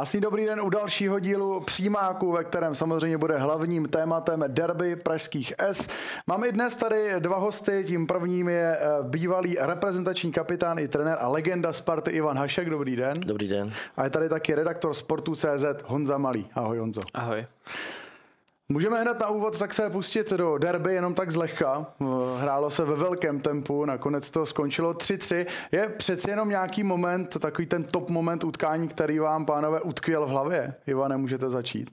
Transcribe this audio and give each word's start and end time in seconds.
Krásný 0.00 0.20
dobrý 0.20 0.46
den 0.46 0.60
u 0.60 0.70
dalšího 0.70 1.18
dílu 1.18 1.60
Přímáku, 1.60 2.32
ve 2.32 2.44
kterém 2.44 2.74
samozřejmě 2.74 3.18
bude 3.18 3.38
hlavním 3.38 3.88
tématem 3.88 4.44
derby 4.48 4.96
pražských 4.96 5.54
S. 5.58 5.88
Mám 6.26 6.44
i 6.44 6.52
dnes 6.52 6.76
tady 6.76 7.14
dva 7.18 7.38
hosty, 7.38 7.84
tím 7.86 8.06
prvním 8.06 8.48
je 8.48 8.76
eh, 8.76 8.86
bývalý 9.02 9.56
reprezentační 9.60 10.32
kapitán 10.32 10.78
i 10.78 10.88
trenér 10.88 11.18
a 11.20 11.28
legenda 11.28 11.72
Sparty 11.72 12.10
Ivan 12.10 12.38
Hašek, 12.38 12.70
dobrý 12.70 12.96
den. 12.96 13.20
Dobrý 13.20 13.48
den. 13.48 13.72
A 13.96 14.04
je 14.04 14.10
tady 14.10 14.28
taky 14.28 14.54
redaktor 14.54 14.94
Sportu.cz 14.94 15.64
Honza 15.84 16.18
Malý. 16.18 16.46
Ahoj 16.54 16.78
Honzo. 16.78 17.00
Ahoj. 17.14 17.46
Můžeme 18.72 19.00
hned 19.00 19.20
na 19.20 19.28
úvod 19.28 19.58
tak 19.58 19.74
se 19.74 19.90
pustit 19.90 20.30
do 20.30 20.58
derby 20.58 20.94
jenom 20.94 21.14
tak 21.14 21.32
zlehka. 21.32 21.86
Hrálo 22.38 22.70
se 22.70 22.84
ve 22.84 22.96
velkém 22.96 23.40
tempu, 23.40 23.84
nakonec 23.84 24.30
to 24.30 24.46
skončilo 24.46 24.92
3-3. 24.92 25.46
Je 25.72 25.88
přeci 25.88 26.30
jenom 26.30 26.48
nějaký 26.48 26.82
moment, 26.82 27.38
takový 27.40 27.66
ten 27.66 27.84
top 27.84 28.10
moment 28.10 28.44
utkání, 28.44 28.88
který 28.88 29.18
vám, 29.18 29.46
pánové, 29.46 29.80
utkvěl 29.80 30.26
v 30.26 30.28
hlavě? 30.28 30.74
Ivane, 30.86 31.16
můžete 31.16 31.50
začít. 31.50 31.90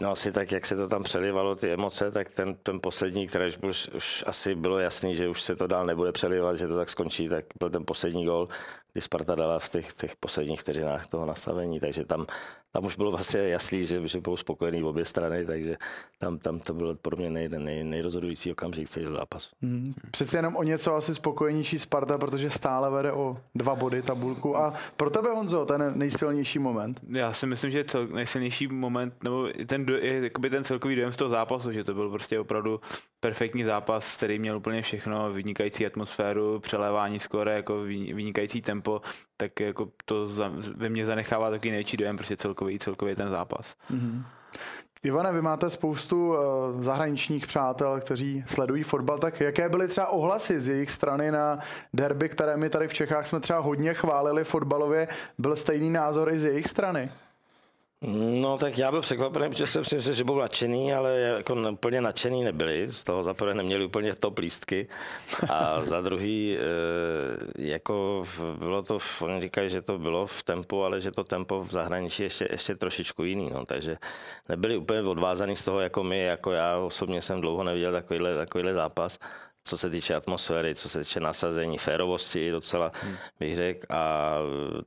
No 0.00 0.10
asi 0.10 0.32
tak, 0.32 0.52
jak 0.52 0.66
se 0.66 0.76
to 0.76 0.88
tam 0.88 1.02
přelivalo, 1.02 1.56
ty 1.56 1.72
emoce, 1.72 2.10
tak 2.10 2.30
ten, 2.30 2.54
ten 2.54 2.80
poslední, 2.80 3.26
který 3.26 3.48
už, 3.48 3.58
už, 3.62 3.88
už 3.94 4.24
asi 4.26 4.54
bylo 4.54 4.78
jasný, 4.78 5.14
že 5.14 5.28
už 5.28 5.42
se 5.42 5.56
to 5.56 5.66
dál 5.66 5.86
nebude 5.86 6.12
přelivat, 6.12 6.58
že 6.58 6.66
to 6.66 6.76
tak 6.76 6.90
skončí, 6.90 7.28
tak 7.28 7.44
byl 7.58 7.70
ten 7.70 7.84
poslední 7.86 8.24
gol, 8.24 8.46
kdy 8.96 9.00
Sparta 9.00 9.34
dala 9.34 9.58
v 9.58 9.68
těch, 9.68 9.92
těch 9.92 10.16
posledních 10.16 10.60
vteřinách 10.60 11.06
toho 11.06 11.26
nastavení, 11.26 11.80
takže 11.80 12.04
tam, 12.04 12.26
tam 12.72 12.84
už 12.84 12.96
bylo 12.96 13.10
vlastně 13.10 13.40
jasný, 13.40 13.82
že, 13.82 14.08
že 14.08 14.20
budou 14.20 14.36
spokojení 14.36 14.82
obě 14.82 15.04
strany, 15.04 15.46
takže 15.46 15.76
tam, 16.18 16.38
tam 16.38 16.58
to 16.58 16.74
bylo 16.74 16.94
pro 16.94 17.16
mě 17.16 17.30
nej, 17.30 17.48
nej, 17.48 17.84
nejrozhodující 17.84 18.52
okamžik 18.52 18.88
celý 18.88 19.06
zápas. 19.06 19.50
Hmm. 19.62 19.94
Přeci 20.10 20.36
jenom 20.36 20.56
o 20.56 20.62
něco 20.62 20.94
asi 20.94 21.14
spokojenější 21.14 21.78
Sparta, 21.78 22.18
protože 22.18 22.50
stále 22.50 22.90
vede 22.90 23.12
o 23.12 23.36
dva 23.54 23.74
body 23.74 24.02
tabulku. 24.02 24.56
A 24.56 24.74
pro 24.96 25.10
tebe, 25.10 25.28
Honzo, 25.28 25.66
ten 25.66 25.92
nejsilnější 25.94 26.58
moment? 26.58 27.00
Já 27.08 27.32
si 27.32 27.46
myslím, 27.46 27.70
že 27.70 27.84
cel, 27.84 28.06
nejsilnější 28.06 28.68
moment, 28.68 29.14
nebo 29.24 29.48
ten, 29.66 29.86
je, 30.00 30.30
ten 30.50 30.64
celkový 30.64 30.96
dojem 30.96 31.12
z 31.12 31.16
toho 31.16 31.30
zápasu, 31.30 31.72
že 31.72 31.84
to 31.84 31.94
byl 31.94 32.10
prostě 32.10 32.40
opravdu 32.40 32.80
perfektní 33.20 33.64
zápas, 33.64 34.16
který 34.16 34.38
měl 34.38 34.56
úplně 34.56 34.82
všechno, 34.82 35.32
vynikající 35.32 35.86
atmosféru, 35.86 36.60
přelévání 36.60 37.18
skore, 37.18 37.54
jako 37.54 37.82
vynikající 38.14 38.62
tempo, 38.62 38.85
tak 39.36 39.60
jako 39.60 39.88
to 40.04 40.28
za, 40.28 40.52
ve 40.76 40.88
mně 40.88 41.06
zanechává 41.06 41.50
takový 41.50 41.70
největší 41.70 41.96
dojem, 41.96 42.16
prostě 42.16 42.36
celkový, 42.36 42.78
celkový 42.78 43.14
ten 43.14 43.30
zápas. 43.30 43.74
Mm-hmm. 43.90 44.22
Ivane, 45.02 45.32
vy 45.32 45.42
máte 45.42 45.70
spoustu 45.70 46.28
uh, 46.28 46.36
zahraničních 46.82 47.46
přátel, 47.46 48.00
kteří 48.00 48.44
sledují 48.46 48.82
fotbal, 48.82 49.18
tak 49.18 49.40
jaké 49.40 49.68
byly 49.68 49.88
třeba 49.88 50.06
ohlasy 50.06 50.60
z 50.60 50.68
jejich 50.68 50.90
strany 50.90 51.30
na 51.30 51.58
derby, 51.94 52.28
které 52.28 52.56
my 52.56 52.70
tady 52.70 52.88
v 52.88 52.92
Čechách 52.92 53.26
jsme 53.26 53.40
třeba 53.40 53.58
hodně 53.58 53.94
chválili 53.94 54.44
fotbalově, 54.44 55.08
byl 55.38 55.56
stejný 55.56 55.90
názor 55.90 56.32
i 56.32 56.38
z 56.38 56.44
jejich 56.44 56.68
strany? 56.68 57.10
No 58.02 58.58
tak 58.58 58.78
já 58.78 58.90
byl 58.90 59.00
překvapený, 59.00 59.48
protože 59.48 59.66
jsem 59.66 59.84
si 59.84 59.94
myslel, 59.94 60.14
že 60.14 60.24
budou 60.24 60.38
nadšený, 60.38 60.94
ale 60.94 61.18
jako 61.18 61.56
úplně 61.72 62.00
nadšený 62.00 62.44
nebyli. 62.44 62.92
Z 62.92 63.04
toho 63.04 63.22
za 63.22 63.34
prvé 63.34 63.54
neměli 63.54 63.84
úplně 63.84 64.14
to 64.14 64.30
plístky 64.30 64.88
a 65.48 65.80
za 65.80 66.00
druhý, 66.00 66.56
eh, 66.56 66.60
jako 67.58 68.24
bylo 68.58 68.82
to, 68.82 68.98
oni 69.20 69.40
říkají, 69.40 69.70
že 69.70 69.82
to 69.82 69.98
bylo 69.98 70.26
v 70.26 70.42
tempu, 70.42 70.84
ale 70.84 71.00
že 71.00 71.10
to 71.10 71.24
tempo 71.24 71.64
v 71.64 71.70
zahraničí 71.70 72.22
ještě, 72.22 72.48
ještě 72.50 72.74
trošičku 72.74 73.24
jiný. 73.24 73.50
No. 73.50 73.66
Takže 73.66 73.96
nebyli 74.48 74.76
úplně 74.76 75.02
odvázaný 75.02 75.56
z 75.56 75.64
toho, 75.64 75.80
jako 75.80 76.04
my, 76.04 76.22
jako 76.22 76.52
já 76.52 76.78
osobně 76.78 77.22
jsem 77.22 77.40
dlouho 77.40 77.64
neviděl 77.64 77.92
takovýhle, 77.92 78.34
takovýhle 78.36 78.74
zápas 78.74 79.18
co 79.66 79.78
se 79.78 79.90
týče 79.90 80.14
atmosféry, 80.14 80.74
co 80.74 80.88
se 80.88 80.98
týče 80.98 81.20
nasazení, 81.20 81.78
férovosti 81.78 82.50
docela 82.50 82.92
hmm. 82.94 83.16
bych 83.40 83.54
řekl 83.56 83.86
a 83.90 84.34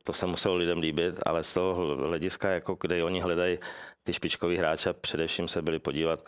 to 0.04 0.14
se 0.14 0.26
muselo 0.26 0.56
lidem 0.56 0.80
líbit, 0.80 1.16
ale 1.26 1.44
z 1.44 1.54
toho 1.54 1.96
hlediska, 1.96 2.50
jako 2.50 2.78
kde 2.82 3.04
oni 3.04 3.20
hledají 3.20 3.58
ty 4.04 4.14
špičkoví 4.14 4.58
hráče, 4.58 4.94
především 4.94 5.48
se 5.48 5.62
byli 5.62 5.80
podívat, 5.80 6.26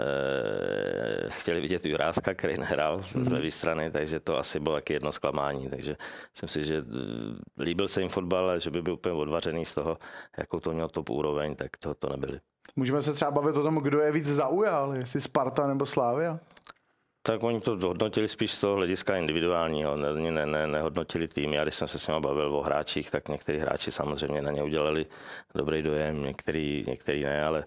eh, 0.00 1.30
chtěli 1.30 1.60
vidět 1.60 1.86
Juráska, 1.86 2.34
který 2.34 2.58
nehrál 2.58 3.00
hmm. 3.14 3.24
z 3.24 3.32
levé 3.32 3.50
strany, 3.50 3.90
takže 3.90 4.20
to 4.20 4.38
asi 4.38 4.60
bylo 4.60 4.74
taky 4.74 4.92
jedno 4.92 5.12
zklamání, 5.12 5.70
takže 5.70 5.96
myslím 6.32 6.48
si, 6.48 6.68
že 6.68 6.76
eh, 6.76 7.62
líbil 7.62 7.88
se 7.88 8.00
jim 8.00 8.08
fotbal, 8.08 8.44
ale 8.44 8.60
že 8.60 8.70
by 8.70 8.82
byl 8.82 8.94
úplně 8.94 9.14
odvařený 9.14 9.64
z 9.64 9.74
toho, 9.74 9.98
jakou 10.38 10.60
to 10.60 10.72
měl 10.72 10.88
top 10.88 11.10
úroveň, 11.10 11.54
tak 11.54 11.76
to, 11.76 11.94
to 11.94 12.08
nebyli. 12.08 12.40
Můžeme 12.76 13.02
se 13.02 13.12
třeba 13.12 13.30
bavit 13.30 13.56
o 13.56 13.62
tom, 13.62 13.76
kdo 13.76 14.00
je 14.00 14.12
víc 14.12 14.26
zaujal, 14.26 14.96
jestli 14.96 15.20
Sparta 15.20 15.66
nebo 15.66 15.86
Slávia? 15.86 16.38
Tak 17.22 17.42
oni 17.42 17.60
to 17.60 17.76
hodnotili 17.76 18.28
spíš 18.28 18.52
z 18.52 18.60
toho 18.60 18.76
hlediska 18.76 19.16
individuálního, 19.16 19.96
ne, 19.96 20.30
ne, 20.30 20.46
ne, 20.46 20.66
nehodnotili 20.66 21.28
tým. 21.28 21.52
Já 21.52 21.62
když 21.62 21.74
jsem 21.74 21.88
se 21.88 21.98
s 21.98 22.06
nimi 22.08 22.20
bavil 22.20 22.56
o 22.56 22.62
hráčích, 22.62 23.10
tak 23.10 23.28
někteří 23.28 23.58
hráči 23.58 23.92
samozřejmě 23.92 24.42
na 24.42 24.50
ně 24.50 24.62
udělali 24.62 25.06
dobrý 25.54 25.82
dojem, 25.82 26.22
některý, 26.22 26.84
některý 26.88 27.22
ne, 27.22 27.44
ale 27.44 27.64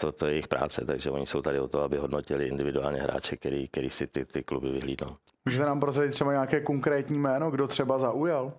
to, 0.00 0.12
to 0.12 0.26
je 0.26 0.32
jejich 0.32 0.48
práce, 0.48 0.84
takže 0.84 1.10
oni 1.10 1.26
jsou 1.26 1.42
tady 1.42 1.60
o 1.60 1.68
to, 1.68 1.82
aby 1.82 1.96
hodnotili 1.96 2.48
individuálně 2.48 3.02
hráče, 3.02 3.36
který, 3.36 3.68
který 3.68 3.90
si 3.90 4.06
ty, 4.06 4.24
ty 4.24 4.42
kluby 4.42 4.68
vyhlídnou. 4.70 5.16
Můžete 5.44 5.64
nám 5.64 5.80
prozradit 5.80 6.12
třeba 6.12 6.32
nějaké 6.32 6.60
konkrétní 6.60 7.18
jméno, 7.18 7.50
kdo 7.50 7.68
třeba 7.68 7.98
zaujal? 7.98 8.52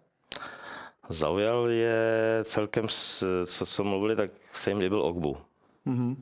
Zaujal 1.10 1.68
je 1.70 2.00
celkem, 2.44 2.88
co, 3.46 3.66
co 3.66 3.84
mluvili, 3.84 4.16
tak 4.16 4.32
se 4.54 4.72
jim 4.72 4.80
líbil 4.80 5.02
Ogbu. 5.02 5.38
Mm-hmm. 5.88 6.16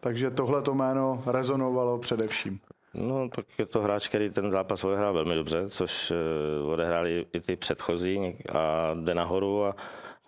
Takže 0.00 0.30
tohle 0.30 0.62
to 0.62 0.74
jméno 0.74 1.22
rezonovalo 1.26 1.98
především. 1.98 2.60
No, 2.94 3.28
tak 3.28 3.46
je 3.58 3.66
to 3.66 3.82
hráč, 3.82 4.08
který 4.08 4.30
ten 4.30 4.50
zápas 4.50 4.84
odehrál 4.84 5.14
velmi 5.14 5.34
dobře, 5.34 5.70
což 5.70 6.10
eh, 6.10 6.62
odehráli 6.62 7.26
i 7.32 7.40
ty 7.40 7.56
předchozí 7.56 8.38
a 8.52 8.94
jde 8.94 9.14
nahoru 9.14 9.64
a 9.64 9.76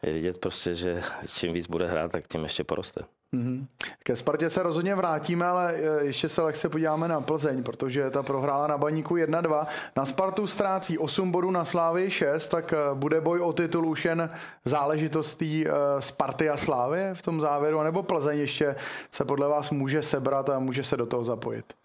je 0.03 0.13
vidět 0.13 0.39
prostě, 0.39 0.75
že 0.75 1.03
čím 1.35 1.53
víc 1.53 1.67
bude 1.67 1.87
hrát, 1.87 2.13
tak 2.13 2.29
tím 2.29 2.43
ještě 2.43 2.65
poroste. 2.65 3.05
Mm-hmm. 3.37 3.67
Ke 4.03 4.17
Spartě 4.17 4.51
se 4.51 4.63
rozhodně 4.63 4.95
vrátíme, 4.95 5.47
ale 5.47 5.75
e, 5.75 6.05
ještě 6.05 6.29
se 6.29 6.43
lehce 6.43 6.69
podíváme 6.69 7.09
na 7.09 7.21
Plzeň, 7.21 7.63
protože 7.63 8.11
ta 8.11 8.23
prohrála 8.23 8.67
na 8.67 8.79
baníku 8.79 9.15
1-2. 9.15 9.67
Na 9.97 10.07
Spartu 10.07 10.47
ztrácí 10.47 10.99
8 10.99 11.33
bodů, 11.33 11.51
na 11.51 11.65
Slávy 11.65 12.11
6, 12.11 12.49
tak 12.49 12.73
e, 12.73 12.77
bude 12.95 13.21
boj 13.21 13.41
o 13.41 13.53
titul 13.53 13.87
už 13.87 14.05
jen 14.05 14.31
záležitostí 14.65 15.67
e, 15.67 15.71
Sparty 15.99 16.51
a 16.51 16.57
Slávy 16.57 17.01
v 17.13 17.23
tom 17.23 17.41
závěru, 17.41 17.83
nebo 17.83 18.03
Plzeň 18.03 18.39
ještě 18.39 18.77
se 19.11 19.25
podle 19.25 19.49
vás 19.49 19.71
může 19.71 20.03
sebrat 20.03 20.51
a 20.51 20.59
může 20.59 20.85
se 20.85 20.97
do 20.97 21.07
toho 21.07 21.25
zapojit? 21.25 21.82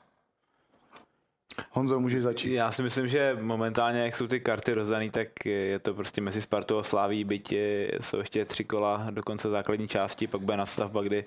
Honzo, 1.71 1.99
můžeš 1.99 2.23
začít. 2.23 2.53
Já 2.53 2.71
si 2.71 2.83
myslím, 2.83 3.07
že 3.07 3.37
momentálně, 3.41 3.99
jak 3.99 4.15
jsou 4.15 4.27
ty 4.27 4.39
karty 4.39 4.73
rozdaný, 4.73 5.09
tak 5.09 5.45
je 5.45 5.79
to 5.79 5.93
prostě 5.93 6.21
mezi 6.21 6.41
Spartou 6.41 6.77
a 6.77 6.83
Sláví, 6.83 7.23
byť 7.23 7.53
jsou 8.01 8.17
ještě 8.17 8.45
tři 8.45 8.63
kola 8.63 9.07
do 9.11 9.23
konce 9.23 9.49
základní 9.49 9.87
části, 9.87 10.27
pak 10.27 10.41
bude 10.41 10.57
nastavba, 10.57 11.01
kdy 11.01 11.25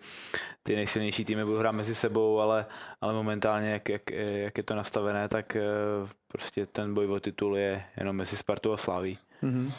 ty 0.63 0.77
nejsilnější 0.77 1.25
týmy 1.25 1.45
budou 1.45 1.59
hrát 1.59 1.73
mezi 1.73 1.95
sebou, 1.95 2.41
ale, 2.41 2.67
ale 3.01 3.13
momentálně, 3.13 3.71
jak, 3.71 3.89
jak, 3.89 4.11
jak 4.11 4.59
je 4.59 4.63
to 4.63 4.75
nastavené, 4.75 5.29
tak 5.29 5.57
eh, 5.57 5.63
prostě 6.29 6.67
ten 6.67 6.95
boj 6.95 7.07
o 7.07 7.21
titul 7.21 7.57
je 7.57 7.83
jenom 7.97 8.17
mezi 8.17 8.37
Spartou 8.37 8.73
a 8.73 8.77
Sláví. 8.77 9.19
Mm-hmm. 9.43 9.73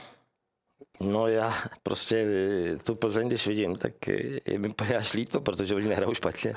No 0.99 1.27
já 1.27 1.53
prostě 1.83 2.15
eh, 2.15 2.77
tu 2.77 2.95
Plzeň, 2.95 3.27
když 3.27 3.47
vidím, 3.47 3.75
tak 3.75 4.09
eh, 4.09 4.39
je 4.45 4.59
mi 4.59 4.73
až 4.97 5.13
líto, 5.13 5.41
protože 5.41 5.75
oni 5.75 5.87
nehrajou 5.87 6.13
špatně 6.13 6.53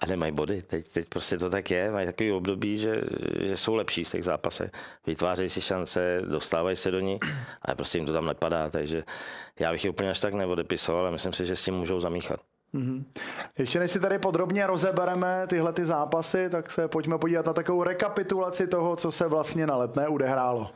a 0.00 0.06
nemají 0.06 0.32
body. 0.32 0.62
Teď, 0.62 0.88
teď 0.88 1.08
prostě 1.08 1.38
to 1.38 1.50
tak 1.50 1.70
je, 1.70 1.90
mají 1.90 2.06
takový 2.06 2.32
období, 2.32 2.78
že, 2.78 3.00
že 3.40 3.56
jsou 3.56 3.74
lepší 3.74 4.04
v 4.04 4.10
těch 4.10 4.24
zápasech. 4.24 4.70
Vytvářejí 5.06 5.48
si 5.48 5.60
šance, 5.60 6.20
dostávají 6.24 6.76
se 6.76 6.90
do 6.90 7.00
ní, 7.00 7.18
ale 7.62 7.74
prostě 7.74 7.98
jim 7.98 8.06
to 8.06 8.12
tam 8.12 8.26
nepadá, 8.26 8.70
takže 8.70 9.04
já 9.60 9.72
bych 9.72 9.84
je 9.84 9.90
úplně 9.90 10.10
až 10.10 10.20
tak 10.20 10.34
neodepisoval, 10.34 11.00
ale 11.00 11.10
myslím 11.10 11.32
si, 11.32 11.46
že 11.46 11.56
s 11.56 11.64
tím 11.64 11.74
můžou 11.74 12.00
zamíchat. 12.00 12.40
Mm-hmm. 12.74 13.04
Ještě 13.58 13.78
než 13.78 13.90
si 13.90 14.00
tady 14.00 14.18
podrobně 14.18 14.66
rozebereme 14.66 15.46
tyhle 15.46 15.72
ty 15.72 15.84
zápasy, 15.84 16.50
tak 16.50 16.70
se 16.70 16.88
pojďme 16.88 17.18
podívat 17.18 17.46
na 17.46 17.52
takovou 17.52 17.82
rekapitulaci 17.82 18.66
toho, 18.66 18.96
co 18.96 19.12
se 19.12 19.28
vlastně 19.28 19.66
na 19.66 19.76
letné 19.76 20.08
udehrálo. 20.08 20.70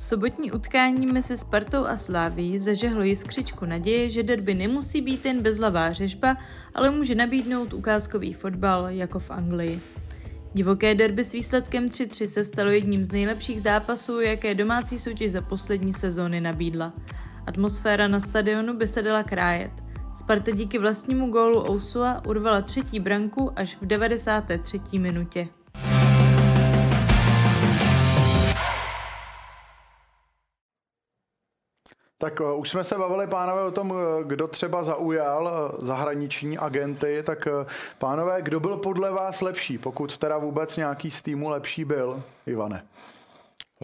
Sobotní 0.00 0.52
utkání 0.52 1.06
mezi 1.06 1.36
Spartou 1.36 1.84
a 1.84 1.96
Sláví 1.96 2.58
zažehlo 2.58 3.02
jiskřičku 3.02 3.66
naděje, 3.66 4.10
že 4.10 4.22
derby 4.22 4.54
nemusí 4.54 5.00
být 5.00 5.26
jen 5.26 5.42
bezlavá 5.42 5.92
řežba, 5.92 6.36
ale 6.74 6.90
může 6.90 7.14
nabídnout 7.14 7.72
ukázkový 7.72 8.32
fotbal 8.32 8.86
jako 8.88 9.18
v 9.18 9.30
Anglii. 9.30 9.80
Divoké 10.54 10.94
derby 10.94 11.24
s 11.24 11.32
výsledkem 11.32 11.88
3-3 11.88 12.26
se 12.26 12.44
stalo 12.44 12.70
jedním 12.70 13.04
z 13.04 13.12
nejlepších 13.12 13.62
zápasů, 13.62 14.20
jaké 14.20 14.54
domácí 14.54 14.98
soutěž 14.98 15.32
za 15.32 15.42
poslední 15.42 15.92
sezóny 15.92 16.40
nabídla. 16.40 16.92
Atmosféra 17.46 18.08
na 18.08 18.20
stadionu 18.20 18.74
by 18.74 18.86
se 18.86 19.02
dala 19.02 19.22
krájet. 19.22 19.72
Sparta 20.16 20.50
díky 20.50 20.78
vlastnímu 20.78 21.30
gólu 21.30 21.70
Ousua 21.70 22.22
urvala 22.28 22.60
třetí 22.60 23.00
branku 23.00 23.52
až 23.56 23.76
v 23.80 23.86
93. 23.86 24.80
minutě. 24.98 25.48
Tak 32.20 32.40
uh, 32.40 32.60
už 32.60 32.70
jsme 32.70 32.84
se 32.84 32.98
bavili, 32.98 33.26
pánové, 33.26 33.62
o 33.62 33.70
tom, 33.70 33.90
uh, 33.90 33.98
kdo 34.24 34.48
třeba 34.48 34.82
zaujal 34.82 35.44
uh, 35.44 35.84
zahraniční 35.86 36.58
agenty, 36.58 37.22
tak 37.22 37.48
pánové, 37.98 38.42
kdo 38.42 38.60
byl 38.60 38.76
podle 38.76 39.10
vás 39.10 39.40
lepší, 39.40 39.78
pokud 39.78 40.18
teda 40.18 40.38
vůbec 40.38 40.76
nějaký 40.76 41.10
z 41.10 41.22
týmu 41.22 41.50
lepší 41.50 41.84
byl, 41.84 42.22
Ivane? 42.46 42.82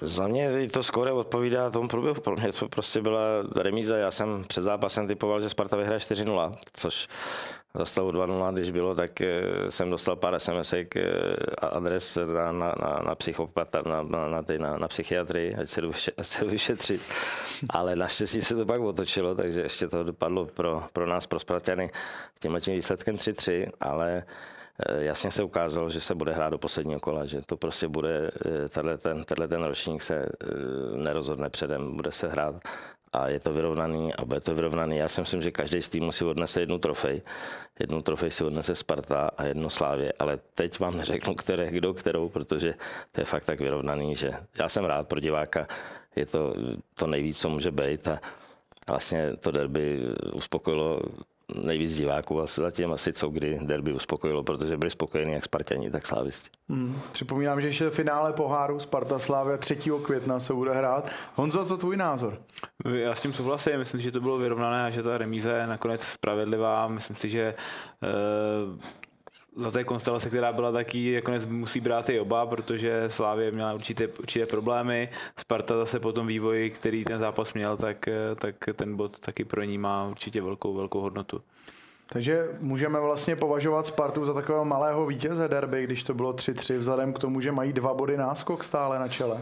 Za 0.02 0.26
mě 0.26 0.68
to 0.68 0.82
skoro 0.82 1.16
odpovídá 1.16 1.70
tomu 1.70 1.88
průběhu. 1.88 2.20
Pro 2.20 2.36
mě 2.36 2.52
to 2.52 2.68
prostě 2.68 3.02
byla 3.02 3.20
remíza. 3.56 3.96
Já 3.96 4.10
jsem 4.10 4.44
před 4.48 4.62
zápasem 4.62 5.06
typoval, 5.06 5.40
že 5.40 5.48
Sparta 5.48 5.76
vyhraje 5.76 5.98
4-0, 5.98 6.54
což 6.72 7.08
za 7.74 7.84
stavu 7.84 8.10
2-0, 8.10 8.52
když 8.52 8.70
bylo, 8.70 8.94
tak 8.94 9.20
eh, 9.20 9.42
jsem 9.68 9.90
dostal 9.90 10.16
pár 10.16 10.38
sms 10.38 10.74
a 11.58 11.66
adres 11.66 12.18
na, 12.34 12.52
na, 12.52 12.74
na, 12.82 13.02
na 13.06 13.14
psychopata, 13.14 13.82
na, 13.86 14.02
na, 14.02 14.28
na, 14.28 14.42
ty, 14.42 14.58
na, 14.58 14.78
na 14.78 14.88
psychiatrii, 14.88 15.54
ať 15.54 15.68
se 15.68 15.80
jdu, 15.80 15.92
ať 16.18 16.26
se 16.26 16.44
jdu 16.44 16.50
vyšetřit. 16.50 17.12
Ale 17.70 17.96
naštěstí 17.96 18.42
se 18.42 18.54
to 18.54 18.66
pak 18.66 18.80
otočilo, 18.80 19.34
takže 19.34 19.60
ještě 19.60 19.88
to 19.88 20.04
dopadlo 20.04 20.46
pro, 20.46 20.82
pro 20.92 21.06
nás, 21.06 21.26
pro 21.26 21.38
Spartany, 21.38 21.90
tímhle 22.40 22.60
tím 22.60 22.74
výsledkem 22.74 23.16
3-3, 23.16 23.66
ale 23.80 24.16
Eh, 24.18 24.24
jasně 24.98 25.30
se 25.30 25.42
ukázalo, 25.42 25.90
že 25.90 26.00
se 26.00 26.14
bude 26.14 26.32
hrát 26.32 26.50
do 26.50 26.58
posledního 26.58 27.00
kola, 27.00 27.24
že 27.26 27.40
to 27.46 27.56
prostě 27.56 27.88
bude, 27.88 28.30
eh, 28.46 28.68
tenhle 28.68 28.98
ten, 28.98 29.24
tenhle 29.24 29.48
ten 29.48 29.62
ročník 29.62 30.02
se 30.02 30.16
eh, 30.16 30.26
nerozhodne 30.96 31.50
předem, 31.50 31.96
bude 31.96 32.12
se 32.12 32.28
hrát 32.28 32.54
a 33.12 33.28
je 33.28 33.40
to 33.40 33.52
vyrovnaný 33.52 34.14
a 34.14 34.24
bude 34.24 34.40
to 34.40 34.54
vyrovnaný. 34.54 34.96
Já 34.96 35.08
si 35.08 35.20
myslím, 35.20 35.42
že 35.42 35.50
každý 35.50 35.82
z 35.82 35.88
týmů 35.88 36.12
si 36.12 36.24
odnese 36.24 36.60
jednu 36.60 36.78
trofej. 36.78 37.22
Jednu 37.78 38.02
trofej 38.02 38.30
si 38.30 38.44
odnese 38.44 38.74
Sparta 38.74 39.30
a 39.36 39.44
jedno 39.44 39.70
Slávě, 39.70 40.12
ale 40.18 40.38
teď 40.54 40.78
vám 40.78 40.96
neřeknu, 40.96 41.34
které, 41.34 41.70
kdo 41.70 41.94
kterou, 41.94 42.28
protože 42.28 42.74
to 43.12 43.20
je 43.20 43.24
fakt 43.24 43.44
tak 43.44 43.60
vyrovnaný, 43.60 44.14
že 44.14 44.30
já 44.58 44.68
jsem 44.68 44.84
rád 44.84 45.08
pro 45.08 45.20
diváka, 45.20 45.66
je 46.16 46.26
to 46.26 46.54
to 46.94 47.06
nejvíc, 47.06 47.40
co 47.40 47.48
může 47.48 47.70
být 47.70 48.08
a 48.08 48.20
vlastně 48.88 49.36
to 49.40 49.50
derby 49.50 50.00
uspokojilo 50.32 51.00
nejvíc 51.54 51.96
diváků 51.96 52.40
asi 52.40 52.60
zatím 52.60 52.92
asi 52.92 53.12
co 53.12 53.28
kdy 53.28 53.58
derby 53.62 53.92
uspokojilo, 53.92 54.42
protože 54.42 54.76
byli 54.76 54.90
spokojení 54.90 55.32
jak 55.32 55.44
Spartani, 55.44 55.90
tak 55.90 56.06
Slávisti. 56.06 56.50
Hmm. 56.68 56.98
Připomínám, 57.12 57.60
že 57.60 57.68
ještě 57.68 57.90
finále 57.90 58.32
poháru 58.32 58.80
Sparta 58.80 59.18
Slávia 59.18 59.56
3. 59.56 59.76
května 60.02 60.40
se 60.40 60.54
bude 60.54 60.74
hrát. 60.74 61.10
Honzo, 61.34 61.64
co 61.64 61.76
tvůj 61.76 61.96
názor? 61.96 62.38
Já 62.94 63.14
s 63.14 63.20
tím 63.20 63.32
souhlasím, 63.32 63.78
myslím, 63.78 64.00
že 64.00 64.12
to 64.12 64.20
bylo 64.20 64.38
vyrovnané 64.38 64.84
a 64.84 64.90
že 64.90 65.02
ta 65.02 65.18
remíze 65.18 65.50
je 65.50 65.66
nakonec 65.66 66.02
spravedlivá. 66.02 66.88
Myslím 66.88 67.16
si, 67.16 67.30
že 67.30 67.42
e, 67.42 67.54
za 69.56 69.70
té 69.70 69.84
konstelace, 69.84 70.28
která 70.28 70.52
byla 70.52 70.72
taky, 70.72 71.14
nakonec 71.14 71.46
musí 71.46 71.80
brát 71.80 72.08
i 72.08 72.20
oba, 72.20 72.46
protože 72.46 73.04
Slávě 73.08 73.50
měla 73.50 73.74
určité, 73.74 74.06
určité 74.06 74.46
problémy. 74.46 75.08
Sparta 75.38 75.76
zase 75.76 76.00
po 76.00 76.12
tom 76.12 76.26
vývoji, 76.26 76.70
který 76.70 77.04
ten 77.04 77.18
zápas 77.18 77.54
měl, 77.54 77.76
tak, 77.76 78.08
tak 78.36 78.54
ten 78.74 78.96
bod 78.96 79.20
taky 79.20 79.44
pro 79.44 79.62
ní 79.62 79.78
má 79.78 80.06
určitě 80.06 80.42
velkou, 80.42 80.74
velkou 80.74 81.00
hodnotu. 81.00 81.40
Takže 82.08 82.48
můžeme 82.60 83.00
vlastně 83.00 83.36
považovat 83.36 83.86
Spartu 83.86 84.24
za 84.24 84.34
takového 84.34 84.64
malého 84.64 85.06
vítěze 85.06 85.48
derby, 85.48 85.84
když 85.84 86.02
to 86.02 86.14
bylo 86.14 86.32
3-3, 86.32 86.78
vzhledem 86.78 87.12
k 87.12 87.18
tomu, 87.18 87.40
že 87.40 87.52
mají 87.52 87.72
dva 87.72 87.94
body 87.94 88.16
náskok 88.16 88.64
stále 88.64 88.98
na 88.98 89.08
čele. 89.08 89.40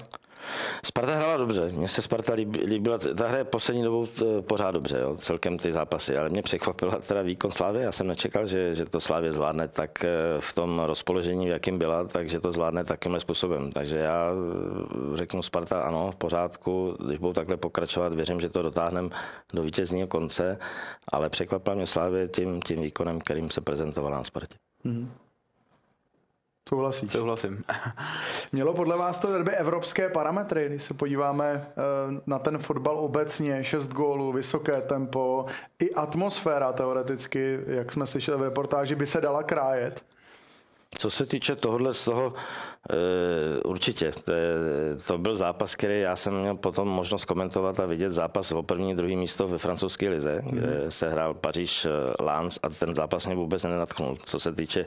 Sparta 0.84 1.14
hrála 1.14 1.36
dobře, 1.36 1.68
mně 1.72 1.88
se 1.88 2.02
Sparta 2.02 2.34
líbila, 2.64 2.98
ta 2.98 3.28
hraje 3.28 3.44
poslední 3.44 3.82
dobou 3.82 4.06
eh, 4.22 4.42
pořád 4.42 4.70
dobře, 4.70 4.98
jo, 4.98 5.16
celkem 5.16 5.58
ty 5.58 5.72
zápasy, 5.72 6.16
ale 6.16 6.28
mě 6.28 6.42
překvapila 6.42 6.98
teda 6.98 7.22
výkon 7.22 7.50
Slávy, 7.50 7.82
já 7.82 7.92
jsem 7.92 8.06
nečekal, 8.06 8.46
že, 8.46 8.74
že 8.74 8.84
to 8.84 9.00
Slávě 9.00 9.32
zvládne 9.32 9.68
tak 9.68 10.04
eh, 10.04 10.08
v 10.40 10.52
tom 10.52 10.80
rozpoložení, 10.80 11.46
v 11.46 11.50
jakým 11.50 11.78
byla, 11.78 12.04
takže 12.04 12.40
to 12.40 12.52
zvládne 12.52 12.84
takovým 12.84 13.20
způsobem. 13.20 13.72
Takže 13.72 13.98
já 13.98 14.30
eh, 14.30 15.16
řeknu 15.16 15.42
Sparta 15.42 15.80
ano, 15.80 16.10
v 16.10 16.16
pořádku, 16.16 16.96
když 17.06 17.18
budou 17.18 17.32
takhle 17.32 17.56
pokračovat, 17.56 18.12
věřím, 18.12 18.40
že 18.40 18.48
to 18.48 18.62
dotáhneme 18.62 19.08
do 19.52 19.62
vítězního 19.62 20.06
konce, 20.06 20.58
ale 21.12 21.30
překvapila 21.30 21.76
mě 21.76 21.86
Slávě 21.86 22.28
tím, 22.28 22.62
tím 22.62 22.82
výkonem, 22.82 23.18
kterým 23.18 23.50
se 23.50 23.60
prezentovala 23.60 24.16
na 24.16 24.24
Spartě. 24.24 24.54
Mm-hmm. 24.84 25.23
Souhlasíš? 26.68 27.12
Souhlasím. 27.12 27.64
Mělo 28.52 28.74
podle 28.74 28.96
vás 28.96 29.18
to 29.18 29.32
derby 29.32 29.52
evropské 29.52 30.08
parametry, 30.08 30.68
když 30.68 30.82
se 30.82 30.94
podíváme 30.94 31.66
eh, 31.66 31.72
na 32.26 32.38
ten 32.38 32.58
fotbal 32.58 32.98
obecně, 32.98 33.64
6 33.64 33.92
gólů, 33.92 34.32
vysoké 34.32 34.80
tempo, 34.80 35.46
i 35.78 35.94
atmosféra 35.94 36.72
teoreticky, 36.72 37.60
jak 37.66 37.92
jsme 37.92 38.06
slyšeli 38.06 38.38
v 38.38 38.42
reportáži, 38.42 38.94
by 38.94 39.06
se 39.06 39.20
dala 39.20 39.42
krájet? 39.42 40.04
Co 40.98 41.10
se 41.10 41.26
týče 41.26 41.56
tohohle 41.56 41.94
z 41.94 42.04
toho, 42.04 42.32
e, 42.90 43.62
určitě. 43.62 44.12
To, 45.06 45.18
byl 45.18 45.36
zápas, 45.36 45.74
který 45.74 46.00
já 46.00 46.16
jsem 46.16 46.40
měl 46.40 46.56
potom 46.56 46.88
možnost 46.88 47.24
komentovat 47.24 47.80
a 47.80 47.86
vidět 47.86 48.10
zápas 48.10 48.52
o 48.52 48.62
první, 48.62 48.96
druhý 48.96 49.16
místo 49.16 49.48
ve 49.48 49.58
francouzské 49.58 50.08
lize, 50.08 50.42
kde 50.50 50.84
se 50.88 51.08
hrál 51.08 51.34
Paříž 51.34 51.84
eh, 51.84 52.22
Lens 52.22 52.58
a 52.62 52.68
ten 52.68 52.94
zápas 52.94 53.26
mě 53.26 53.34
vůbec 53.34 53.64
nenatchnul. 53.64 54.16
Co 54.24 54.40
se 54.40 54.52
týče 54.52 54.86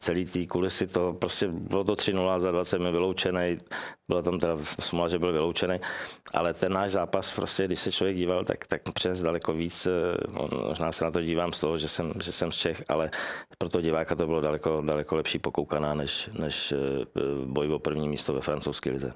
celý 0.00 0.24
té 0.24 0.46
kulisy, 0.46 0.86
to 0.86 1.12
prostě 1.12 1.48
bylo 1.48 1.84
to 1.84 1.94
3-0 1.94 2.40
za 2.40 2.50
20 2.50 2.78
mi 2.78 2.92
vyloučený, 2.92 3.58
byla 4.08 4.22
tam 4.22 4.38
teda 4.38 4.56
smula, 4.80 5.08
že 5.08 5.18
byl 5.18 5.32
vyloučený, 5.32 5.76
ale 6.34 6.54
ten 6.54 6.72
náš 6.72 6.90
zápas 6.90 7.34
prostě, 7.34 7.64
když 7.64 7.80
se 7.80 7.92
člověk 7.92 8.16
díval, 8.16 8.44
tak, 8.44 8.66
tak 8.66 8.82
přes 8.94 9.22
daleko 9.22 9.52
víc, 9.52 9.86
eh, 9.86 9.90
možná 10.68 10.92
se 10.92 11.04
na 11.04 11.10
to 11.10 11.22
dívám 11.22 11.52
z 11.52 11.60
toho, 11.60 11.78
že 11.78 11.88
jsem, 11.88 12.12
že 12.22 12.32
jsem 12.32 12.52
z 12.52 12.56
Čech, 12.56 12.84
ale 12.88 13.10
pro 13.58 13.68
toho 13.68 13.82
diváka 13.82 14.14
to 14.14 14.26
bylo 14.26 14.40
daleko, 14.40 14.82
daleko 14.86 15.16
lepší 15.16 15.38
pokoukaná, 15.38 15.94
než, 15.94 16.30
než 16.38 16.72
eh, 16.72 16.76
boj 17.44 17.72
o 17.72 17.78
první 17.78 18.08
místo 18.08 18.32
ve 18.32 18.40
francouzské 18.40 18.90
lize. 18.90 19.12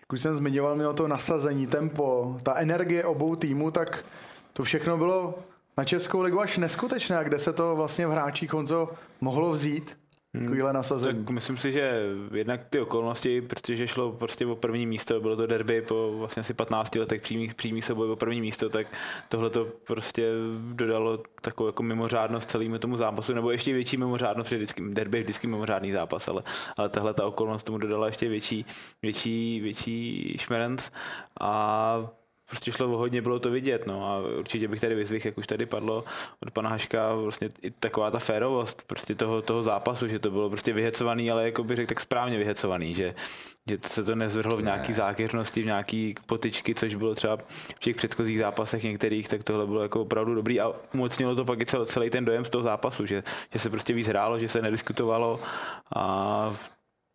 Jak 0.00 0.12
už 0.12 0.20
jsem 0.20 0.34
zmiňoval, 0.34 0.76
mělo 0.76 0.92
to 0.92 1.08
nasazení, 1.08 1.66
tempo, 1.66 2.36
ta 2.42 2.54
energie 2.54 3.04
obou 3.04 3.36
týmů, 3.36 3.70
tak 3.70 4.04
to 4.52 4.62
všechno 4.62 4.98
bylo 4.98 5.34
na 5.76 5.84
Českou 5.84 6.20
ligu 6.20 6.40
až 6.40 6.58
neskutečné, 6.58 7.24
kde 7.24 7.38
se 7.38 7.52
to 7.52 7.76
vlastně 7.76 8.06
v 8.06 8.10
hráčích 8.10 8.52
Honzo 8.52 8.88
mohlo 9.20 9.52
vzít. 9.52 9.96
Takovýhle 10.40 10.72
nasazení. 10.72 11.24
Tak 11.24 11.34
myslím 11.34 11.56
si, 11.56 11.72
že 11.72 12.02
jednak 12.34 12.64
ty 12.70 12.80
okolnosti, 12.80 13.40
protože 13.40 13.88
šlo 13.88 14.12
prostě 14.12 14.46
o 14.46 14.56
první 14.56 14.86
místo, 14.86 15.20
bylo 15.20 15.36
to 15.36 15.46
derby 15.46 15.82
po 15.82 16.18
vlastně 16.18 16.40
asi 16.40 16.54
15 16.54 16.94
letech 16.94 17.22
přímých, 17.22 17.54
přímých 17.54 17.84
souboj 17.84 18.10
o 18.10 18.16
první 18.16 18.40
místo, 18.40 18.68
tak 18.68 18.86
tohle 19.28 19.50
to 19.50 19.64
prostě 19.64 20.30
dodalo 20.72 21.22
takovou 21.40 21.68
jako 21.68 21.82
mimořádnost 21.82 22.50
celému 22.50 22.78
tomu 22.78 22.96
zápasu, 22.96 23.34
nebo 23.34 23.50
ještě 23.50 23.72
větší 23.72 23.96
mimořádnost, 23.96 24.48
protože 24.48 24.56
vždycky, 24.56 24.82
derby 24.88 25.18
je 25.18 25.24
vždycky 25.24 25.46
mimořádný 25.46 25.92
zápas, 25.92 26.28
ale, 26.28 26.42
ale 26.76 26.88
tahle 26.88 27.14
ta 27.14 27.26
okolnost 27.26 27.62
tomu 27.62 27.78
dodala 27.78 28.06
ještě 28.06 28.28
větší, 28.28 28.66
větší, 29.02 29.60
větší 29.60 30.36
šmerenc 30.38 30.90
a 31.40 32.10
prostě 32.50 32.72
šlo 32.72 32.92
o 32.92 32.96
hodně, 32.96 33.22
bylo 33.22 33.38
to 33.38 33.50
vidět, 33.50 33.86
no 33.86 34.06
a 34.06 34.38
určitě 34.38 34.68
bych 34.68 34.80
tady 34.80 34.94
vyzvihl, 34.94 35.26
jak 35.26 35.38
už 35.38 35.46
tady 35.46 35.66
padlo 35.66 36.04
od 36.40 36.50
pana 36.50 36.70
Haška, 36.70 37.14
vlastně 37.14 37.48
i 37.62 37.70
taková 37.70 38.10
ta 38.10 38.18
férovost 38.18 38.82
prostě 38.86 39.14
toho, 39.14 39.42
toho 39.42 39.62
zápasu, 39.62 40.08
že 40.08 40.18
to 40.18 40.30
bylo 40.30 40.50
prostě 40.50 40.72
vyhecovaný, 40.72 41.30
ale 41.30 41.44
jako 41.44 41.64
bych 41.64 41.76
řekl 41.76 41.88
tak 41.88 42.00
správně 42.00 42.38
vyhecovaný, 42.38 42.94
že, 42.94 43.14
že 43.66 43.78
se 43.82 44.04
to 44.04 44.14
nezvrhlo 44.14 44.56
v 44.56 44.62
nějaký 44.62 44.92
zákeřnosti, 44.92 45.62
v 45.62 45.66
nějaký 45.66 46.14
potyčky, 46.26 46.74
což 46.74 46.94
bylo 46.94 47.14
třeba 47.14 47.36
v 47.76 47.78
těch 47.78 47.96
předchozích 47.96 48.38
zápasech 48.38 48.82
některých, 48.82 49.28
tak 49.28 49.44
tohle 49.44 49.66
bylo 49.66 49.82
jako 49.82 50.00
opravdu 50.00 50.34
dobrý 50.34 50.60
a 50.60 50.72
umocnilo 50.94 51.36
to 51.36 51.44
pak 51.44 51.60
i 51.60 51.66
celý, 51.66 51.86
celý 51.86 52.10
ten 52.10 52.24
dojem 52.24 52.44
z 52.44 52.50
toho 52.50 52.62
zápasu, 52.62 53.06
že, 53.06 53.22
že 53.52 53.58
se 53.58 53.70
prostě 53.70 53.92
víc 53.92 54.08
hrálo, 54.08 54.38
že 54.38 54.48
se 54.48 54.62
nediskutovalo 54.62 55.40
a 55.96 56.56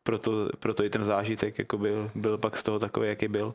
proto, 0.03 0.49
proto 0.59 0.83
i 0.83 0.89
ten 0.89 1.05
zážitek 1.05 1.59
jako 1.59 1.77
byl, 1.77 2.11
byl 2.15 2.37
pak 2.37 2.57
z 2.57 2.63
toho 2.63 2.79
takový, 2.79 3.07
jaký 3.07 3.27
byl. 3.27 3.53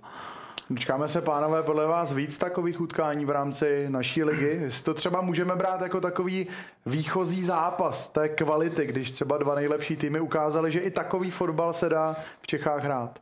Dočkáme 0.70 1.08
se, 1.08 1.20
pánové, 1.20 1.62
podle 1.62 1.86
vás 1.86 2.12
víc 2.12 2.38
takových 2.38 2.80
utkání 2.80 3.24
v 3.24 3.30
rámci 3.30 3.86
naší 3.88 4.24
ligy? 4.24 4.58
Jestli 4.62 4.84
to 4.84 4.94
třeba 4.94 5.20
můžeme 5.20 5.56
brát 5.56 5.80
jako 5.80 6.00
takový 6.00 6.46
výchozí 6.86 7.44
zápas 7.44 8.08
té 8.08 8.28
kvality, 8.28 8.86
když 8.86 9.10
třeba 9.10 9.38
dva 9.38 9.54
nejlepší 9.54 9.96
týmy 9.96 10.20
ukázali, 10.20 10.72
že 10.72 10.80
i 10.80 10.90
takový 10.90 11.30
fotbal 11.30 11.72
se 11.72 11.88
dá 11.88 12.16
v 12.42 12.46
Čechách 12.46 12.84
hrát. 12.84 13.18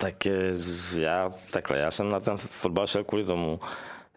Tak 0.00 0.14
já 0.96 1.30
takhle, 1.50 1.78
já 1.78 1.90
jsem 1.90 2.10
na 2.10 2.20
ten 2.20 2.36
fotbal 2.36 2.86
šel 2.86 3.04
kvůli 3.04 3.24
tomu, 3.24 3.60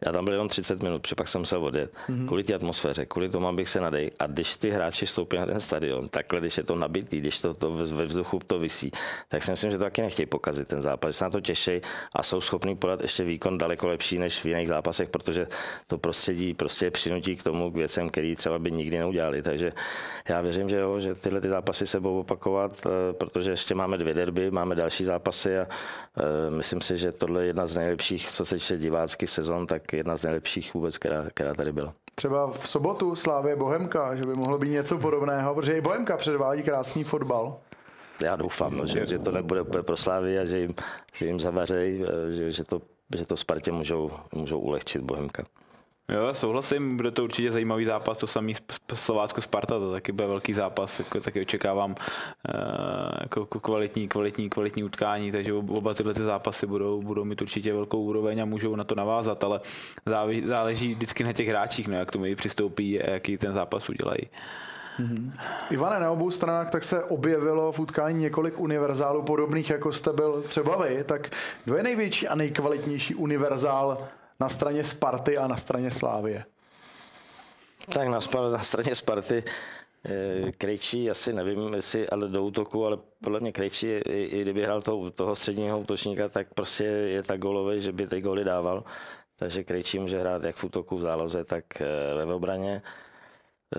já 0.05 0.11
tam 0.11 0.25
byl 0.25 0.33
jenom 0.33 0.47
30 0.47 0.83
minut, 0.83 1.01
protože 1.01 1.15
pak 1.15 1.27
jsem 1.27 1.45
se 1.45 1.57
odjet. 1.57 1.95
Mm-hmm. 2.09 2.27
Kvůli 2.27 2.43
té 2.43 2.53
atmosféře, 2.53 3.05
kvůli 3.05 3.29
tomu, 3.29 3.47
abych 3.47 3.69
se 3.69 3.81
nadej. 3.81 4.11
A 4.19 4.27
když 4.27 4.57
ty 4.57 4.69
hráči 4.69 5.05
vstoupí 5.05 5.37
na 5.37 5.45
ten 5.45 5.59
stadion, 5.59 6.09
takhle, 6.09 6.39
když 6.39 6.57
je 6.57 6.63
to 6.63 6.75
nabitý, 6.75 7.19
když 7.19 7.39
to, 7.39 7.53
to 7.53 7.71
ve 7.71 8.05
vzduchu 8.05 8.39
to 8.47 8.59
visí, 8.59 8.91
tak 9.29 9.43
si 9.43 9.51
myslím, 9.51 9.71
že 9.71 9.77
to 9.77 9.83
taky 9.83 10.01
nechtějí 10.01 10.25
pokazit 10.25 10.67
ten 10.67 10.81
zápas, 10.81 11.09
že 11.09 11.13
se 11.13 11.23
na 11.23 11.29
to 11.29 11.41
těší 11.41 11.81
a 12.13 12.23
jsou 12.23 12.41
schopní 12.41 12.75
podat 12.75 13.01
ještě 13.01 13.23
výkon 13.23 13.57
daleko 13.57 13.87
lepší 13.87 14.17
než 14.17 14.43
v 14.43 14.45
jiných 14.45 14.67
zápasech, 14.67 15.09
protože 15.09 15.47
to 15.87 15.97
prostředí 15.97 16.53
prostě 16.53 16.91
přinutí 16.91 17.35
k 17.35 17.43
tomu 17.43 17.71
k 17.71 17.75
věcem, 17.75 18.09
který 18.09 18.35
třeba 18.35 18.59
by 18.59 18.71
nikdy 18.71 18.97
neudělali. 18.97 19.41
Takže 19.41 19.71
já 20.29 20.41
věřím, 20.41 20.69
že 20.69 20.77
jo, 20.77 20.99
že 20.99 21.15
tyhle 21.15 21.41
ty 21.41 21.49
zápasy 21.49 21.87
se 21.87 21.99
budou 21.99 22.19
opakovat, 22.19 22.71
eh, 22.85 23.13
protože 23.13 23.51
ještě 23.51 23.75
máme 23.75 23.97
dvě 23.97 24.13
derby, 24.13 24.51
máme 24.51 24.75
další 24.75 25.05
zápasy 25.05 25.57
a 25.57 25.67
eh, 25.67 26.49
myslím 26.49 26.81
si, 26.81 26.97
že 26.97 27.11
tohle 27.11 27.41
je 27.41 27.47
jedna 27.47 27.67
z 27.67 27.75
nejlepších, 27.75 28.29
co 28.29 28.45
se 28.45 28.55
týče 28.55 28.77
diváckých 28.77 29.29
sezon, 29.29 29.65
tak 29.65 29.92
jedna 29.97 30.17
z 30.17 30.23
nejlepších 30.23 30.73
vůbec, 30.73 30.97
která, 30.97 31.25
která 31.33 31.53
tady 31.53 31.71
byla. 31.71 31.93
Třeba 32.15 32.51
v 32.51 32.69
sobotu 32.69 33.15
Slávě 33.15 33.55
Bohemka, 33.55 34.15
že 34.15 34.25
by 34.25 34.33
mohlo 34.33 34.57
být 34.57 34.69
něco 34.69 34.97
podobného, 34.97 35.55
protože 35.55 35.73
i 35.73 35.81
Bohemka 35.81 36.17
předvádí 36.17 36.63
krásný 36.63 37.03
fotbal. 37.03 37.57
Já 38.21 38.35
doufám, 38.35 38.77
no, 38.77 38.85
že, 38.85 39.05
že 39.05 39.19
to 39.19 39.31
nebude 39.31 39.63
pro 39.63 39.97
Slávy 39.97 40.39
a 40.39 40.45
že 40.45 40.59
jim, 40.59 40.75
že 41.13 41.25
jim 41.25 41.39
zavařej, 41.39 42.05
že, 42.29 42.51
že, 42.51 42.63
to, 42.63 42.81
že 43.15 43.25
to 43.25 43.37
Spartě 43.37 43.71
můžou, 43.71 44.11
můžou 44.31 44.59
ulehčit 44.59 45.01
Bohemka. 45.01 45.43
Jo, 46.11 46.33
souhlasím, 46.33 46.97
bude 46.97 47.11
to 47.11 47.23
určitě 47.23 47.51
zajímavý 47.51 47.85
zápas, 47.85 48.17
to 48.17 48.27
samý 48.27 48.55
Slovácko-Sparta, 48.93 49.79
to 49.79 49.91
taky 49.91 50.11
bude 50.11 50.27
velký 50.27 50.53
zápas, 50.53 50.99
jako, 50.99 51.19
taky 51.19 51.41
očekávám 51.41 51.91
uh, 51.91 52.55
jako 53.21 53.45
kvalitní, 53.45 54.07
kvalitní, 54.07 54.49
kvalitní 54.49 54.83
utkání, 54.83 55.31
takže 55.31 55.53
oba 55.53 55.93
tyhle 55.93 56.13
ty 56.13 56.21
zápasy 56.21 56.67
budou, 56.67 57.01
budou 57.01 57.25
mít 57.25 57.41
určitě 57.41 57.73
velkou 57.73 58.03
úroveň 58.03 58.41
a 58.41 58.45
můžou 58.45 58.75
na 58.75 58.83
to 58.83 58.95
navázat, 58.95 59.43
ale 59.43 59.61
záleží, 60.45 60.93
vždycky 60.93 61.23
na 61.23 61.33
těch 61.33 61.47
hráčích, 61.47 61.87
no, 61.87 61.95
jak 61.95 62.11
tomu 62.11 62.25
přistoupí 62.35 63.01
a 63.01 63.09
jaký 63.09 63.37
ten 63.37 63.53
zápas 63.53 63.89
udělají. 63.89 64.21
Mm-hmm. 64.99 65.31
Ivane, 65.71 65.99
na 65.99 66.11
obou 66.11 66.31
stranách 66.31 66.71
tak 66.71 66.83
se 66.83 67.03
objevilo 67.03 67.71
v 67.71 67.79
utkání 67.79 68.19
několik 68.19 68.59
univerzálů 68.59 69.21
podobných, 69.23 69.69
jako 69.69 69.91
jste 69.91 70.13
byl 70.13 70.41
třeba 70.41 70.83
vy, 70.83 71.03
tak 71.03 71.29
kdo 71.65 71.75
je 71.75 71.83
největší 71.83 72.27
a 72.27 72.35
nejkvalitnější 72.35 73.15
univerzál 73.15 74.07
na 74.39 74.49
straně 74.49 74.83
Sparty 74.83 75.37
a 75.37 75.47
na 75.47 75.57
straně 75.57 75.91
Slávie? 75.91 76.45
Tak 77.93 78.07
na, 78.07 78.19
na 78.51 78.59
straně 78.59 78.95
Sparty 78.95 79.43
eh, 80.05 80.51
Krejčí, 80.51 81.09
asi 81.09 81.33
nevím, 81.33 81.73
jestli 81.73 82.09
ale 82.09 82.27
do 82.27 82.43
útoku, 82.43 82.85
ale 82.85 82.97
podle 83.23 83.39
mě 83.39 83.51
Krejčí, 83.51 83.87
i, 83.87 84.23
i 84.23 84.41
kdyby 84.41 84.63
hrál 84.63 84.81
toho, 84.81 85.11
toho 85.11 85.35
středního 85.35 85.79
útočníka, 85.79 86.29
tak 86.29 86.53
prostě 86.53 86.83
je 86.83 87.23
tak 87.23 87.39
golový, 87.39 87.81
že 87.81 87.91
by 87.91 88.07
ty 88.07 88.21
góly 88.21 88.43
dával. 88.43 88.83
Takže 89.35 89.63
Krejčí 89.63 89.99
může 89.99 90.19
hrát 90.19 90.43
jak 90.43 90.55
v 90.55 90.63
útoku 90.63 90.97
v 90.97 91.01
záloze, 91.01 91.43
tak 91.43 91.81
eh, 91.81 92.25
ve 92.25 92.33
obraně. 92.33 92.81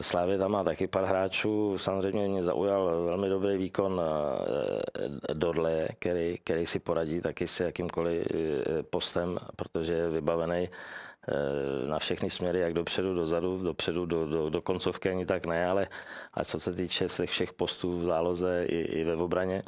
Slávě 0.01 0.39
tam 0.39 0.51
má 0.51 0.65
taky 0.65 0.87
pár 0.87 1.05
hráčů. 1.05 1.79
Samozřejmě 1.79 2.29
mě 2.29 2.45
zaujal 2.45 3.05
velmi 3.05 3.29
dobrý 3.29 3.57
výkon 3.57 4.01
eh, 4.03 5.35
Dodle, 5.35 5.89
který, 5.99 6.39
který 6.45 6.67
si 6.67 6.79
poradí 6.79 7.21
taky 7.21 7.49
s 7.49 7.61
jakýmkoliv 7.61 8.27
eh, 8.31 8.83
postem, 8.83 9.39
protože 9.57 9.93
je 9.93 10.11
vybavený 10.11 10.69
eh, 10.69 11.89
na 11.89 11.99
všechny 11.99 12.31
směry, 12.31 12.61
jak 12.61 12.75
dopředu, 12.75 13.15
dozadu, 13.15 13.63
dopředu, 13.63 14.07
do, 14.07 14.27
do, 14.27 14.51
do 14.51 14.63
koncovky 14.63 15.09
ani 15.09 15.27
tak 15.27 15.47
ne, 15.47 15.67
ale 15.67 15.89
a 16.35 16.45
co 16.45 16.61
se 16.61 16.75
týče 16.75 17.09
všech, 17.09 17.31
všech 17.31 17.53
postů 17.53 17.99
v 17.99 18.05
záloze 18.05 18.65
i, 18.65 18.79
i 18.79 19.05
ve 19.05 19.17
obraně. 19.17 19.63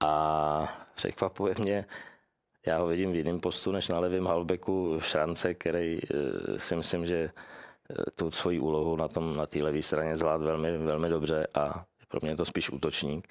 A 0.00 0.84
překvapuje 0.94 1.54
mě, 1.58 1.84
já 2.66 2.78
ho 2.78 2.86
vidím 2.86 3.12
v 3.12 3.16
jiném 3.16 3.40
postu 3.40 3.72
než 3.72 3.88
na 3.88 3.98
levém 3.98 4.26
halbeku 4.26 5.00
Šrance, 5.00 5.54
který 5.54 6.00
si 6.56 6.76
myslím, 6.76 7.06
že 7.06 7.28
tu 8.14 8.30
svoji 8.30 8.60
úlohu 8.60 8.96
na 8.96 9.08
tom 9.08 9.36
na 9.36 9.46
té 9.46 9.62
levé 9.62 9.82
straně 9.82 10.16
zvlád 10.16 10.42
velmi, 10.42 10.78
velmi 10.78 11.08
dobře 11.08 11.46
a 11.54 11.84
pro 12.08 12.20
mě 12.22 12.30
je 12.30 12.36
to 12.36 12.44
spíš 12.44 12.70
útočník, 12.70 13.28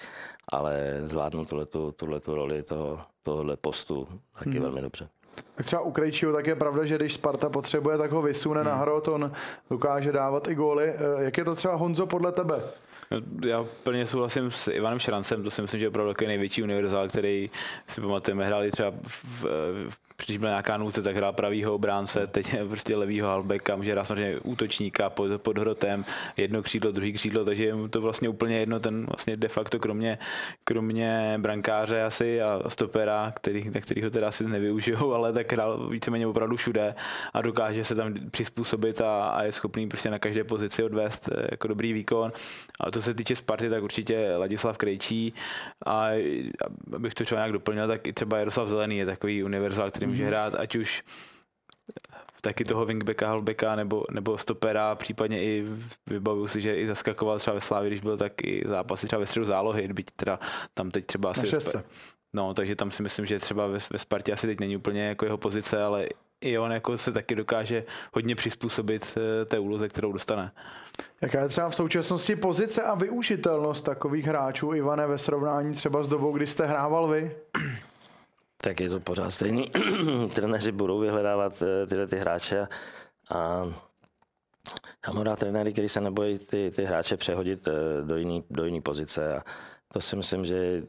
ale 0.49 1.01
zvládnu 1.03 1.45
tuhletu, 1.45 1.91
tuhletu 1.91 2.35
roli 2.35 2.63
toho, 2.63 2.99
tohohle 3.23 3.57
postu 3.57 4.07
taky 4.39 4.49
hmm. 4.49 4.61
velmi 4.61 4.81
dobře. 4.81 5.09
Tak 5.55 5.65
třeba 5.65 5.81
u 5.81 5.91
Krejčího 5.91 6.33
tak 6.33 6.47
je 6.47 6.55
pravda, 6.55 6.85
že 6.85 6.95
když 6.95 7.13
Sparta 7.13 7.49
potřebuje, 7.49 7.97
tak 7.97 8.11
ho 8.11 8.21
vysune 8.21 8.61
hmm. 8.61 8.69
na 8.69 8.75
hrot, 8.75 9.07
on 9.07 9.31
dokáže 9.69 10.11
dávat 10.11 10.47
i 10.47 10.55
góly. 10.55 10.89
Eh, 10.89 11.23
jak 11.23 11.37
je 11.37 11.45
to 11.45 11.55
třeba 11.55 11.75
Honzo 11.75 12.05
podle 12.05 12.31
tebe? 12.31 12.63
No, 13.11 13.17
já 13.47 13.65
plně 13.83 14.05
souhlasím 14.05 14.51
s 14.51 14.71
Ivanem 14.71 14.99
Šrancem, 14.99 15.43
to 15.43 15.51
si 15.51 15.61
myslím, 15.61 15.79
že 15.79 15.85
je 15.85 15.89
opravdu 15.89 16.13
největší 16.27 16.63
univerzál, 16.63 17.07
který 17.07 17.49
si 17.87 18.01
pamatujeme, 18.01 18.45
hráli 18.45 18.71
třeba 18.71 18.91
v, 19.07 19.43
v, 19.43 19.97
když 20.25 20.37
byla 20.37 20.49
nějaká 20.49 20.77
nůze, 20.77 21.01
tak 21.01 21.15
hrál 21.15 21.33
pravýho 21.33 21.75
obránce, 21.75 22.27
teď 22.27 22.53
je 22.53 22.65
prostě 22.65 22.95
levýho 22.95 23.27
halbeka, 23.27 23.75
může 23.75 23.91
hrát 23.91 24.03
samozřejmě 24.03 24.39
útočníka 24.39 25.09
pod, 25.09 25.41
pod 25.41 25.57
hrotem, 25.57 26.05
jedno 26.37 26.63
křídlo, 26.63 26.91
druhý 26.91 27.13
křídlo, 27.13 27.45
takže 27.45 27.65
je 27.65 27.75
mu 27.75 27.87
to 27.87 28.01
vlastně 28.01 28.29
úplně 28.29 28.59
jedno, 28.59 28.79
ten 28.79 29.05
vlastně 29.05 29.37
de 29.37 29.47
facto 29.47 29.79
kromě, 29.79 30.17
kromě 30.63 31.35
brankáře 31.37 32.03
asi 32.03 32.41
a 32.41 32.61
stopera, 32.67 33.33
který, 33.35 33.69
na 33.69 33.81
kterých 33.81 34.03
ho 34.03 34.09
teda 34.09 34.27
asi 34.27 34.47
nevyužijou, 34.47 35.13
ale 35.13 35.33
tak 35.33 35.51
hrál 35.51 35.89
víceméně 35.89 36.27
opravdu 36.27 36.55
všude 36.55 36.95
a 37.33 37.41
dokáže 37.41 37.83
se 37.83 37.95
tam 37.95 38.13
přizpůsobit 38.31 39.01
a, 39.01 39.29
a 39.29 39.43
je 39.43 39.51
schopný 39.51 39.87
prostě 39.87 40.09
na 40.09 40.19
každé 40.19 40.43
pozici 40.43 40.83
odvést 40.83 41.29
eh, 41.31 41.47
jako 41.51 41.67
dobrý 41.67 41.93
výkon. 41.93 42.31
A 42.79 42.91
to 42.91 43.01
se 43.01 43.13
týče 43.13 43.35
Sparty, 43.35 43.69
tak 43.69 43.83
určitě 43.83 44.33
Ladislav 44.37 44.77
Krejčí 44.77 45.33
a 45.85 46.09
abych 46.95 47.13
to 47.13 47.23
třeba 47.23 47.39
nějak 47.39 47.51
doplnil, 47.51 47.87
tak 47.87 48.07
i 48.07 48.13
třeba 48.13 48.37
Jaroslav 48.37 48.67
Zelený 48.67 48.97
je 48.97 49.05
takový 49.05 49.43
univerzál, 49.43 49.91
který 49.91 50.04
může 50.07 50.23
mhm. 50.23 50.27
hrát 50.27 50.55
ať 50.55 50.75
už 50.75 51.03
taky 52.41 52.65
toho 52.65 52.85
wingbacka, 52.85 53.27
halbacka 53.27 53.75
nebo, 53.75 54.03
nebo 54.11 54.37
stopera, 54.37 54.95
případně 54.95 55.43
i 55.43 55.65
vybavuju 56.07 56.47
si, 56.47 56.61
že 56.61 56.75
i 56.75 56.87
zaskakoval 56.87 57.39
třeba 57.39 57.53
ve 57.53 57.61
Slávě, 57.61 57.89
když 57.89 58.01
byl 58.01 58.17
tak 58.17 58.43
i 58.43 58.63
zápasy 58.67 59.07
třeba 59.07 59.19
ve 59.19 59.25
středu 59.25 59.45
zálohy, 59.45 59.87
byť 59.87 60.11
teda 60.15 60.39
tam 60.73 60.91
teď 60.91 61.05
třeba 61.05 61.31
asi... 61.31 61.47
No, 62.33 62.53
takže 62.53 62.75
tam 62.75 62.91
si 62.91 63.03
myslím, 63.03 63.25
že 63.25 63.39
třeba 63.39 63.67
ve, 63.67 63.77
ve 63.91 63.99
Spartě 63.99 64.33
asi 64.33 64.47
teď 64.47 64.59
není 64.59 64.77
úplně 64.77 65.07
jako 65.07 65.25
jeho 65.25 65.37
pozice, 65.37 65.79
ale 65.79 66.07
i 66.41 66.57
on 66.57 66.71
jako 66.71 66.97
se 66.97 67.11
taky 67.11 67.35
dokáže 67.35 67.83
hodně 68.13 68.35
přizpůsobit 68.35 69.17
eh, 69.17 69.45
té 69.45 69.59
úloze, 69.59 69.89
kterou 69.89 70.11
dostane. 70.11 70.51
Jaká 71.21 71.41
je 71.41 71.47
třeba 71.47 71.69
v 71.69 71.75
současnosti 71.75 72.35
pozice 72.35 72.83
a 72.83 72.95
využitelnost 72.95 73.85
takových 73.85 74.25
hráčů, 74.25 74.73
Ivane, 74.73 75.07
ve 75.07 75.17
srovnání 75.17 75.73
třeba 75.73 76.03
s 76.03 76.07
dobou, 76.07 76.31
kdy 76.31 76.47
jste 76.47 76.65
hrával 76.65 77.07
vy? 77.07 77.35
Tak 78.65 78.79
je 78.79 78.89
to 78.89 78.99
pořád 78.99 79.31
stejný. 79.31 79.71
Trenéři 80.35 80.71
budou 80.71 80.99
vyhledávat 80.99 81.63
eh, 81.63 81.87
tyhle 81.87 82.07
ty 82.07 82.17
hráče 82.17 82.67
a 83.29 83.65
já 85.07 85.13
mám 85.13 85.23
rád 85.23 85.39
trenéry, 85.39 85.73
který 85.73 85.89
se 85.89 86.01
nebojí 86.01 86.39
ty, 86.39 86.71
ty 86.75 86.85
hráče 86.85 87.17
přehodit 87.17 87.67
eh, 87.67 87.71
do 88.05 88.17
jiné 88.17 88.41
do 88.49 88.65
jiný 88.65 88.81
pozice 88.81 89.37
a 89.37 89.43
to 89.93 90.01
si 90.01 90.15
myslím, 90.15 90.45
že 90.45 90.83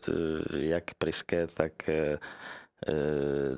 jak 0.52 0.84
Priske, 0.98 1.46
tak 1.46 1.72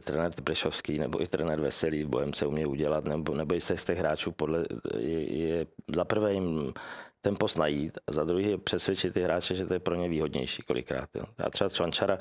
trenér 0.04 0.32
Prešovský 0.44 0.98
nebo 0.98 1.22
i 1.22 1.26
trenér 1.26 1.60
Veselý 1.60 2.04
v 2.04 2.08
Bohemce 2.08 2.46
umí 2.46 2.66
udělat, 2.66 3.04
nebo, 3.04 3.34
nebo 3.34 3.54
i 3.54 3.60
se 3.60 3.76
z 3.76 3.84
těch 3.84 3.98
hráčů 3.98 4.32
podle, 4.32 4.64
je, 4.96 5.38
je 5.38 5.66
prvé 6.04 6.32
jim 6.32 6.72
ten 7.28 7.36
post 7.36 7.58
najít 7.58 7.98
a 8.06 8.12
za 8.12 8.24
druhý 8.24 8.56
přesvědčit 8.56 9.14
ty 9.14 9.22
hráče, 9.22 9.54
že 9.54 9.66
to 9.66 9.74
je 9.74 9.80
pro 9.80 9.94
ně 9.94 10.08
výhodnější 10.08 10.62
kolikrát. 10.62 11.08
Jo. 11.14 11.24
Já 11.38 11.50
třeba 11.50 11.70
Čvančara, 11.70 12.18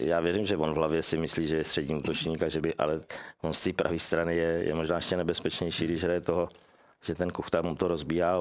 já 0.00 0.20
věřím, 0.20 0.44
že 0.44 0.56
on 0.56 0.72
v 0.72 0.76
hlavě 0.76 1.02
si 1.02 1.18
myslí, 1.18 1.46
že 1.46 1.56
je 1.56 1.64
střední 1.64 1.94
útočník, 1.96 2.42
že 2.48 2.60
by, 2.60 2.74
ale 2.74 3.00
on 3.42 3.52
z 3.52 3.60
té 3.60 3.72
pravé 3.72 3.98
strany 3.98 4.36
je, 4.36 4.64
je 4.64 4.74
možná 4.74 4.96
ještě 4.96 5.16
nebezpečnější, 5.16 5.84
když 5.84 6.02
hraje 6.02 6.20
toho 6.20 6.48
že 7.02 7.14
ten 7.14 7.30
Kuchta 7.30 7.62
mu 7.62 7.74
to 7.74 7.88
rozbíjá, 7.88 8.36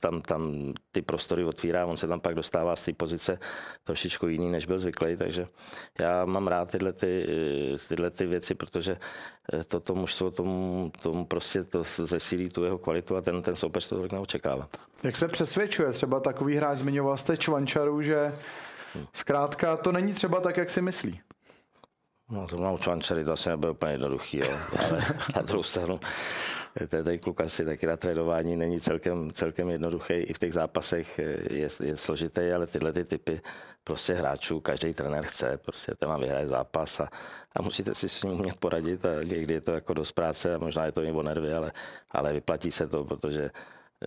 tam, 0.00 0.22
tam 0.22 0.72
ty 0.92 1.02
prostory 1.02 1.44
otvírá, 1.44 1.86
on 1.86 1.96
se 1.96 2.08
tam 2.08 2.20
pak 2.20 2.34
dostává 2.34 2.76
z 2.76 2.84
té 2.84 2.92
pozice 2.92 3.38
trošičku 3.84 4.26
jiný, 4.28 4.50
než 4.50 4.66
byl 4.66 4.78
zvyklý, 4.78 5.16
takže 5.16 5.46
já 6.00 6.24
mám 6.24 6.46
rád 6.46 6.70
tyhle, 6.70 6.92
ty, 6.92 7.26
tyhle 7.88 8.10
ty 8.10 8.26
věci, 8.26 8.54
protože 8.54 8.96
eh, 9.52 9.64
to, 9.64 9.80
to 9.80 9.94
mužstvo 9.94 10.30
tomu, 10.30 10.92
tomu 11.02 11.24
prostě 11.24 11.64
to 11.64 11.82
zesílí 11.82 12.48
tu 12.48 12.64
jeho 12.64 12.78
kvalitu 12.78 13.16
a 13.16 13.20
ten, 13.20 13.42
ten 13.42 13.56
soupeř 13.56 13.88
to 13.88 13.96
tolik 13.96 14.12
neočekává. 14.12 14.68
Jak 15.04 15.16
se 15.16 15.28
přesvědčuje 15.28 15.92
třeba 15.92 16.20
takový 16.20 16.56
hráč, 16.56 16.78
zmiňoval 16.78 17.16
jste 17.16 17.36
Čvančaru, 17.36 18.02
že 18.02 18.38
zkrátka 19.12 19.76
to 19.76 19.92
není 19.92 20.12
třeba 20.12 20.40
tak, 20.40 20.56
jak 20.56 20.70
si 20.70 20.82
myslí? 20.82 21.20
No 22.30 22.46
to 22.48 22.56
mám 22.56 22.78
Čvančary, 22.78 23.24
to 23.24 23.32
asi 23.32 23.48
nebyl 23.48 23.70
úplně 23.70 23.92
jednoduchý, 23.92 24.38
jo. 24.38 24.58
ale 24.88 25.04
na 25.36 25.42
druhou 25.42 25.62
stranu 25.62 26.00
ten 26.88 27.18
kluk 27.18 27.40
asi 27.40 27.64
taky 27.64 27.86
na 27.86 27.96
trénování 27.96 28.56
není 28.56 28.80
celkem, 28.80 29.30
celkem 29.32 29.70
jednoduchý. 29.70 30.14
I 30.14 30.32
v 30.34 30.38
těch 30.38 30.52
zápasech 30.52 31.18
je, 31.50 31.68
je 31.82 31.96
složitý, 31.96 32.50
ale 32.54 32.66
tyhle 32.66 32.92
ty 32.92 33.04
typy 33.04 33.40
prostě 33.84 34.14
hráčů, 34.14 34.60
každý 34.60 34.94
trenér 34.94 35.24
chce, 35.24 35.58
prostě 35.64 35.94
ten 35.94 36.08
vám 36.08 36.20
vyhraje 36.20 36.48
zápas 36.48 37.00
a, 37.00 37.08
a 37.56 37.62
musíte 37.62 37.94
si 37.94 38.08
s 38.08 38.22
ním 38.22 38.32
umět 38.32 38.56
poradit 38.56 39.04
a 39.04 39.22
někdy 39.22 39.54
je 39.54 39.60
to 39.60 39.72
jako 39.72 39.94
dost 39.94 40.12
práce 40.12 40.54
a 40.54 40.58
možná 40.58 40.84
je 40.86 40.92
to 40.92 41.02
i 41.02 41.12
o 41.12 41.22
nervy, 41.22 41.52
ale, 41.52 41.72
ale 42.10 42.32
vyplatí 42.32 42.70
se 42.70 42.86
to, 42.86 43.04
protože 43.04 43.50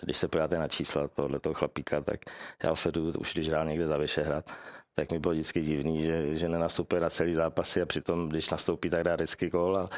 když 0.02 0.18
se 0.18 0.28
podíváte 0.28 0.58
na 0.58 0.68
čísla 0.68 1.08
tohle 1.08 1.40
toho 1.40 1.54
chlapíka, 1.54 2.02
tak 2.02 2.20
já 2.64 2.74
jdu, 2.92 3.12
už 3.20 3.34
když 3.34 3.50
hrál 3.50 3.66
někde 3.66 3.88
za 3.88 3.98
Vyšehrad, 3.98 4.52
tak 4.96 5.12
mi 5.12 5.20
bylo 5.20 5.34
vždycky 5.34 5.62
divný, 5.62 6.04
že, 6.04 6.36
že 6.36 6.50
nenastupuje 6.50 7.02
na 7.02 7.10
celý 7.10 7.34
zápasy 7.34 7.82
a 7.82 7.86
přitom, 7.86 8.30
když 8.30 8.50
nastoupí, 8.50 8.90
tak 8.90 9.04
dá 9.04 9.16
vždycky 9.16 9.50
gól 9.50 9.78
a, 9.78 9.90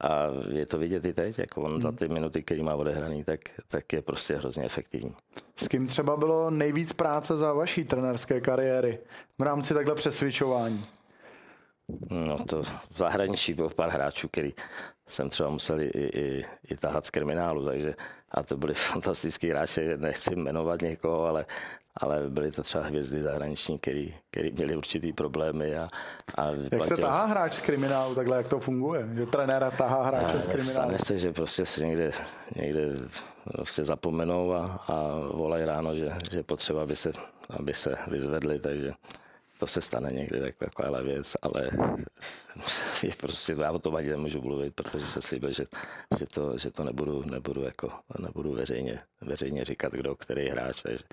a 0.00 0.26
je 0.48 0.66
to 0.66 0.78
vidět 0.78 1.04
i 1.04 1.12
teď, 1.12 1.38
jako 1.38 1.62
on 1.62 1.72
hmm. 1.72 1.82
za 1.82 1.92
ty 1.92 2.08
minuty, 2.08 2.42
který 2.42 2.62
má 2.62 2.74
odehraný, 2.74 3.24
tak, 3.24 3.40
tak 3.68 3.92
je 3.92 4.02
prostě 4.02 4.36
hrozně 4.36 4.64
efektivní. 4.64 5.14
S 5.56 5.68
kým 5.68 5.86
třeba 5.86 6.16
bylo 6.16 6.50
nejvíc 6.50 6.92
práce 6.92 7.36
za 7.36 7.52
vaší 7.52 7.84
trenerské 7.84 8.40
kariéry 8.40 8.98
v 9.38 9.42
rámci 9.42 9.74
takhle 9.74 9.94
přesvědčování? 9.94 10.84
No 12.10 12.38
to 12.38 12.62
v 12.62 12.96
zahraničí 12.96 13.54
bylo 13.54 13.70
pár 13.70 13.90
hráčů, 13.90 14.28
který 14.28 14.54
jsem 15.08 15.28
třeba 15.28 15.50
musel 15.50 15.80
i, 15.80 15.86
i, 15.94 16.44
i 16.70 16.76
tahat 16.76 17.06
z 17.06 17.10
kriminálu, 17.10 17.64
takže 17.64 17.94
a 18.30 18.42
to 18.42 18.56
byli 18.56 18.74
fantastický 18.90 19.50
hráči, 19.50 19.96
nechci 19.96 20.36
jmenovat 20.36 20.82
někoho, 20.82 21.26
ale, 21.26 21.46
ale 21.96 22.28
byly 22.28 22.50
to 22.52 22.62
třeba 22.62 22.84
hvězdy 22.84 23.22
zahraniční, 23.22 23.78
který, 23.78 24.14
který 24.30 24.52
měli 24.52 24.76
určitý 24.76 25.12
problémy. 25.12 25.76
A, 25.76 25.88
a 26.36 26.46
jak 26.72 26.84
se 26.84 26.96
tahá 26.96 27.24
hráč 27.24 27.54
z 27.54 27.60
kriminálu, 27.60 28.14
takhle 28.14 28.36
jak 28.36 28.48
to 28.48 28.60
funguje? 28.60 29.08
Že 29.14 29.26
trenéra 29.26 29.70
tahá 29.70 30.02
hráče 30.02 30.36
a, 30.36 30.38
z 30.38 30.46
kriminálu? 30.46 30.72
Stane 30.72 30.98
se, 30.98 31.18
že 31.18 31.32
prostě 31.32 31.66
si 31.66 31.86
někde, 31.86 32.10
někde 32.56 32.96
prostě 33.52 33.84
zapomenou 33.84 34.52
a, 34.52 34.84
a 34.88 34.94
volají 35.32 35.64
ráno, 35.64 35.96
že, 35.96 36.12
že 36.32 36.42
potřeba, 36.42 36.82
aby 36.82 36.96
se, 36.96 37.12
aby 37.50 37.74
se 37.74 37.94
vyzvedli, 38.08 38.58
takže 38.58 38.92
to 39.60 39.66
se 39.66 39.80
stane 39.80 40.12
někdy 40.12 40.40
tak, 40.40 40.54
taková 40.56 41.00
věc, 41.02 41.36
ale 41.42 41.70
je 43.02 43.12
prostě, 43.20 43.56
já 43.60 43.72
o 43.72 43.78
tom 43.78 43.96
ani 43.96 44.08
nemůžu 44.08 44.42
mluvit, 44.42 44.74
protože 44.74 45.06
se 45.06 45.22
slíbil, 45.22 45.52
že, 45.52 45.64
že, 46.18 46.26
to, 46.26 46.58
že 46.58 46.70
to 46.70 46.84
nebudu, 46.84 47.22
nebudu, 47.22 47.62
jako, 47.62 47.92
nebudu 48.18 48.52
veřejně, 48.52 48.98
veřejně 49.20 49.64
říkat, 49.64 49.92
kdo, 49.92 50.16
který 50.16 50.48
hráč. 50.48 50.82
Takže, 50.82 51.04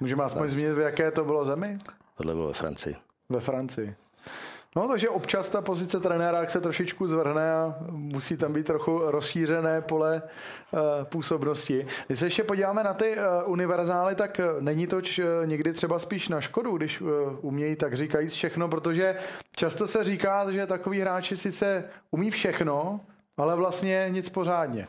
Můžeme 0.00 0.24
aspoň 0.24 0.48
zmínit, 0.48 0.72
v 0.72 0.78
jaké 0.78 1.10
to 1.10 1.24
bylo 1.24 1.44
zemi? 1.44 1.78
tohle 2.16 2.34
bylo 2.34 2.46
ve 2.46 2.54
Francii. 2.54 2.96
Ve 3.28 3.40
Francii. 3.40 3.94
No, 4.76 4.88
takže 4.88 5.08
občas 5.08 5.50
ta 5.50 5.62
pozice 5.62 6.00
trenéra 6.00 6.46
se 6.46 6.60
trošičku 6.60 7.06
zvrhne 7.06 7.52
a 7.52 7.74
musí 7.90 8.36
tam 8.36 8.52
být 8.52 8.66
trochu 8.66 8.98
rozšířené 9.04 9.80
pole 9.80 10.22
uh, 10.22 10.80
působnosti. 11.04 11.86
Když 12.06 12.18
se 12.18 12.26
ještě 12.26 12.44
podíváme 12.44 12.84
na 12.84 12.94
ty 12.94 13.16
uh, 13.16 13.52
univerzály, 13.52 14.14
tak 14.14 14.40
uh, 14.40 14.62
není 14.62 14.86
to 14.86 15.00
někdy 15.44 15.72
třeba 15.72 15.98
spíš 15.98 16.28
na 16.28 16.40
škodu, 16.40 16.76
když 16.76 17.02
umějí 17.40 17.76
tak 17.76 17.94
říkajíc 17.94 18.32
všechno, 18.32 18.68
protože 18.68 19.16
často 19.56 19.86
se 19.86 20.04
říká, 20.04 20.52
že 20.52 20.66
takový 20.66 21.00
hráči 21.00 21.36
sice 21.36 21.84
umí 22.10 22.30
všechno, 22.30 23.00
ale 23.36 23.56
vlastně 23.56 24.06
nic 24.10 24.28
pořádně. 24.28 24.86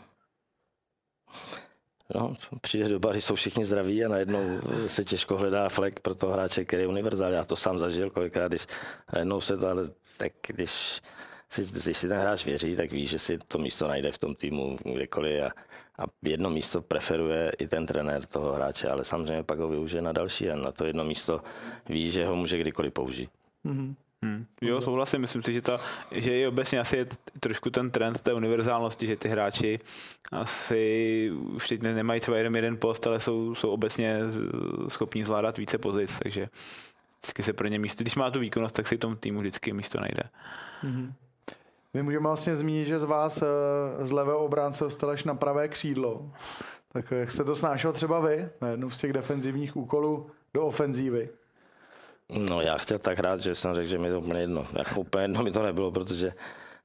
No, 2.15 2.33
přijde 2.61 2.89
doba, 2.89 3.11
kdy 3.11 3.21
jsou 3.21 3.35
všichni 3.35 3.65
zdraví 3.65 4.05
a 4.05 4.09
najednou 4.09 4.59
se 4.87 5.03
těžko 5.03 5.37
hledá 5.37 5.69
flek 5.69 5.99
pro 5.99 6.15
toho 6.15 6.33
hráče, 6.33 6.65
který 6.65 6.81
je 6.83 6.87
univerzál. 6.87 7.31
Já 7.31 7.43
to 7.43 7.55
sám 7.55 7.79
zažil 7.79 8.09
kolikrát, 8.09 8.47
když 8.47 8.67
najednou 9.13 9.41
se 9.41 9.57
to, 9.57 9.67
ale 9.67 9.89
tak 10.17 10.33
když 10.47 11.01
si, 11.49 11.65
když 11.71 11.97
si 11.97 12.07
ten 12.07 12.19
hráč 12.19 12.45
věří, 12.45 12.75
tak 12.75 12.91
ví, 12.91 13.05
že 13.05 13.19
si 13.19 13.37
to 13.37 13.57
místo 13.57 13.87
najde 13.87 14.11
v 14.11 14.17
tom 14.17 14.35
týmu 14.35 14.77
kdekoliv 14.83 15.43
a, 15.43 15.47
a 16.03 16.05
jedno 16.21 16.49
místo 16.49 16.81
preferuje 16.81 17.51
i 17.59 17.67
ten 17.67 17.85
trenér 17.85 18.25
toho 18.25 18.53
hráče, 18.53 18.87
ale 18.87 19.05
samozřejmě 19.05 19.43
pak 19.43 19.59
ho 19.59 19.67
využije 19.67 20.01
na 20.01 20.11
další 20.11 20.49
a 20.49 20.55
na 20.55 20.71
to 20.71 20.85
jedno 20.85 21.03
místo 21.03 21.41
ví, 21.89 22.11
že 22.11 22.25
ho 22.25 22.35
může 22.35 22.57
kdykoliv 22.57 22.93
použít. 22.93 23.29
Mm-hmm. 23.65 23.95
Hmm. 24.25 24.45
Jo, 24.61 24.81
souhlasím. 24.81 25.21
Myslím 25.21 25.41
si, 25.41 25.53
že, 25.53 25.61
ta, 25.61 25.79
že 26.11 26.39
i 26.39 26.47
obecně 26.47 26.79
asi 26.79 26.97
je 26.97 27.05
trošku 27.39 27.69
ten 27.69 27.91
trend 27.91 28.21
té 28.21 28.33
univerzálnosti, 28.33 29.07
že 29.07 29.15
ty 29.15 29.29
hráči 29.29 29.79
asi 30.31 31.31
už 31.33 31.67
teď 31.67 31.81
nemají 31.81 32.21
třeba 32.21 32.37
jeden 32.37 32.55
jeden 32.55 32.77
post, 32.77 33.07
ale 33.07 33.19
jsou, 33.19 33.55
jsou 33.55 33.69
obecně 33.69 34.19
schopní 34.87 35.23
zvládat 35.23 35.57
více 35.57 35.77
pozic, 35.77 36.19
takže 36.23 36.49
vždycky 37.19 37.43
se 37.43 37.53
pro 37.53 37.67
ně 37.67 37.79
místo, 37.79 38.03
když 38.03 38.15
má 38.15 38.31
tu 38.31 38.39
výkonnost, 38.39 38.75
tak 38.75 38.87
si 38.87 38.97
tomu 38.97 39.15
týmu 39.15 39.39
vždycky 39.39 39.73
místo 39.73 39.99
najde. 39.99 40.23
Mm-hmm. 40.83 41.13
My 41.93 42.03
můžeme 42.03 42.27
vlastně 42.27 42.55
zmínit, 42.55 42.87
že 42.87 42.99
z 42.99 43.03
vás 43.03 43.41
eh, 43.41 44.07
z 44.07 44.11
levého 44.11 44.45
obránce 44.45 44.83
dostal 44.83 45.09
až 45.09 45.23
na 45.23 45.35
pravé 45.35 45.67
křídlo. 45.67 46.31
Tak 46.91 47.11
jak 47.11 47.31
jste 47.31 47.43
to 47.43 47.55
snášel 47.55 47.93
třeba 47.93 48.19
vy 48.19 48.49
na 48.61 48.67
jednu 48.67 48.89
z 48.89 48.97
těch 48.97 49.13
defenzivních 49.13 49.75
úkolů 49.75 50.31
do 50.53 50.65
ofenzívy? 50.65 51.29
No 52.31 52.61
já 52.61 52.77
chtěl 52.77 52.99
tak 52.99 53.17
hrát, 53.17 53.41
že 53.41 53.55
jsem 53.55 53.75
řekl, 53.75 53.87
že 53.87 53.97
mi 53.97 54.09
to 54.09 54.19
úplně 54.19 54.39
jedno. 54.39 54.67
Jako 54.77 55.01
úplně 55.01 55.23
jedno 55.23 55.43
mi 55.43 55.51
to 55.51 55.63
nebylo, 55.63 55.91
protože 55.91 56.31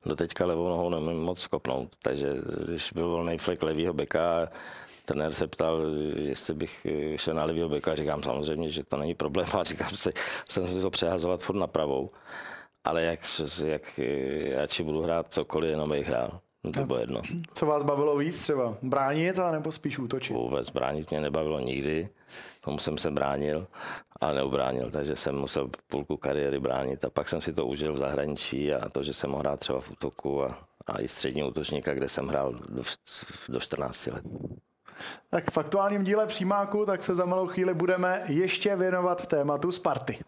do 0.07 0.17
teďka 0.17 0.47
levou 0.47 0.69
nohou 0.69 0.91
nemůžu 0.91 1.17
moc 1.17 1.47
kopnout. 1.47 1.97
Takže 2.03 2.35
když 2.65 2.93
byl 2.93 3.09
volný 3.09 3.39
flek 3.39 3.63
levýho 3.63 3.93
beka, 3.93 4.49
trenér 5.05 5.33
se 5.33 5.47
ptal, 5.47 5.83
jestli 6.17 6.55
bych 6.55 6.87
šel 7.17 7.35
na 7.35 7.45
levýho 7.45 7.69
beka, 7.69 7.95
říkám 7.95 8.23
samozřejmě, 8.23 8.69
že 8.69 8.85
to 8.85 8.97
není 8.97 9.15
problém 9.15 9.49
a 9.61 9.65
říkám 9.65 9.91
si, 9.91 10.13
jsem 10.49 10.67
si 10.69 10.83
to 10.83 10.91
přehazovat 10.91 11.41
furt 11.41 11.57
na 11.57 11.67
pravou. 11.67 12.11
Ale 12.85 13.03
jak, 13.03 13.21
jak 13.65 14.01
radši 14.55 14.83
budu 14.83 15.03
hrát 15.03 15.35
cokoliv, 15.35 15.71
jenom 15.71 15.91
bych 15.91 16.09
hrál. 16.09 16.41
No 16.67 16.73
to 16.73 16.87
bylo 16.87 16.99
jedno. 16.99 17.23
Co 17.55 17.67
vás 17.67 17.83
bavilo 17.83 18.17
víc 18.17 18.43
třeba? 18.43 18.77
Bránit 18.83 19.39
a 19.39 19.51
nebo 19.51 19.73
spíš 19.73 19.99
útočit? 19.99 20.35
Vůbec 20.35 20.71
bránit 20.71 21.11
mě 21.11 21.21
nebavilo 21.21 21.61
nikdy. 21.61 22.09
Tomu 22.61 22.79
jsem 22.79 22.99
se 22.99 23.11
bránil, 23.11 23.67
ale 24.21 24.35
neubránil, 24.35 24.91
takže 24.91 25.17
jsem 25.17 25.35
musel 25.35 25.71
půlku 25.87 26.17
kariéry 26.17 26.61
bránit 26.61 27.05
a 27.05 27.11
pak 27.11 27.29
jsem 27.29 27.41
si 27.41 27.53
to 27.53 27.67
užil 27.67 27.93
v 27.93 27.99
zahraničí 27.99 28.73
a 28.73 28.89
to, 28.89 29.03
že 29.03 29.15
jsem 29.15 29.31
mohl 29.31 29.43
hrát 29.43 29.61
třeba 29.61 29.81
v 29.81 29.91
útoku 29.91 30.45
a, 30.45 30.59
a 30.87 31.01
i 31.01 31.09
střední 31.09 31.43
útočníka, 31.43 31.95
kde 31.95 32.09
jsem 32.09 32.27
hrál 32.27 32.53
do, 32.53 32.83
do 33.49 33.61
14 33.61 34.07
let. 34.07 34.25
Tak 35.31 35.51
v 35.51 35.59
aktuálním 35.59 36.05
díle 36.05 36.27
přímáku 36.27 36.87
tak 36.87 37.03
se 37.03 37.15
za 37.15 37.25
malou 37.25 37.47
chvíli 37.47 37.75
budeme 37.75 38.23
ještě 38.29 38.77
věnovat 38.77 39.27
tématu 39.27 39.73
Sparty. 39.73 40.19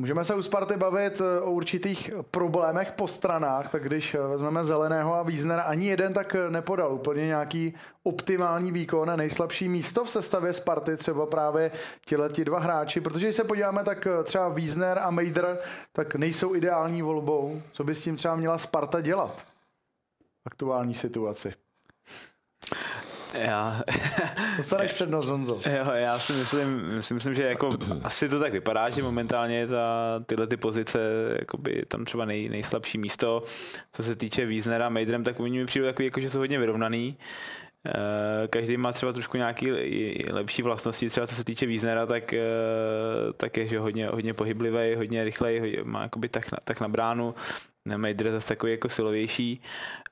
Můžeme 0.00 0.24
se 0.24 0.34
u 0.34 0.42
Sparty 0.42 0.76
bavit 0.76 1.20
eh, 1.20 1.40
o 1.40 1.50
určitých 1.50 2.10
problémech 2.30 2.92
po 2.92 3.08
stranách, 3.08 3.70
tak 3.70 3.84
když 3.84 4.14
eh, 4.14 4.18
vezmeme 4.18 4.64
Zeleného 4.64 5.14
a 5.14 5.22
Wiesnera, 5.22 5.62
ani 5.62 5.86
jeden 5.86 6.12
tak 6.12 6.34
eh, 6.34 6.50
nepodal 6.50 6.94
úplně 6.94 7.26
nějaký 7.26 7.74
optimální 8.02 8.72
výkon 8.72 9.10
a 9.10 9.16
nejslabší 9.16 9.68
místo 9.68 10.04
v 10.04 10.10
sestavě 10.10 10.52
Sparty, 10.52 10.96
třeba 10.96 11.26
právě 11.26 11.70
ti 12.32 12.44
dva 12.44 12.58
hráči, 12.58 13.00
protože 13.00 13.26
když 13.26 13.36
se 13.36 13.44
podíváme, 13.44 13.84
tak 13.84 14.08
třeba 14.24 14.48
Wiesner 14.48 14.98
a 14.98 15.10
Mejdr 15.10 15.58
tak 15.92 16.14
nejsou 16.14 16.54
ideální 16.54 17.02
volbou. 17.02 17.62
Co 17.72 17.84
by 17.84 17.94
s 17.94 18.02
tím 18.02 18.16
třeba 18.16 18.36
měla 18.36 18.58
Sparta 18.58 19.00
dělat 19.00 19.40
v 20.42 20.46
aktuální 20.46 20.94
situaci? 20.94 21.54
Já... 23.34 23.80
Dostaneš 24.56 24.92
přednost, 24.92 25.28
Honzo. 25.28 25.60
Jo, 25.66 25.90
já 25.92 26.18
si 26.18 26.32
myslím, 26.32 26.82
si 27.00 27.14
myslím, 27.14 27.34
že 27.34 27.42
jako 27.42 27.70
asi 28.02 28.28
to 28.28 28.40
tak 28.40 28.52
vypadá, 28.52 28.90
že 28.90 29.02
momentálně 29.02 29.66
ta, 29.66 30.20
tyhle 30.26 30.46
ty 30.46 30.56
pozice, 30.56 31.00
jakoby 31.40 31.82
tam 31.88 32.04
třeba 32.04 32.24
nej, 32.24 32.48
nejslabší 32.48 32.98
místo, 32.98 33.42
co 33.92 34.02
se 34.02 34.16
týče 34.16 34.46
Wiesnera, 34.46 34.88
Mejdrem, 34.88 35.24
tak 35.24 35.40
oni 35.40 35.58
mi 35.58 35.66
přijde 35.66 35.86
takový, 35.86 36.06
jako, 36.06 36.20
že 36.20 36.30
jsou 36.30 36.38
hodně 36.38 36.58
vyrovnaný. 36.58 37.16
Eh, 37.88 38.48
každý 38.48 38.76
má 38.76 38.92
třeba 38.92 39.12
trošku 39.12 39.36
nějaký 39.36 39.72
lepší 40.32 40.62
vlastnosti, 40.62 41.08
třeba 41.08 41.26
co 41.26 41.34
se 41.34 41.44
týče 41.44 41.66
Wiesnera, 41.66 42.06
tak, 42.06 42.32
eh, 42.32 42.42
tak 43.36 43.56
je 43.56 43.66
že 43.66 43.78
hodně, 43.78 44.08
hodně 44.08 44.34
pohyblivý, 44.34 44.94
hodně 44.96 45.24
rychlej, 45.24 45.80
má 45.84 46.02
jakoby 46.02 46.28
tak 46.28 46.52
na, 46.52 46.58
tak 46.64 46.80
na 46.80 46.88
bránu. 46.88 47.34
Mejdr 47.96 48.30
zase 48.30 48.48
takový 48.48 48.72
jako 48.72 48.88
silovější. 48.88 49.62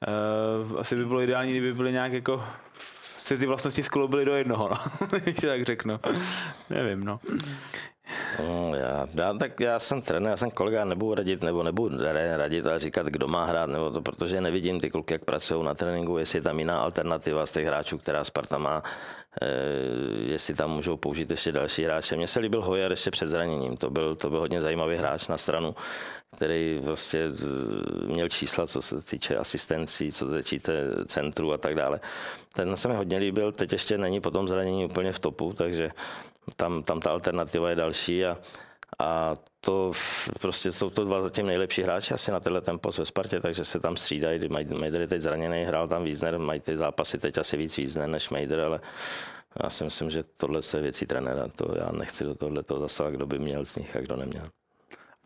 Eh, 0.03 0.79
asi 0.79 0.97
by 0.97 1.05
bylo 1.05 1.23
ideální, 1.23 1.51
kdyby 1.51 1.75
byly 1.75 1.93
nějak 1.93 2.13
jako 2.13 2.45
se 3.29 3.37
ty 3.37 3.47
vlastnosti 3.47 3.83
skloubily 3.83 4.25
do 4.25 4.35
jednoho, 4.35 4.69
no. 4.69 4.77
tak 5.41 5.65
řeknu. 5.65 6.01
Nevím, 6.71 7.05
no. 7.05 7.21
No, 8.39 8.75
já, 8.75 9.07
já, 9.15 9.35
tak 9.35 9.61
já 9.61 9.79
jsem 9.79 10.03
trenér, 10.03 10.31
já 10.31 10.37
jsem 10.37 10.51
kolega, 10.51 10.85
nebudu 10.85 11.15
radit, 11.15 11.43
nebo 11.43 11.63
nebudu 11.63 11.99
radit, 12.37 12.67
ale 12.67 12.79
říkat, 12.79 13.07
kdo 13.07 13.29
má 13.29 13.45
hrát, 13.45 13.67
nebo 13.67 13.91
to, 13.91 14.03
protože 14.03 14.41
nevidím 14.41 14.81
ty 14.81 14.91
kluky, 14.91 15.15
jak 15.15 15.25
pracují 15.25 15.65
na 15.65 15.75
tréninku, 15.75 16.19
jestli 16.19 16.39
je 16.39 16.43
tam 16.43 16.59
jiná 16.59 16.81
alternativa 16.81 17.47
z 17.47 17.53
těch 17.53 17.67
hráčů, 17.67 17.99
která 17.99 18.25
Sparta 18.25 18.59
má, 18.59 18.83
e, 19.43 19.49
jestli 20.33 20.55
tam 20.55 20.71
můžou 20.71 20.97
použít 20.97 21.31
ještě 21.31 21.53
další 21.53 21.85
hráče. 21.85 22.17
Mně 22.17 22.27
se 22.27 22.41
líbil 22.41 22.63
Hoyer 22.63 22.91
ještě 22.91 23.11
před 23.11 23.29
zraněním, 23.29 23.77
to 23.77 23.91
byl, 23.91 24.17
to 24.17 24.31
byl 24.31 24.41
hodně 24.41 24.61
zajímavý 24.61 24.97
hráč 24.97 25.29
na 25.29 25.37
stranu, 25.37 25.75
který 26.37 26.81
prostě 26.85 27.29
měl 28.07 28.29
čísla, 28.29 28.67
co 28.67 28.83
se 28.83 29.03
týče 29.03 29.37
asistencí, 29.37 30.13
co 30.13 30.29
se 30.31 30.43
týče 30.43 30.61
centru 31.07 31.53
a 31.53 31.59
tak 31.59 31.75
dále. 31.75 32.01
Ten 32.53 32.77
se 32.77 32.89
mi 32.89 32.95
hodně 32.95 33.19
líbil, 33.19 33.53
teď 33.53 33.73
ještě 33.73 33.99
není 33.99 34.21
po 34.21 34.31
tom 34.31 34.49
zranění 34.49 34.85
úplně 34.85 35.13
v 35.13 35.19
topu, 35.19 35.53
takže 35.53 35.91
tam, 36.57 36.83
tam 36.83 37.01
ta 37.01 37.11
alternativa 37.11 37.71
je 37.71 37.77
další 37.77 38.25
a, 38.25 38.39
a 38.99 39.37
to 39.61 39.93
prostě 40.41 40.73
jsou 40.73 40.91
to 40.91 41.05
dva 41.05 41.23
zatím 41.23 41.47
nejlepší 41.47 41.83
hráči 41.83 42.15
asi 42.15 42.31
na 42.31 42.41
tenhle 42.41 42.61
tempo 42.61 42.91
ve 42.99 43.07
Spartě, 43.07 43.41
takže 43.41 43.65
se 43.65 43.81
tam 43.81 43.97
střídají. 43.97 44.49
Mejder 44.49 45.01
je 45.01 45.09
teď 45.09 45.21
zraněný, 45.21 45.65
hrál 45.65 45.89
tam 45.89 46.05
Wiesner, 46.05 46.39
mají 46.39 46.61
ty 46.61 46.77
zápasy 46.77 47.19
teď 47.19 47.39
asi 47.39 47.57
víc 47.57 47.77
Wiesner 47.77 48.09
než 48.09 48.31
Mejder, 48.31 48.61
ale 48.61 48.81
já 49.63 49.71
si 49.71 49.85
myslím, 49.85 50.11
že 50.11 50.25
tohle 50.37 50.61
je 50.75 50.83
věcí 50.83 51.07
trenéra. 51.07 51.49
To 51.49 51.75
já 51.79 51.93
nechci 51.93 52.25
do 52.25 52.35
tohle 52.35 52.63
toho 52.63 52.81
zasahovat, 52.81 53.17
kdo 53.17 53.27
by 53.27 53.39
měl 53.39 53.65
z 53.65 53.77
nich 53.77 53.97
a 53.97 54.01
kdo 54.01 54.17
neměl. 54.17 54.49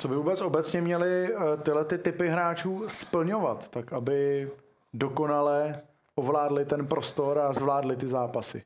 Co 0.03 0.09
by 0.09 0.17
vůbec 0.17 0.41
obecně 0.41 0.81
měli 0.81 1.35
eh, 1.35 1.57
tyhle 1.57 1.85
ty 1.85 1.99
typy 1.99 2.29
hráčů 2.29 2.85
splňovat, 2.89 3.69
tak 3.69 3.93
aby 3.93 4.51
dokonale 4.95 5.81
ovládli 6.15 6.65
ten 6.65 6.87
prostor 6.87 7.39
a 7.39 7.53
zvládli 7.53 7.97
ty 7.97 8.09
zápasy? 8.09 8.63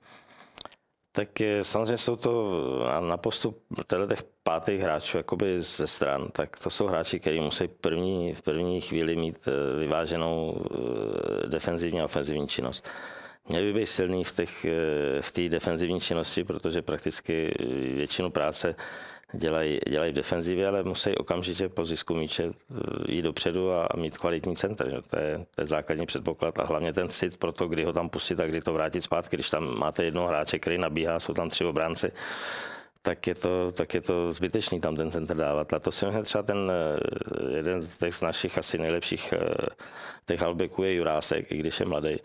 Tak 1.13 1.29
samozřejmě 1.63 1.97
jsou 1.97 2.17
to 2.17 2.53
na 3.01 3.17
postup 3.17 3.63
těch 4.09 4.23
pátých 4.43 4.81
hráčů 4.81 5.17
jakoby 5.17 5.63
ze 5.63 5.87
stran, 5.87 6.29
tak 6.33 6.59
to 6.59 6.71
jsou 6.71 6.87
hráči, 6.87 7.21
kteří 7.21 7.41
musí 7.41 7.69
první, 7.69 8.35
v 8.35 8.43
první 8.43 8.81
chvíli 8.81 9.17
mít 9.17 9.49
eh, 9.49 9.79
vyváženou 9.79 10.65
eh, 10.65 11.47
defenzivní 11.47 12.01
a 12.01 12.05
ofenzivní 12.05 12.49
činnost. 12.49 12.89
Měli 13.49 13.73
by 13.73 13.81
být 13.81 13.87
silný 13.87 14.25
v, 14.25 14.41
v 15.21 15.33
té 15.33 15.49
defenzivní 15.49 16.01
činnosti, 16.01 16.45
protože 16.45 16.83
prakticky 16.83 17.55
většinu 17.95 18.31
práce 18.31 18.75
dělají, 19.33 19.79
dělají 19.89 20.13
v 20.13 20.15
defenzivě, 20.15 20.69
ale 20.69 20.83
musí 20.83 21.15
okamžitě 21.15 21.69
po 21.69 21.85
zisku 21.85 22.15
míče 22.15 22.45
eh, 22.45 23.13
jít 23.13 23.23
dopředu 23.23 23.73
a, 23.73 23.87
a 23.87 23.97
mít 23.97 24.19
kvalitní 24.19 24.57
centr. 24.57 24.91
Že? 24.91 24.97
To, 25.11 25.19
je, 25.19 25.47
to 25.55 25.61
je 25.61 25.67
základní 25.67 26.07
předpoklad 26.07 26.59
a 26.59 26.65
hlavně 26.65 26.93
ten 26.93 27.09
cit 27.09 27.37
pro 27.37 27.53
to, 27.53 27.69
kdy 27.69 27.85
ho 27.85 27.93
tam 27.93 28.09
pustit 28.09 28.41
a 28.41 28.47
kdy 28.47 28.61
to 28.61 28.73
vrátit 28.73 29.03
zpátky. 29.03 29.37
Když 29.37 29.51
tam 29.51 29.79
máte 29.79 30.05
jednoho 30.05 30.29
hráče, 30.29 30.59
který 30.59 30.79
nabíhá, 30.79 31.21
jsou 31.21 31.35
tam 31.35 31.49
tři 31.49 31.65
obránci, 31.65 32.13
tak 33.03 33.27
je 33.27 33.35
to, 33.35 33.73
tak 33.73 33.95
je 33.95 34.01
to 34.01 34.33
zbytečný 34.33 34.81
tam 34.81 34.97
ten 34.97 35.11
center 35.11 35.37
dávat. 35.37 35.73
A 35.73 35.79
to 35.79 35.93
si 35.93 36.07
myslím, 36.07 36.25
třeba 36.25 36.43
ten 36.43 36.73
eh, 36.73 37.57
jeden 37.57 37.83
z 37.83 37.99
těch 37.99 38.15
z 38.15 38.23
našich 38.23 38.59
asi 38.59 38.79
nejlepších 38.79 39.33
eh, 39.33 39.67
těch 40.27 40.41
halbeků 40.41 40.83
je 40.83 40.95
Jurásek, 40.95 41.53
i 41.53 41.57
když 41.57 41.81
je 41.81 41.87
mladý. 41.87 42.17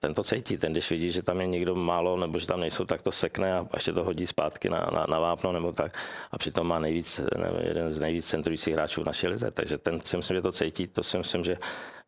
Ten 0.00 0.14
to 0.14 0.24
cítí, 0.24 0.56
ten 0.56 0.72
když 0.72 0.90
vidí, 0.90 1.10
že 1.10 1.22
tam 1.22 1.40
je 1.40 1.46
někdo 1.46 1.74
málo, 1.74 2.16
nebo 2.16 2.38
že 2.38 2.46
tam 2.46 2.60
nejsou, 2.60 2.84
tak 2.84 3.02
to 3.02 3.12
sekne 3.12 3.54
a 3.54 3.66
ještě 3.74 3.92
to 3.92 4.04
hodí 4.04 4.26
zpátky 4.26 4.68
na, 4.68 4.90
na, 4.94 5.06
na 5.08 5.18
vápno 5.18 5.52
nebo 5.52 5.72
tak. 5.72 5.92
A 6.32 6.38
přitom 6.38 6.66
má 6.66 6.78
nejvíc, 6.78 7.20
ne, 7.38 7.50
jeden 7.60 7.90
z 7.90 8.00
nejvíc 8.00 8.26
centrujících 8.26 8.74
hráčů 8.74 9.02
v 9.02 9.06
naší 9.06 9.28
lize. 9.28 9.50
Takže 9.50 9.78
ten 9.78 10.00
si 10.00 10.16
myslím, 10.16 10.36
že 10.36 10.42
to 10.42 10.52
cítí, 10.52 10.86
to 10.86 11.02
si 11.02 11.18
myslím, 11.18 11.44
že 11.44 11.56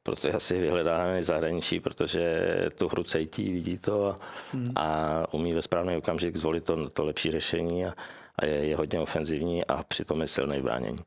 proto 0.03 0.26
je 0.26 0.33
asi 0.33 0.61
vyhledávaný 0.61 1.22
zahraničí, 1.22 1.81
protože 1.81 2.46
tu 2.79 2.88
hru 2.88 3.05
cítí, 3.05 3.53
vidí 3.53 3.79
to 3.79 4.09
a, 4.09 4.18
hmm. 4.53 4.72
a 4.76 5.26
umí 5.35 5.55
ve 5.55 5.62
správný 5.62 5.96
okamžik 5.96 6.37
zvolit 6.37 6.64
to, 6.64 6.90
to 6.90 7.05
lepší 7.05 7.31
řešení 7.31 7.87
a, 7.87 7.94
a 8.38 8.46
je, 8.46 8.55
je 8.55 8.76
hodně 8.76 9.00
ofenzivní 9.00 9.64
a 9.64 9.83
přitom 9.83 10.20
je 10.20 10.26
silný 10.26 10.61
v 10.61 10.62
bránění. 10.62 10.98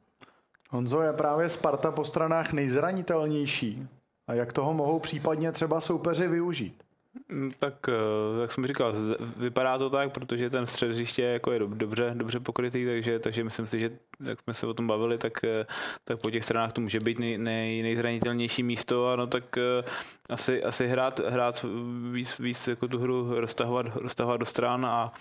Honzo, 0.69 1.01
je 1.01 1.13
právě 1.13 1.49
Sparta 1.49 1.91
po 1.91 2.05
stranách 2.05 2.53
nejzranitelnější 2.53 3.87
a 4.27 4.33
jak 4.33 4.53
toho 4.53 4.73
mohou 4.73 4.99
případně 4.99 5.51
třeba 5.51 5.81
soupeři 5.81 6.27
využít? 6.27 6.83
Mm, 7.29 7.51
tak, 7.59 7.73
eh, 7.89 8.41
jak 8.41 8.51
jsem 8.51 8.67
říkal, 8.67 8.93
vypadá 9.37 9.77
to 9.77 9.89
tak, 9.89 10.11
protože 10.11 10.49
ten 10.49 10.65
střed 10.67 10.91
hřiště 10.91 11.21
jako 11.21 11.51
je 11.51 11.59
dobře, 11.59 12.11
dobře 12.13 12.39
pokrytý, 12.39 12.85
takže, 12.85 13.19
takže 13.19 13.43
myslím 13.43 13.67
si, 13.67 13.79
že 13.79 13.91
jak 14.19 14.41
jsme 14.41 14.53
se 14.53 14.67
o 14.67 14.73
tom 14.73 14.87
bavili, 14.87 15.17
tak, 15.17 15.43
eh, 15.43 15.65
tak 16.03 16.21
po 16.21 16.31
těch 16.31 16.43
stranách 16.43 16.73
to 16.73 16.81
může 16.81 16.99
být 16.99 17.19
nej, 17.19 17.37
nej, 17.37 17.81
nejzranitelnější 17.81 18.63
místo 18.63 19.07
a 19.09 19.15
no 19.15 19.27
tak 19.27 19.57
eh, 19.57 19.83
asi, 20.29 20.63
asi 20.63 20.87
hrát, 20.87 21.19
hrát 21.19 21.65
víc, 22.11 22.39
víc 22.39 22.67
jako 22.67 22.87
tu 22.87 22.99
hru 22.99 23.39
roztahovat, 23.39 23.85
roztahovat 23.95 24.39
do 24.39 24.45
stran 24.45 24.85
a, 24.85 25.13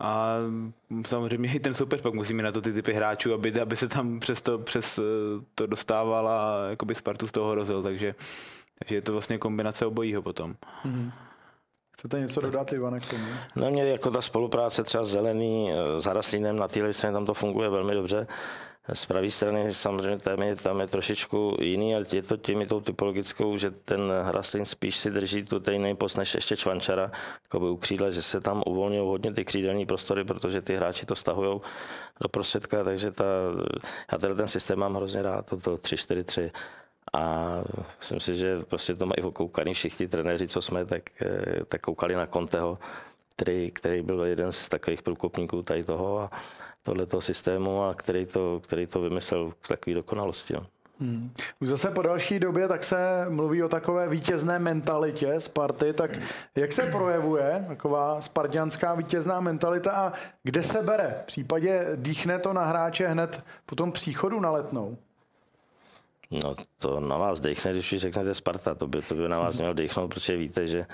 a 0.00 0.36
samozřejmě 1.06 1.54
i 1.54 1.60
ten 1.60 1.74
soupeř 1.74 2.00
pak 2.00 2.14
musí 2.14 2.34
mít 2.34 2.42
na 2.42 2.52
to 2.52 2.60
ty 2.60 2.72
typy 2.72 2.92
hráčů, 2.92 3.34
aby, 3.34 3.60
aby 3.60 3.76
se 3.76 3.88
tam 3.88 4.20
přes 4.20 4.42
to, 4.42 4.58
přes 4.58 5.00
to 5.54 5.66
dostával 5.66 6.28
a 6.28 6.66
jakoby 6.70 6.94
Spartu 6.94 7.26
z 7.26 7.32
toho 7.32 7.50
hrozil, 7.50 7.82
takže, 7.82 8.14
takže 8.78 8.94
je 8.94 9.02
to 9.02 9.12
vlastně 9.12 9.38
kombinace 9.38 9.86
obojího 9.86 10.22
potom. 10.22 10.54
Mm-hmm. 10.84 11.12
Chcete 11.92 12.20
něco 12.20 12.40
dodat, 12.40 12.72
Ivane, 12.72 13.00
k 13.00 13.10
tomu? 13.10 13.24
No 13.56 13.70
mě 13.70 13.84
jako 13.84 14.10
ta 14.10 14.20
spolupráce 14.20 14.84
třeba 14.84 15.04
zelený 15.04 15.72
s 15.98 16.04
Haraslínem 16.04 16.56
na 16.56 16.68
téhle 16.68 16.92
straně, 16.92 17.14
tam 17.14 17.26
to 17.26 17.34
funguje 17.34 17.68
velmi 17.68 17.94
dobře. 17.94 18.26
Z 18.92 19.06
pravé 19.06 19.30
strany 19.30 19.74
samozřejmě 19.74 20.16
tam 20.16 20.42
je, 20.42 20.56
tam 20.56 20.80
je 20.80 20.86
trošičku 20.86 21.56
jiný, 21.60 21.94
ale 21.94 22.06
je 22.12 22.22
to 22.22 22.36
tím 22.36 22.66
tou 22.66 22.80
typologickou, 22.80 23.56
že 23.56 23.70
ten 23.70 24.12
Hraslín 24.22 24.64
spíš 24.64 24.96
si 24.96 25.10
drží 25.10 25.44
tu 25.44 25.60
tej 25.60 25.94
post 25.94 26.16
než 26.16 26.34
ještě 26.34 26.56
Čvančara, 26.56 27.10
jako 27.42 27.60
by 27.60 27.66
u 27.66 27.76
křídla, 27.76 28.10
že 28.10 28.22
se 28.22 28.40
tam 28.40 28.62
uvolňují 28.66 29.08
hodně 29.08 29.32
ty 29.32 29.44
křídelní 29.44 29.86
prostory, 29.86 30.24
protože 30.24 30.62
ty 30.62 30.76
hráči 30.76 31.06
to 31.06 31.16
stahují 31.16 31.60
do 32.20 32.28
prostředka, 32.28 32.84
takže 32.84 33.12
ta, 33.12 33.24
já 34.12 34.18
ten 34.18 34.48
systém 34.48 34.78
mám 34.78 34.94
hrozně 34.94 35.22
rád, 35.22 35.46
toto 35.46 35.76
3-4-3 35.76 36.50
a 37.12 37.54
myslím 37.98 38.20
si, 38.20 38.34
že 38.34 38.58
prostě 38.68 38.94
to 38.94 39.06
mají 39.06 39.22
okoukaný 39.22 39.74
všichni 39.74 40.08
trenéři, 40.08 40.48
co 40.48 40.62
jsme, 40.62 40.84
tak, 40.84 41.02
eh, 41.22 41.64
tak 41.68 41.80
koukali 41.80 42.14
na 42.14 42.26
Conteho, 42.26 42.78
který, 43.36 43.70
který 43.70 44.02
byl 44.02 44.24
jeden 44.24 44.52
z 44.52 44.68
takových 44.68 45.02
průkopníků 45.02 45.62
tady 45.62 45.84
toho 45.84 46.18
a 46.18 46.30
tohoto 46.82 47.20
systému 47.20 47.82
a 47.84 47.94
který 47.94 48.26
to, 48.26 48.60
který 48.64 48.86
to 48.86 49.00
vymyslel 49.00 49.52
k 49.60 49.68
takové 49.68 49.94
dokonalosti. 49.94 50.54
No. 50.54 50.66
Hmm. 51.00 51.30
Už 51.60 51.68
zase 51.68 51.90
po 51.90 52.02
další 52.02 52.38
době 52.38 52.68
tak 52.68 52.84
se 52.84 53.26
mluví 53.28 53.62
o 53.62 53.68
takové 53.68 54.08
vítězné 54.08 54.58
mentalitě 54.58 55.40
Sparty, 55.40 55.92
tak 55.92 56.10
jak 56.56 56.72
se 56.72 56.86
projevuje 56.86 57.64
taková 57.68 58.22
spartianská 58.22 58.94
vítězná 58.94 59.40
mentalita 59.40 59.92
a 59.92 60.12
kde 60.42 60.62
se 60.62 60.82
bere? 60.82 61.14
V 61.22 61.26
případě 61.26 61.86
dýchne 61.96 62.38
to 62.38 62.52
na 62.52 62.64
hráče 62.64 63.08
hned 63.08 63.42
po 63.66 63.76
tom 63.76 63.92
příchodu 63.92 64.40
na 64.40 64.50
letnou? 64.50 64.96
No 66.30 66.54
to 66.78 67.00
na 67.00 67.16
vás 67.16 67.40
dechne, 67.40 67.72
když 67.72 67.94
řeknete 67.96 68.34
Sparta, 68.34 68.74
to 68.74 68.86
by, 68.86 69.02
to 69.02 69.14
by 69.14 69.28
na 69.28 69.38
vás 69.38 69.58
mělo 69.58 69.72
dechnout, 69.72 70.14
protože 70.14 70.36
víte, 70.36 70.66
že 70.66 70.86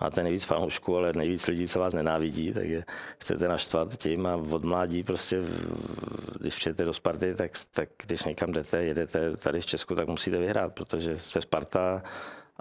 máte 0.00 0.22
nejvíc 0.22 0.44
fanoušků, 0.44 0.96
ale 0.96 1.12
nejvíc 1.12 1.46
lidí, 1.46 1.68
co 1.68 1.78
vás 1.78 1.94
nenávidí, 1.94 2.52
tak 2.52 2.64
je 2.64 2.84
chcete 3.18 3.48
naštvat 3.48 3.96
tím 3.96 4.26
a 4.26 4.36
od 4.36 4.64
mládí 4.64 5.02
prostě, 5.02 5.42
když 6.40 6.54
přijete 6.54 6.84
do 6.84 6.92
Sparty, 6.92 7.34
tak, 7.34 7.50
tak 7.72 7.88
když 8.06 8.24
někam 8.24 8.52
jdete, 8.52 8.84
jedete 8.84 9.36
tady 9.36 9.60
v 9.60 9.66
Česku, 9.66 9.94
tak 9.94 10.08
musíte 10.08 10.38
vyhrát, 10.38 10.74
protože 10.74 11.18
jste 11.18 11.40
Sparta 11.40 12.02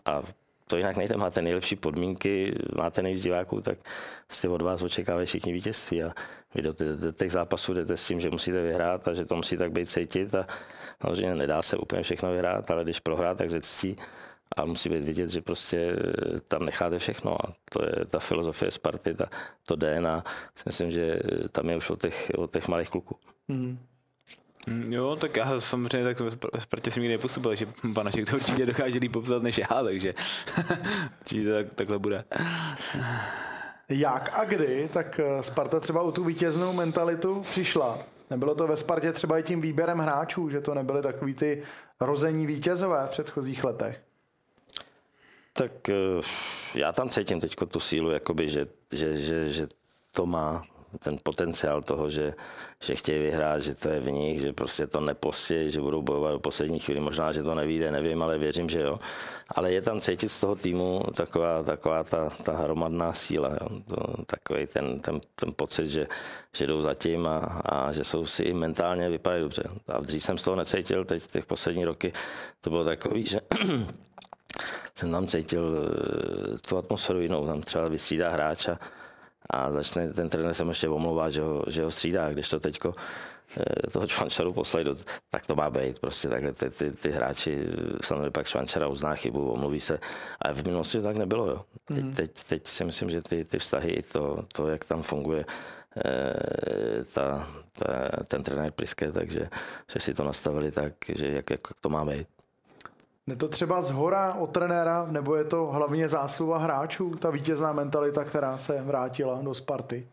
a 0.06 0.24
to 0.67 0.78
jinak 0.78 0.98
nejde, 0.98 1.17
máte 1.17 1.41
nejlepší 1.41 1.76
podmínky, 1.76 2.56
máte 2.76 3.02
nejvíc 3.02 3.24
diváků, 3.24 3.62
tak 3.62 3.78
si 4.30 4.48
od 4.48 4.62
vás 4.62 4.82
očekávají 4.82 5.28
všichni 5.28 5.54
vítězství. 5.54 6.04
A 6.04 6.12
vy 6.56 6.62
do 6.62 6.74
těch 7.12 7.32
zápasů 7.32 7.74
jdete 7.74 7.98
s 7.98 8.08
tím, 8.08 8.19
že 8.19 8.30
musíte 8.30 8.62
vyhrát 8.62 9.08
a 9.08 9.13
že 9.13 9.26
to 9.26 9.36
musí 9.36 9.58
tak 9.58 9.71
být 9.71 9.89
cítit 9.89 10.36
a 10.36 10.48
samozřejmě 11.02 11.36
nedá 11.36 11.62
se 11.62 11.78
úplně 11.78 12.04
všechno 12.04 12.32
vyhrát, 12.32 12.71
ale 12.71 12.84
když 12.84 13.00
prohrát, 13.00 13.38
tak 13.38 13.50
ze 13.50 13.62
ctí 13.62 13.98
a 14.58 14.65
musí 14.65 14.89
být 14.89 15.03
vidět, 15.03 15.29
že 15.29 15.41
prostě 15.41 15.77
eh, 15.77 16.39
tam 16.47 16.65
necháte 16.65 16.99
všechno 16.99 17.45
a 17.45 17.53
to 17.69 17.86
je 17.86 18.05
ta 18.05 18.19
filozofie 18.19 18.71
Sparty, 18.71 19.13
ta, 19.13 19.25
to 19.65 19.75
DNA. 19.75 20.23
Myslím, 20.65 20.91
že 20.91 21.19
tam 21.51 21.69
je 21.69 21.77
už 21.77 21.89
od 21.89 22.01
těch, 22.01 22.31
od 22.38 22.51
těch 22.51 22.67
malých 22.67 22.89
kluků. 22.89 23.17
Mm. 23.47 23.79
Jo, 24.89 25.15
tak 25.15 25.36
já 25.36 25.60
samozřejmě 25.60 26.15
tak 26.15 26.19
v 26.19 26.60
Spartě 26.60 26.91
jsem 26.91 27.03
nikdy 27.03 27.17
nepůsobil, 27.17 27.55
že 27.55 27.67
Panašek 27.93 28.29
to 28.29 28.36
určitě 28.36 28.65
dokáže 28.65 28.99
líp 28.99 29.12
popsat 29.12 29.43
než 29.43 29.58
já, 29.58 29.84
takže 29.84 30.13
určitě 31.21 31.53
tak, 31.53 31.73
takhle 31.73 31.99
bude. 31.99 32.23
Jak 33.89 34.31
a 34.34 34.45
kdy, 34.45 34.89
tak 34.93 35.19
eh, 35.19 35.43
Sparta 35.43 35.79
třeba 35.79 36.01
o 36.01 36.12
tu 36.12 36.23
vítěznou 36.23 36.73
mentalitu 36.73 37.41
přišla? 37.41 37.99
Nebylo 38.29 38.55
to 38.55 38.67
ve 38.67 38.77
Spartě 38.77 39.12
třeba 39.12 39.39
i 39.39 39.43
tím 39.43 39.62
výběrem 39.62 39.97
hráčů, 39.97 40.49
že 40.49 40.62
to 40.62 40.73
nebyly 40.73 41.01
takový 41.01 41.34
ty 41.34 41.63
rození 41.99 42.47
vítězové 42.47 43.08
v 43.08 43.10
předchozích 43.10 43.63
letech? 43.63 44.01
Tak 45.57 45.89
eh, 45.89 46.21
já 46.75 46.91
tam 46.91 47.09
cítím 47.09 47.39
teď 47.39 47.55
tu 47.67 47.79
sílu, 47.79 48.11
jakoby, 48.11 48.49
že, 48.49 48.67
že, 48.91 49.15
že, 49.15 49.49
že 49.49 49.67
to 50.11 50.25
má 50.25 50.63
ten 50.99 51.17
potenciál 51.23 51.81
toho, 51.81 52.09
že, 52.09 52.33
že 52.79 52.95
chtějí 52.95 53.19
vyhrát, 53.19 53.61
že 53.61 53.75
to 53.75 53.89
je 53.89 53.99
v 53.99 54.11
nich, 54.11 54.41
že 54.41 54.53
prostě 54.53 54.87
to 54.87 54.99
nepostí, 54.99 55.71
že 55.71 55.81
budou 55.81 56.01
bojovat 56.01 56.31
do 56.31 56.39
poslední 56.39 56.79
chvíli. 56.79 56.99
Možná, 56.99 57.31
že 57.31 57.43
to 57.43 57.55
nevíde, 57.55 57.91
nevím, 57.91 58.23
ale 58.23 58.37
věřím, 58.37 58.69
že 58.69 58.81
jo. 58.81 58.99
Ale 59.55 59.71
je 59.71 59.81
tam 59.81 60.01
cítit 60.01 60.29
z 60.29 60.39
toho 60.39 60.55
týmu 60.55 61.03
taková, 61.15 61.63
taková 61.63 62.03
ta, 62.03 62.29
ta 62.29 62.55
hromadná 62.55 63.13
síla, 63.13 63.49
jo. 63.49 63.81
To, 63.87 64.23
takový 64.25 64.67
ten, 64.67 64.99
ten, 64.99 65.19
ten 65.35 65.53
pocit, 65.55 65.87
že, 65.87 66.07
že 66.53 66.67
jdou 66.67 66.81
zatím 66.81 67.27
a, 67.27 67.37
a 67.65 67.91
že 67.91 68.03
jsou 68.03 68.25
si 68.25 68.43
i 68.43 68.53
mentálně 68.53 69.09
vypadají 69.09 69.41
dobře. 69.41 69.63
A 69.87 69.99
dřív 69.99 70.23
jsem 70.23 70.37
z 70.37 70.43
toho 70.43 70.55
necítil, 70.55 71.05
teď 71.05 71.27
těch 71.27 71.45
poslední 71.45 71.85
roky 71.85 72.13
to 72.61 72.69
bylo 72.69 72.83
takový, 72.85 73.25
že 73.25 73.39
jsem 74.95 75.11
tam 75.11 75.27
cítil 75.27 75.75
eh, 75.75 76.57
tu 76.57 76.77
atmosféru 76.77 77.21
jinou, 77.21 77.45
tam 77.45 77.61
třeba 77.61 77.87
vystřídá 77.87 78.29
hráča 78.29 78.79
a 79.49 79.71
začne 79.71 80.13
ten 80.13 80.29
trenér 80.29 80.53
se 80.53 80.63
ještě 80.63 80.89
omlouvat, 80.89 81.33
že 81.33 81.41
ho, 81.41 81.63
že 81.67 81.83
ho 81.83 81.91
střídá, 81.91 82.33
když 82.33 82.49
to 82.49 82.59
teďko 82.59 82.95
eh, 83.57 83.89
toho 83.91 84.07
Čvančaru 84.07 84.53
poslali, 84.53 84.83
do, 84.83 84.95
tak 85.29 85.47
to 85.47 85.55
má 85.55 85.69
být. 85.69 85.99
Prostě 85.99 86.29
takhle 86.29 86.53
ty, 86.53 86.69
ty, 86.69 86.91
ty 86.91 87.11
hráči, 87.11 87.67
samozřejmě 88.01 88.31
pak 88.31 88.47
Čvančara 88.47 88.87
uzná 88.87 89.15
chybu, 89.15 89.51
omluví 89.51 89.79
se. 89.79 89.99
Ale 90.41 90.53
v 90.53 90.65
minulosti 90.65 90.97
to 90.97 91.03
tak 91.03 91.15
nebylo. 91.15 91.47
Jo. 91.47 91.65
Teď, 91.85 92.03
mm. 92.03 92.13
teď, 92.13 92.31
teď, 92.43 92.67
si 92.67 92.85
myslím, 92.85 93.09
že 93.09 93.21
ty, 93.21 93.45
ty 93.45 93.59
vztahy, 93.59 93.91
i 93.91 94.01
to, 94.01 94.45
to, 94.53 94.67
jak 94.67 94.85
tam 94.85 95.01
funguje 95.01 95.45
eh, 96.05 97.03
ta, 97.13 97.47
ta, 97.73 98.09
ten 98.27 98.43
trenér 98.43 98.71
Priske, 98.71 99.11
takže 99.11 99.49
že 99.93 99.99
si 99.99 100.13
to 100.13 100.23
nastavili 100.23 100.71
tak, 100.71 100.93
že 101.15 101.27
jak, 101.27 101.49
jak 101.49 101.61
to 101.81 101.89
má 101.89 102.05
být. 102.05 102.27
Je 103.27 103.35
to 103.35 103.47
třeba 103.47 103.81
z 103.81 103.91
hora 103.91 104.33
od 104.33 104.47
trenéra, 104.47 105.05
nebo 105.09 105.35
je 105.35 105.43
to 105.43 105.65
hlavně 105.65 106.07
zásluha 106.07 106.57
hráčů, 106.57 107.15
ta 107.15 107.29
vítězná 107.29 107.73
mentalita, 107.73 108.23
která 108.23 108.57
se 108.57 108.81
vrátila 108.81 109.41
do 109.41 109.53
Sparty? 109.53 110.07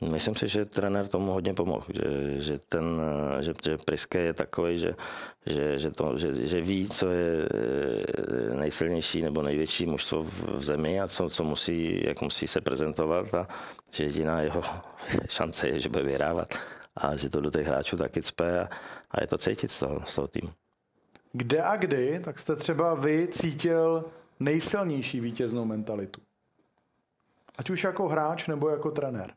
Myslím 0.00 0.34
si, 0.34 0.48
že 0.48 0.64
trenér 0.64 1.08
tomu 1.08 1.32
hodně 1.32 1.54
pomohl, 1.54 1.84
že, 1.88 2.40
že, 2.40 2.58
ten, 2.68 3.00
že, 3.40 3.52
že 3.64 3.76
Priske 3.84 4.20
je 4.20 4.34
takový, 4.34 4.78
že, 4.78 4.94
že, 5.46 5.78
že, 5.78 5.90
to, 5.90 6.18
že, 6.18 6.46
že 6.46 6.60
ví, 6.60 6.88
co 6.88 7.10
je 7.10 7.48
eh, 7.54 8.54
nejsilnější 8.56 9.22
nebo 9.22 9.42
největší 9.42 9.86
mužstvo 9.86 10.22
v, 10.22 10.42
v 10.42 10.64
zemi 10.64 11.00
a 11.00 11.08
co, 11.08 11.30
co 11.30 11.44
musí, 11.44 12.02
jak 12.06 12.20
musí 12.20 12.46
se 12.46 12.60
prezentovat 12.60 13.34
a 13.34 13.48
že 13.90 14.04
jediná 14.04 14.40
jeho 14.40 14.62
šance 15.28 15.68
je, 15.68 15.80
že 15.80 15.88
bude 15.88 16.04
vyhrávat 16.04 16.54
a 16.96 17.16
že 17.16 17.30
to 17.30 17.40
do 17.40 17.50
těch 17.50 17.66
hráčů 17.66 17.96
taky 17.96 18.22
cpe 18.22 18.60
a, 18.60 18.68
a 19.10 19.20
je 19.20 19.26
to 19.26 19.38
cítit 19.38 19.70
z 19.70 19.78
toho, 19.78 20.00
z 20.06 20.14
toho 20.14 20.28
týmu 20.28 20.50
kde 21.36 21.62
a 21.62 21.76
kdy, 21.76 22.20
tak 22.24 22.38
jste 22.38 22.56
třeba 22.56 22.94
vy 22.94 23.28
cítil 23.28 24.04
nejsilnější 24.40 25.20
vítěznou 25.20 25.64
mentalitu? 25.64 26.20
Ať 27.58 27.70
už 27.70 27.84
jako 27.84 28.08
hráč 28.08 28.46
nebo 28.46 28.68
jako 28.68 28.90
trenér. 28.90 29.34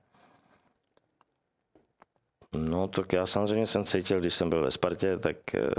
No, 2.56 2.88
tak 2.88 3.14
já 3.14 3.26
samozřejmě 3.26 3.68
jsem 3.68 3.86
cítil, 3.86 4.20
když 4.20 4.34
jsem 4.34 4.50
byl 4.50 4.64
ve 4.64 4.72
Spartě, 4.72 5.18
tak 5.18 5.56
e, 5.56 5.70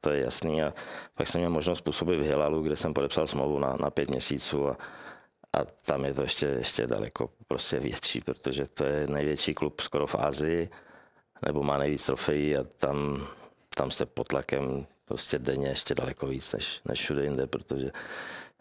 to 0.00 0.10
je 0.10 0.22
jasný. 0.22 0.62
A 0.62 0.72
pak 1.14 1.26
jsem 1.26 1.40
měl 1.40 1.50
možnost 1.50 1.80
působit 1.80 2.16
v 2.16 2.22
Hilalu, 2.22 2.62
kde 2.62 2.76
jsem 2.76 2.94
podepsal 2.94 3.26
smlouvu 3.26 3.58
na, 3.58 3.76
na 3.80 3.90
pět 3.90 4.10
měsíců 4.10 4.68
a, 4.68 4.76
a 5.52 5.64
tam 5.64 6.04
je 6.04 6.14
to 6.14 6.22
ještě, 6.22 6.46
ještě 6.46 6.86
daleko 6.86 7.30
prostě 7.48 7.78
větší, 7.78 8.20
protože 8.20 8.66
to 8.66 8.84
je 8.84 9.06
největší 9.06 9.54
klub 9.54 9.80
skoro 9.80 10.06
v 10.06 10.14
Ázii, 10.14 10.70
nebo 11.46 11.62
má 11.62 11.78
nejvíc 11.78 12.06
trofejí 12.06 12.56
a 12.56 12.64
tam 12.64 13.28
tam 13.78 13.90
jste 13.90 14.06
pod 14.06 14.28
tlakem 14.28 14.86
prostě 15.04 15.38
denně 15.38 15.68
ještě 15.68 15.94
daleko 15.94 16.26
víc 16.26 16.52
než, 16.52 16.80
než 16.84 17.00
všude 17.00 17.24
jinde, 17.24 17.46
protože 17.46 17.90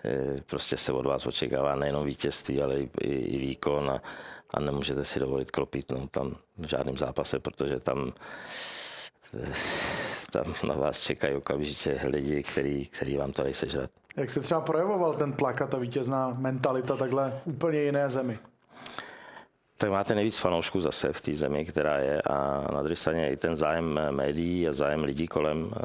eh, 0.06 0.42
prostě 0.46 0.78
se 0.78 0.92
od 0.92 1.06
vás 1.06 1.26
očekává 1.26 1.76
nejenom 1.76 2.06
vítězství, 2.06 2.62
ale 2.62 2.80
i, 2.80 2.90
i, 3.02 3.14
i 3.14 3.38
výkon 3.38 3.90
a, 3.90 4.02
a 4.54 4.60
nemůžete 4.60 5.06
si 5.06 5.20
dovolit 5.20 5.52
klopit 5.52 5.92
no, 5.92 6.08
tam 6.08 6.36
v 6.58 6.68
žádném 6.68 6.98
zápase, 6.98 7.40
protože 7.40 7.80
tam 7.80 8.14
eh, 9.44 9.54
tam 10.32 10.54
na 10.68 10.76
vás 10.76 11.02
čekají 11.02 11.36
okamžitě 11.36 12.00
lidi, 12.04 12.44
který, 12.44 12.86
který 12.86 13.18
vám 13.18 13.32
to 13.32 13.42
dají 13.42 13.54
sežrat. 13.54 13.90
Jak 14.18 14.30
se 14.30 14.42
třeba 14.42 14.62
projevoval 14.62 15.14
ten 15.14 15.34
tlak 15.34 15.62
a 15.62 15.68
ta 15.68 15.78
vítězná 15.78 16.36
mentalita 16.40 16.96
takhle 16.96 17.42
úplně 17.46 17.80
jiné 17.80 18.10
zemi? 18.10 18.40
Tak 19.78 19.90
máte 19.90 20.16
nejvíc 20.16 20.38
fanoušků 20.38 20.82
zase 20.82 21.14
v 21.14 21.22
té 21.22 21.34
zemi, 21.34 21.66
která 21.66 21.98
je 21.98 22.22
a 22.22 22.68
na 22.74 22.82
druhé 22.82 22.96
straně 22.96 23.32
i 23.32 23.38
ten 23.38 23.56
zájem 23.56 24.00
médií 24.12 24.68
a 24.68 24.74
zájem 24.74 25.04
lidí 25.04 25.28
kolem 25.28 25.72
eh, 25.72 25.80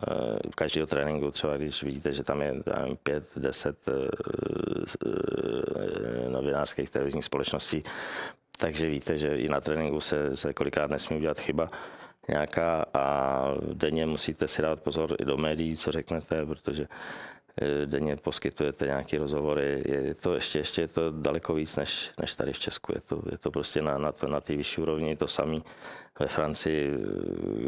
každého 0.55 0.87
tréninku, 0.87 1.31
třeba 1.31 1.57
když 1.57 1.83
vidíte, 1.83 2.12
že 2.12 2.22
tam 2.22 2.42
je 2.42 2.55
nevím, 2.76 2.96
pět, 2.96 3.24
deset 3.37 3.88
eh, 3.88 3.92
eh, 5.07 6.28
novinářských 6.28 6.90
televizních 6.90 7.24
společností, 7.24 7.83
takže 8.59 8.90
víte, 8.90 9.18
že 9.18 9.37
i 9.37 9.48
na 9.48 9.61
tréninku 9.61 10.00
se, 10.00 10.37
se 10.37 10.52
kolikrát 10.52 10.90
nesmí 10.90 11.16
udělat 11.16 11.40
chyba 11.40 11.68
nějaká 12.28 12.85
a 12.94 13.38
denně 13.72 14.07
musíte 14.07 14.48
si 14.48 14.62
dát 14.62 14.81
pozor 14.81 15.16
i 15.18 15.24
do 15.24 15.37
médií, 15.37 15.76
co 15.76 15.92
řeknete, 15.92 16.46
protože 16.46 16.87
denně 17.86 18.16
poskytujete 18.16 18.86
nějaké 18.86 19.18
rozhovory. 19.18 19.82
Je 19.86 20.14
to 20.14 20.34
ještě, 20.34 20.58
ještě 20.58 20.80
je 20.80 20.88
to 20.88 21.10
daleko 21.10 21.54
víc 21.54 21.76
než, 21.76 22.10
než 22.20 22.34
tady 22.34 22.52
v 22.52 22.58
Česku. 22.58 22.92
Je 22.94 23.00
to, 23.00 23.22
je 23.30 23.38
to 23.38 23.50
prostě 23.50 23.82
na, 23.82 23.98
na, 23.98 24.12
to, 24.12 24.28
na 24.28 24.40
té 24.40 24.56
vyšší 24.56 24.80
úrovni 24.80 25.16
to 25.16 25.28
samé. 25.28 25.58
Ve 26.20 26.26
Francii, 26.26 26.92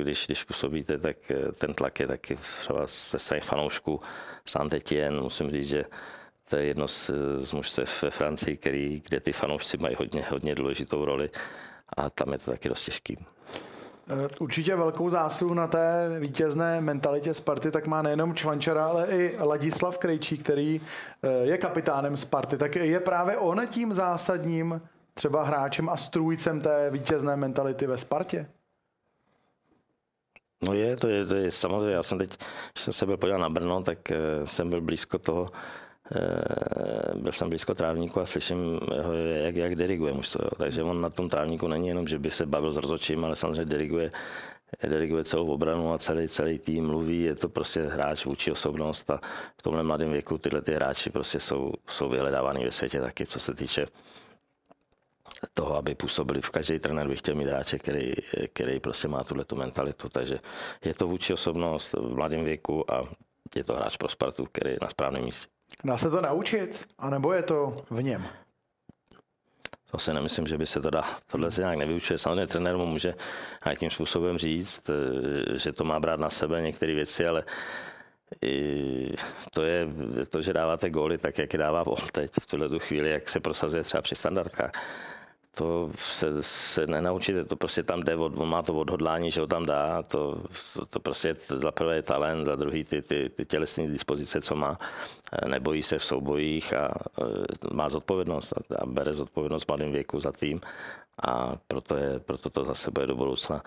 když, 0.03 0.27
když 0.27 0.45
působíte, 0.45 0.99
tak 0.99 1.31
eh, 1.31 1.53
ten 1.53 1.75
tlak 1.75 2.01
je 2.01 2.07
taky 2.07 2.37
třeba 2.37 2.87
ze 2.87 3.19
strany 3.19 3.41
fanoušků. 3.41 4.01
Saint-Étienne, 4.45 5.23
musím 5.23 5.51
říct, 5.51 5.69
že 5.69 5.85
to 6.51 6.57
je 6.57 6.65
jedno 6.65 6.89
z, 6.89 7.11
z 7.37 7.53
mužstev 7.53 8.03
ve 8.03 8.11
Francii, 8.11 8.57
který, 8.57 9.03
kde 9.09 9.21
ty 9.21 9.33
fanoušci 9.33 9.77
mají 9.77 9.97
hodně, 9.99 10.25
hodně 10.31 10.55
důležitou 10.55 11.05
roli 11.05 11.31
a 11.97 12.11
tam 12.11 12.33
je 12.33 12.39
to 12.39 12.51
taky 12.51 12.69
dost 12.69 12.85
těžký. 12.85 13.19
Eh, 14.09 14.29
určitě 14.41 14.77
velkou 14.77 15.11
zásluhu 15.11 15.55
na 15.55 15.67
té 15.67 16.17
vítězné 16.21 16.81
mentalitě 16.81 17.35
Sparty 17.35 17.71
tak 17.71 17.87
má 17.87 18.03
nejenom 18.03 18.35
Čvančara, 18.35 18.87
ale 18.87 19.07
i 19.07 19.37
Ladislav 19.39 19.99
Krejčí, 19.99 20.39
který 20.39 20.81
eh, 21.23 21.29
je 21.29 21.59
kapitánem 21.59 22.17
Sparty. 22.17 22.57
Tak 22.57 22.77
je 22.77 23.01
právě 23.01 23.37
on 23.37 23.67
tím 23.67 23.95
zásadním 23.95 24.83
třeba 25.15 25.45
hráčem 25.45 25.89
a 25.89 25.97
strůjcem 25.97 26.61
té 26.61 26.91
vítězné 26.91 27.37
mentality 27.37 27.87
ve 27.87 27.99
Spartě? 27.99 28.47
No 30.67 30.75
je, 30.75 30.97
to 30.97 31.09
je, 31.09 31.27
to 31.27 31.35
je 31.35 31.51
samozřejmě. 31.51 31.95
Já 31.95 32.03
jsem 32.03 32.19
teď, 32.19 32.31
když 32.73 32.85
jsem 32.85 32.93
se 32.93 33.07
byl 33.07 33.17
podívat 33.17 33.39
na 33.39 33.49
Brno, 33.49 33.83
tak 33.83 34.11
eh, 34.11 34.17
jsem 34.45 34.71
byl 34.71 34.81
blízko 34.81 35.19
toho, 35.19 35.51
byl 37.15 37.33
jsem 37.33 37.49
blízko 37.49 37.75
trávníku 37.75 38.21
a 38.21 38.27
slyším, 38.27 38.81
jak, 39.35 39.57
jak 39.57 39.77
diriguje 39.77 40.13
mužstvo. 40.13 40.41
Takže 40.59 40.83
on 40.83 41.01
na 41.01 41.11
tom 41.11 41.29
trávníku 41.29 41.69
není 41.69 41.89
jenom, 41.89 42.09
že 42.09 42.19
by 42.19 42.31
se 42.31 42.47
bavil 42.47 42.73
s 42.73 42.77
rozhodčím, 42.77 43.25
ale 43.25 43.37
samozřejmě 43.37 43.65
diriguje 43.65 44.13
diriguje 44.83 45.25
celou 45.25 45.47
obranu 45.47 45.93
a 45.93 45.99
celý, 45.99 46.29
celý 46.29 46.59
tým 46.59 46.87
mluví, 46.87 47.23
je 47.23 47.35
to 47.35 47.49
prostě 47.49 47.83
hráč, 47.83 48.25
vůči 48.25 48.53
osobnost 48.53 49.11
a 49.11 49.21
v 49.59 49.63
tomhle 49.63 49.83
mladém 49.83 50.13
věku 50.13 50.39
tyhle 50.39 50.63
ty 50.63 50.75
hráči 50.75 51.11
prostě 51.11 51.41
jsou, 51.41 51.73
jsou 51.89 52.09
vyhledávaný 52.09 52.65
ve 52.65 52.71
světě 52.71 53.01
taky, 53.01 53.27
co 53.27 53.41
se 53.41 53.55
týče 53.55 53.87
toho, 55.55 55.77
aby 55.77 55.95
působili. 55.95 56.41
V 56.41 56.51
každý 56.51 56.79
trenér 56.79 57.09
by 57.09 57.17
chtěl 57.17 57.35
mít 57.35 57.49
hráče, 57.49 57.79
který, 57.79 58.13
který 58.53 58.81
prostě 58.81 59.09
má 59.09 59.25
tuhle 59.25 59.45
tu 59.45 59.57
mentalitu. 59.57 60.09
Takže 60.09 60.39
je 60.85 60.95
to 60.95 61.09
vůči 61.09 61.33
osobnost 61.33 61.93
v 61.93 62.15
mladém 62.15 62.45
věku 62.45 62.93
a 62.93 63.09
je 63.57 63.65
to 63.65 63.75
hráč 63.75 63.97
pro 63.97 64.09
Spartu, 64.09 64.47
který 64.53 64.71
je 64.71 64.79
na 64.83 64.89
správném 64.89 65.25
místě. 65.25 65.54
Dá 65.85 65.99
se 65.99 66.11
to 66.11 66.21
naučit? 66.21 66.87
A 66.99 67.11
nebo 67.11 67.33
je 67.33 67.43
to 67.43 67.85
v 67.91 68.03
něm? 68.03 68.25
To 69.91 69.99
si 69.99 70.13
nemyslím, 70.13 70.47
že 70.47 70.59
by 70.59 70.67
se 70.67 70.81
to 70.81 70.91
dá. 70.91 71.03
Tohle 71.27 71.51
se 71.51 71.61
nějak 71.61 71.79
nevyučuje. 71.79 72.19
Samozřejmě 72.19 72.47
trenér 72.47 72.77
mu 72.77 72.87
může 72.87 73.15
nějakým 73.65 73.91
způsobem 73.91 74.39
říct, 74.39 74.91
eh, 74.91 75.59
že 75.59 75.73
to 75.73 75.85
má 75.85 76.01
brát 76.01 76.21
na 76.21 76.31
sebe 76.31 76.63
některé 76.63 76.95
věci, 76.95 77.27
ale 77.27 77.45
to 79.51 79.63
je 79.63 79.89
to, 80.29 80.43
že 80.43 80.53
dáváte 80.53 80.91
góly 80.91 81.19
tak, 81.19 81.39
jak 81.39 81.53
je 81.53 81.59
dává 81.59 81.87
on 81.87 82.09
teď 82.13 82.31
v 82.41 82.47
tuhle 82.47 82.79
chvíli, 82.79 83.11
jak 83.11 83.29
se 83.29 83.41
prosazuje 83.41 83.83
třeba 83.83 84.03
při 84.03 84.15
standardkách 84.15 84.73
to 85.55 85.91
se, 85.95 86.43
se 86.43 86.87
nenaučíte, 86.87 87.45
to 87.45 87.57
prostě 87.57 87.83
tam 87.83 88.03
jde, 88.03 88.17
on 88.17 88.49
má 88.49 88.63
to 88.63 88.75
odhodlání, 88.75 89.31
že 89.31 89.41
ho 89.41 89.47
tam 89.47 89.67
dá, 89.67 90.03
to, 90.03 90.43
to, 90.75 90.87
to 90.87 91.01
prostě 91.01 91.37
za 91.49 91.71
prvé 91.71 91.97
je 91.97 92.03
talent, 92.03 92.47
za 92.47 92.57
druhý 92.57 92.85
ty, 92.85 93.03
ty, 93.03 93.31
ty 93.35 93.45
tělesné 93.45 93.87
dispozice, 93.87 94.41
co 94.41 94.57
má, 94.57 94.79
eh, 95.33 95.49
nebojí 95.49 95.83
se 95.83 95.99
v 95.99 96.05
soubojích 96.05 96.75
a 96.75 96.91
eh, 97.23 97.75
má 97.75 97.89
zodpovědnost 97.89 98.53
a 98.79 98.87
bere 98.87 99.15
zodpovědnost 99.15 99.65
v 99.65 99.69
mladém 99.69 99.93
věku 99.93 100.21
za 100.21 100.33
tým 100.33 100.61
a 101.23 101.57
proto, 101.69 101.97
je, 101.97 102.19
proto 102.19 102.51
to 102.51 102.65
zase 102.65 102.91
bude 102.91 103.07
do 103.07 103.15
budoucna 103.15 103.63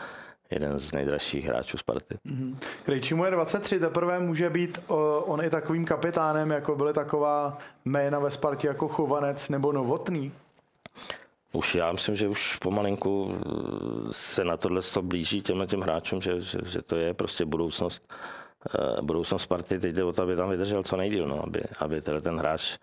jeden 0.52 0.80
z 0.80 0.91
nejdražších 0.91 1.45
hráčů 1.45 1.78
Sparty. 1.78 2.15
Mm-hmm. 2.26 2.56
Krejčí 2.84 3.13
mu 3.13 3.26
je 3.26 3.32
23, 3.32 3.80
teprve 3.80 4.19
může 4.19 4.50
být 4.50 4.80
on 5.26 5.43
i 5.43 5.50
takovým 5.50 5.86
kapitánem, 5.86 6.52
jako 6.52 6.76
byly 6.76 6.93
taková 6.93 7.58
jména 7.86 8.19
ve 8.19 8.32
Spartě 8.32 8.67
jako 8.67 8.88
Chovanec 8.88 9.50
nebo 9.50 9.71
Novotný? 9.71 10.32
Už 11.53 11.75
já 11.75 11.91
myslím, 11.91 12.15
že 12.15 12.27
už 12.27 12.55
pomalinku 12.55 13.36
se 14.12 14.43
na 14.43 14.57
tohle 14.57 14.81
to 14.93 15.01
blíží 15.01 15.41
těm, 15.41 15.67
těm 15.67 15.81
hráčům, 15.81 16.21
že, 16.21 16.41
že, 16.41 16.60
že, 16.65 16.81
to 16.81 16.95
je 16.95 17.13
prostě 17.13 17.45
budoucnost, 17.45 18.13
eh, 18.75 19.01
budoucnost 19.01 19.43
Sparty. 19.43 19.79
Teď 19.79 19.95
jde 19.95 20.03
o 20.03 20.13
to, 20.13 20.23
aby 20.23 20.36
tam 20.36 20.49
vydržel 20.49 20.83
co 20.83 20.97
nejdíl, 20.97 21.27
no, 21.27 21.43
aby, 21.43 21.62
aby 21.79 22.01
ten 22.01 22.38
hráč 22.38 22.77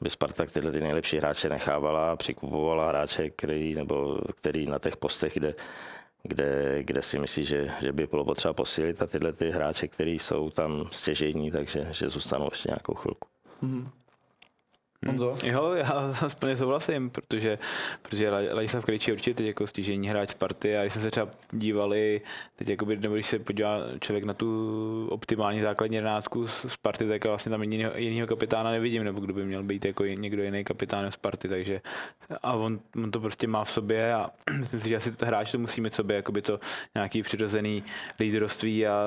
by 0.00 0.10
Sparta 0.10 0.46
tyhle 0.46 0.72
ty 0.72 0.80
nejlepší 0.80 1.16
hráče 1.16 1.48
nechávala 1.48 2.16
přikupovala 2.16 2.88
hráče, 2.88 3.30
který, 3.30 3.74
nebo 3.74 4.18
který 4.34 4.66
na 4.66 4.78
těch 4.78 4.96
postech, 4.96 5.34
kde, 5.34 5.54
kde, 6.22 6.82
kde 6.82 7.02
si 7.02 7.18
myslí, 7.18 7.44
že, 7.44 7.70
že 7.80 7.92
by 7.92 8.06
bylo 8.06 8.24
potřeba 8.24 8.54
posílit 8.54 9.02
a 9.02 9.06
tyhle 9.06 9.32
ty 9.32 9.50
hráče, 9.50 9.88
který 9.88 10.18
jsou 10.18 10.50
tam 10.50 10.88
stěžení, 10.90 11.50
takže 11.50 11.88
že 11.90 12.10
zůstanou 12.10 12.48
ještě 12.52 12.68
nějakou 12.68 12.94
chvilku. 12.94 13.28
Mm-hmm. 13.62 13.88
Honzo? 15.06 15.36
Hmm. 15.42 15.52
Jo, 15.52 15.72
já 15.72 16.14
plně 16.38 16.56
souhlasím, 16.56 17.10
protože, 17.10 17.58
protože 18.02 18.30
Ladislav 18.30 18.84
Krejčí 18.84 19.10
je 19.10 19.14
určitě 19.14 19.34
teď 19.34 19.46
jako 19.46 19.66
stěžení 19.66 20.08
hráč 20.08 20.30
Sparty 20.30 20.76
a 20.76 20.80
když 20.80 20.92
jsme 20.92 21.02
se 21.02 21.10
třeba 21.10 21.28
dívali, 21.52 22.20
teď 22.56 22.68
jakoby, 22.68 22.96
nebo 22.96 23.14
když 23.14 23.26
se 23.26 23.38
podívá 23.38 23.78
člověk 24.00 24.24
na 24.24 24.34
tu 24.34 25.08
optimální 25.10 25.60
základní 25.60 25.96
jedenáctku 25.96 26.46
Sparty, 26.46 27.08
tak 27.08 27.24
vlastně 27.24 27.50
tam 27.50 27.62
jiného, 27.62 27.92
jiného 27.96 28.26
kapitána 28.26 28.70
nevidím, 28.70 29.04
nebo 29.04 29.20
kdo 29.20 29.32
by 29.32 29.44
měl 29.44 29.62
být 29.62 29.84
jako 29.84 30.04
někdo 30.04 30.42
jiný 30.42 30.64
kapitán 30.64 31.10
Sparty, 31.10 31.48
takže 31.48 31.80
a 32.42 32.52
on, 32.52 32.80
on, 32.96 33.10
to 33.10 33.20
prostě 33.20 33.46
má 33.46 33.64
v 33.64 33.70
sobě 33.70 34.14
a 34.14 34.30
myslím 34.60 34.80
si, 34.80 34.88
že 34.88 34.96
asi 34.96 35.12
hráč 35.24 35.52
to 35.52 35.58
musí 35.58 35.80
mít 35.80 35.90
v 35.90 35.94
sobě, 35.94 36.16
jakoby 36.16 36.42
to 36.42 36.60
nějaký 36.94 37.22
přirozený 37.22 37.84
lídrovství 38.20 38.86
a 38.86 39.02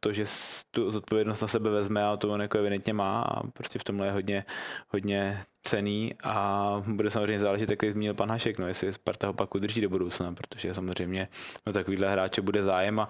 to, 0.00 0.12
že 0.12 0.24
tu 0.70 0.90
zodpovědnost 0.90 1.40
na 1.42 1.48
sebe 1.48 1.70
vezme 1.70 2.04
a 2.04 2.16
to 2.16 2.30
on 2.30 2.42
jako 2.42 2.58
evidentně 2.58 2.92
má 2.92 3.22
a 3.22 3.46
prostě 3.46 3.78
v 3.78 3.84
tomhle 3.84 4.06
je 4.06 4.12
hodně, 4.12 4.44
hodně 4.88 5.29
cený 5.62 6.14
a 6.24 6.82
bude 6.86 7.10
samozřejmě 7.10 7.38
záležet, 7.38 7.70
jak 7.70 7.92
zmínil 7.92 8.14
pan 8.14 8.30
Hašek, 8.30 8.58
no, 8.58 8.66
jestli 8.66 8.92
Sparta 8.92 9.26
ho 9.26 9.32
pak 9.32 9.54
udrží 9.54 9.80
do 9.80 9.88
budoucna, 9.88 10.34
protože 10.34 10.74
samozřejmě 10.74 11.28
no, 11.66 11.72
takovýhle 11.72 12.12
hráče 12.12 12.42
bude 12.42 12.62
zájem 12.62 13.00
a, 13.00 13.08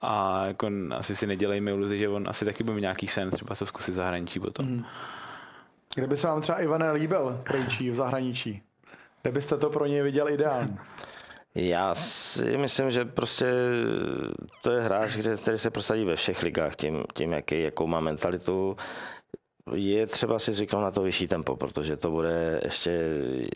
a 0.00 0.44
jako 0.46 0.70
asi 0.90 1.16
si 1.16 1.26
nedělejme 1.26 1.70
iluzi, 1.70 1.98
že 1.98 2.08
on 2.08 2.28
asi 2.28 2.44
taky 2.44 2.64
bude 2.64 2.74
mít 2.74 2.80
nějaký 2.80 3.06
sen, 3.06 3.30
třeba 3.30 3.54
se 3.54 3.66
zkusit 3.66 3.94
zahraničí 3.94 4.40
potom. 4.40 4.66
Mm. 4.66 4.84
Kde 5.94 6.06
by 6.06 6.16
se 6.16 6.26
vám 6.26 6.40
třeba 6.40 6.60
Ivane 6.60 6.92
líbil 6.92 7.40
Krejčí 7.44 7.90
v 7.90 7.96
zahraničí? 7.96 8.62
Kde 9.22 9.32
byste 9.32 9.56
to 9.56 9.70
pro 9.70 9.86
něj 9.86 10.02
viděl 10.02 10.28
ideálně? 10.28 10.78
Já 11.54 11.94
si 11.94 12.56
myslím, 12.56 12.90
že 12.90 13.04
prostě 13.04 13.46
to 14.62 14.70
je 14.70 14.82
hráč, 14.82 15.16
který 15.16 15.58
se 15.58 15.70
prosadí 15.70 16.04
ve 16.04 16.16
všech 16.16 16.42
ligách 16.42 16.76
tím, 16.76 17.04
tím 17.14 17.32
jaký, 17.32 17.62
jakou 17.62 17.86
má 17.86 18.00
mentalitu, 18.00 18.76
je 19.74 20.06
třeba 20.06 20.38
si 20.38 20.52
zvyknout 20.52 20.82
na 20.82 20.90
to 20.90 21.02
vyšší 21.02 21.28
tempo, 21.28 21.56
protože 21.56 21.96
to 21.96 22.10
bude 22.10 22.60
ještě, 22.64 22.90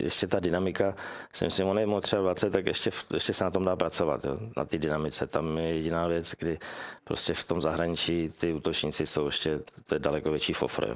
ještě 0.01 0.27
ta 0.27 0.39
dynamika, 0.39 0.95
si 1.33 1.45
myslím, 1.45 1.67
on 1.67 1.79
je 1.79 1.85
mu 1.85 2.01
třeba 2.01 2.21
20, 2.21 2.49
tak 2.49 2.65
ještě, 2.65 2.89
ještě 3.13 3.33
se 3.33 3.43
na 3.43 3.51
tom 3.51 3.65
dá 3.65 3.75
pracovat, 3.75 4.25
jo, 4.25 4.37
na 4.57 4.65
té 4.65 4.77
dynamice. 4.77 5.27
Tam 5.27 5.57
je 5.57 5.75
jediná 5.75 6.07
věc, 6.07 6.33
kdy 6.39 6.57
prostě 7.03 7.33
v 7.33 7.43
tom 7.43 7.61
zahraničí 7.61 8.27
ty 8.39 8.53
útočníci 8.53 9.05
jsou 9.05 9.25
ještě, 9.25 9.59
to 9.85 9.95
je 9.95 9.99
daleko 9.99 10.31
větší 10.31 10.53
fofr, 10.53 10.87
jo. 10.87 10.95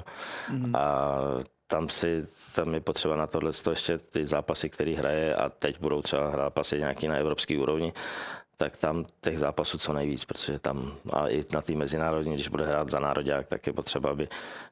Mm-hmm. 0.50 0.78
A 0.78 1.18
tam 1.66 1.88
si, 1.88 2.26
tam 2.54 2.74
je 2.74 2.80
potřeba 2.80 3.16
na 3.16 3.26
tohle 3.26 3.50
ještě 3.70 3.98
ty 3.98 4.26
zápasy, 4.26 4.70
které 4.70 4.94
hraje 4.94 5.34
a 5.34 5.48
teď 5.48 5.80
budou 5.80 6.02
třeba 6.02 6.30
hrát 6.30 6.50
pasy 6.54 6.78
nějaký 6.78 7.08
na 7.08 7.16
evropský 7.16 7.58
úrovni, 7.58 7.92
tak 8.56 8.76
tam 8.76 9.04
těch 9.20 9.38
zápasů 9.38 9.78
co 9.78 9.92
nejvíc, 9.92 10.24
protože 10.24 10.58
tam 10.58 10.92
a 11.12 11.28
i 11.28 11.44
na 11.52 11.62
té 11.62 11.72
mezinárodní, 11.72 12.34
když 12.34 12.48
bude 12.48 12.66
hrát 12.66 12.88
za 12.88 13.00
národák, 13.00 13.46
tak 13.46 13.66
je 13.66 13.72
potřeba, 13.72 14.10
aby 14.10 14.28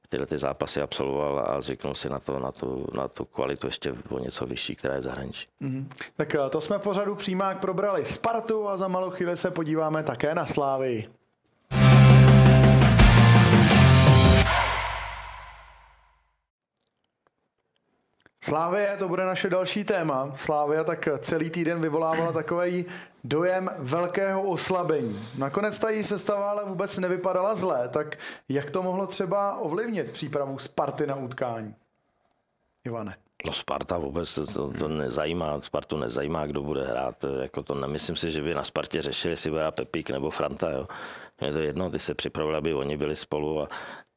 tyhle 0.09 0.27
ty 0.27 0.39
zápasy 0.39 0.83
absolvoval 0.83 1.45
a 1.49 1.61
zvyknul 1.61 1.95
si 1.95 2.09
na, 2.09 2.19
to, 2.19 2.39
na, 2.39 2.53
tu, 2.53 2.87
na 2.95 3.09
tu 3.09 3.25
kvalitu 3.25 3.67
ještě 3.67 3.95
o 4.09 4.19
něco 4.19 4.47
vyšší, 4.47 4.77
která 4.77 4.95
je 4.95 5.01
v 5.01 5.05
zahraničí. 5.05 5.47
Mm-hmm. 5.63 5.87
Tak 6.17 6.35
eh, 6.35 6.51
to 6.51 6.61
jsme 6.61 6.79
pořadu 6.79 7.15
přímák 7.15 7.61
probrali 7.61 8.05
Spartu 8.05 8.69
a 8.69 8.77
za 8.77 8.89
malou 8.89 9.11
chvíli 9.11 9.37
se 9.37 9.51
podíváme 9.51 10.03
také 10.03 10.35
na 10.35 10.47
Slávy. 10.47 11.05
Slávě, 18.45 18.97
to 18.99 19.09
bude 19.09 19.25
naše 19.25 19.51
další 19.51 19.85
téma. 19.85 20.33
Slávia 20.37 20.85
tak 20.85 21.09
celý 21.19 21.51
týden 21.51 21.81
vyvolávala 21.81 22.33
takový 22.33 22.87
dojem 23.25 23.71
velkého 23.79 24.43
oslabení. 24.43 25.29
Nakonec 25.39 25.79
ta 25.79 25.91
její 25.91 26.05
sestava 26.05 26.51
ale 26.51 26.65
vůbec 26.65 26.99
nevypadala 26.99 27.55
zlé, 27.55 27.89
tak 27.89 28.19
jak 28.49 28.71
to 28.71 28.83
mohlo 28.83 29.07
třeba 29.07 29.57
ovlivnit 29.59 30.11
přípravu 30.11 30.59
Sparty 30.59 31.07
na 31.07 31.15
utkání? 31.15 31.75
Ivane. 32.85 33.17
No 33.47 33.53
Sparta 33.53 33.99
vůbec 33.99 34.35
to, 34.35 34.73
to 34.79 34.89
nezajímá, 34.89 35.61
Spartu 35.61 35.97
nezajímá, 35.97 36.47
kdo 36.47 36.63
bude 36.63 36.87
hrát. 36.87 37.25
Jako 37.43 37.63
to 37.63 37.75
nemyslím 37.75 38.17
si, 38.17 38.31
že 38.33 38.43
by 38.43 38.55
na 38.55 38.65
Spartě 38.65 39.03
řešili, 39.03 39.33
jestli 39.33 39.51
bude 39.51 39.71
Pepík 39.71 40.11
nebo 40.11 40.31
Franta. 40.31 40.71
Jo. 40.71 40.89
Je 41.43 41.53
to 41.53 41.59
jedno, 41.59 41.91
ty 41.91 41.99
se 41.99 42.15
připravili, 42.15 42.57
aby 42.57 42.75
oni 42.75 42.97
byli 42.97 43.17
spolu 43.17 43.63
a 43.63 43.69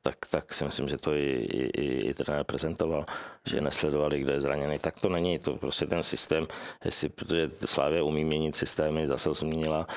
tak, 0.01 0.15
tak 0.29 0.53
si 0.53 0.63
myslím, 0.63 0.87
že 0.87 0.97
to 0.97 1.13
i, 1.13 1.31
i, 1.33 1.81
i, 1.81 2.09
i 2.09 2.13
trenér 2.13 2.43
prezentoval, 2.43 3.05
že 3.45 3.61
nesledovali, 3.61 4.19
kdo 4.19 4.31
je 4.31 4.41
zraněný. 4.41 4.79
Tak 4.79 4.99
to 4.99 5.09
není, 5.09 5.39
to 5.39 5.57
prostě 5.57 5.85
ten 5.85 6.03
systém, 6.03 6.47
jestli, 6.85 7.09
protože 7.09 7.51
Slávě 7.65 8.01
umí 8.01 8.25
měnit 8.25 8.55
systémy, 8.55 9.07
zase 9.07 9.33
změnila 9.33 9.87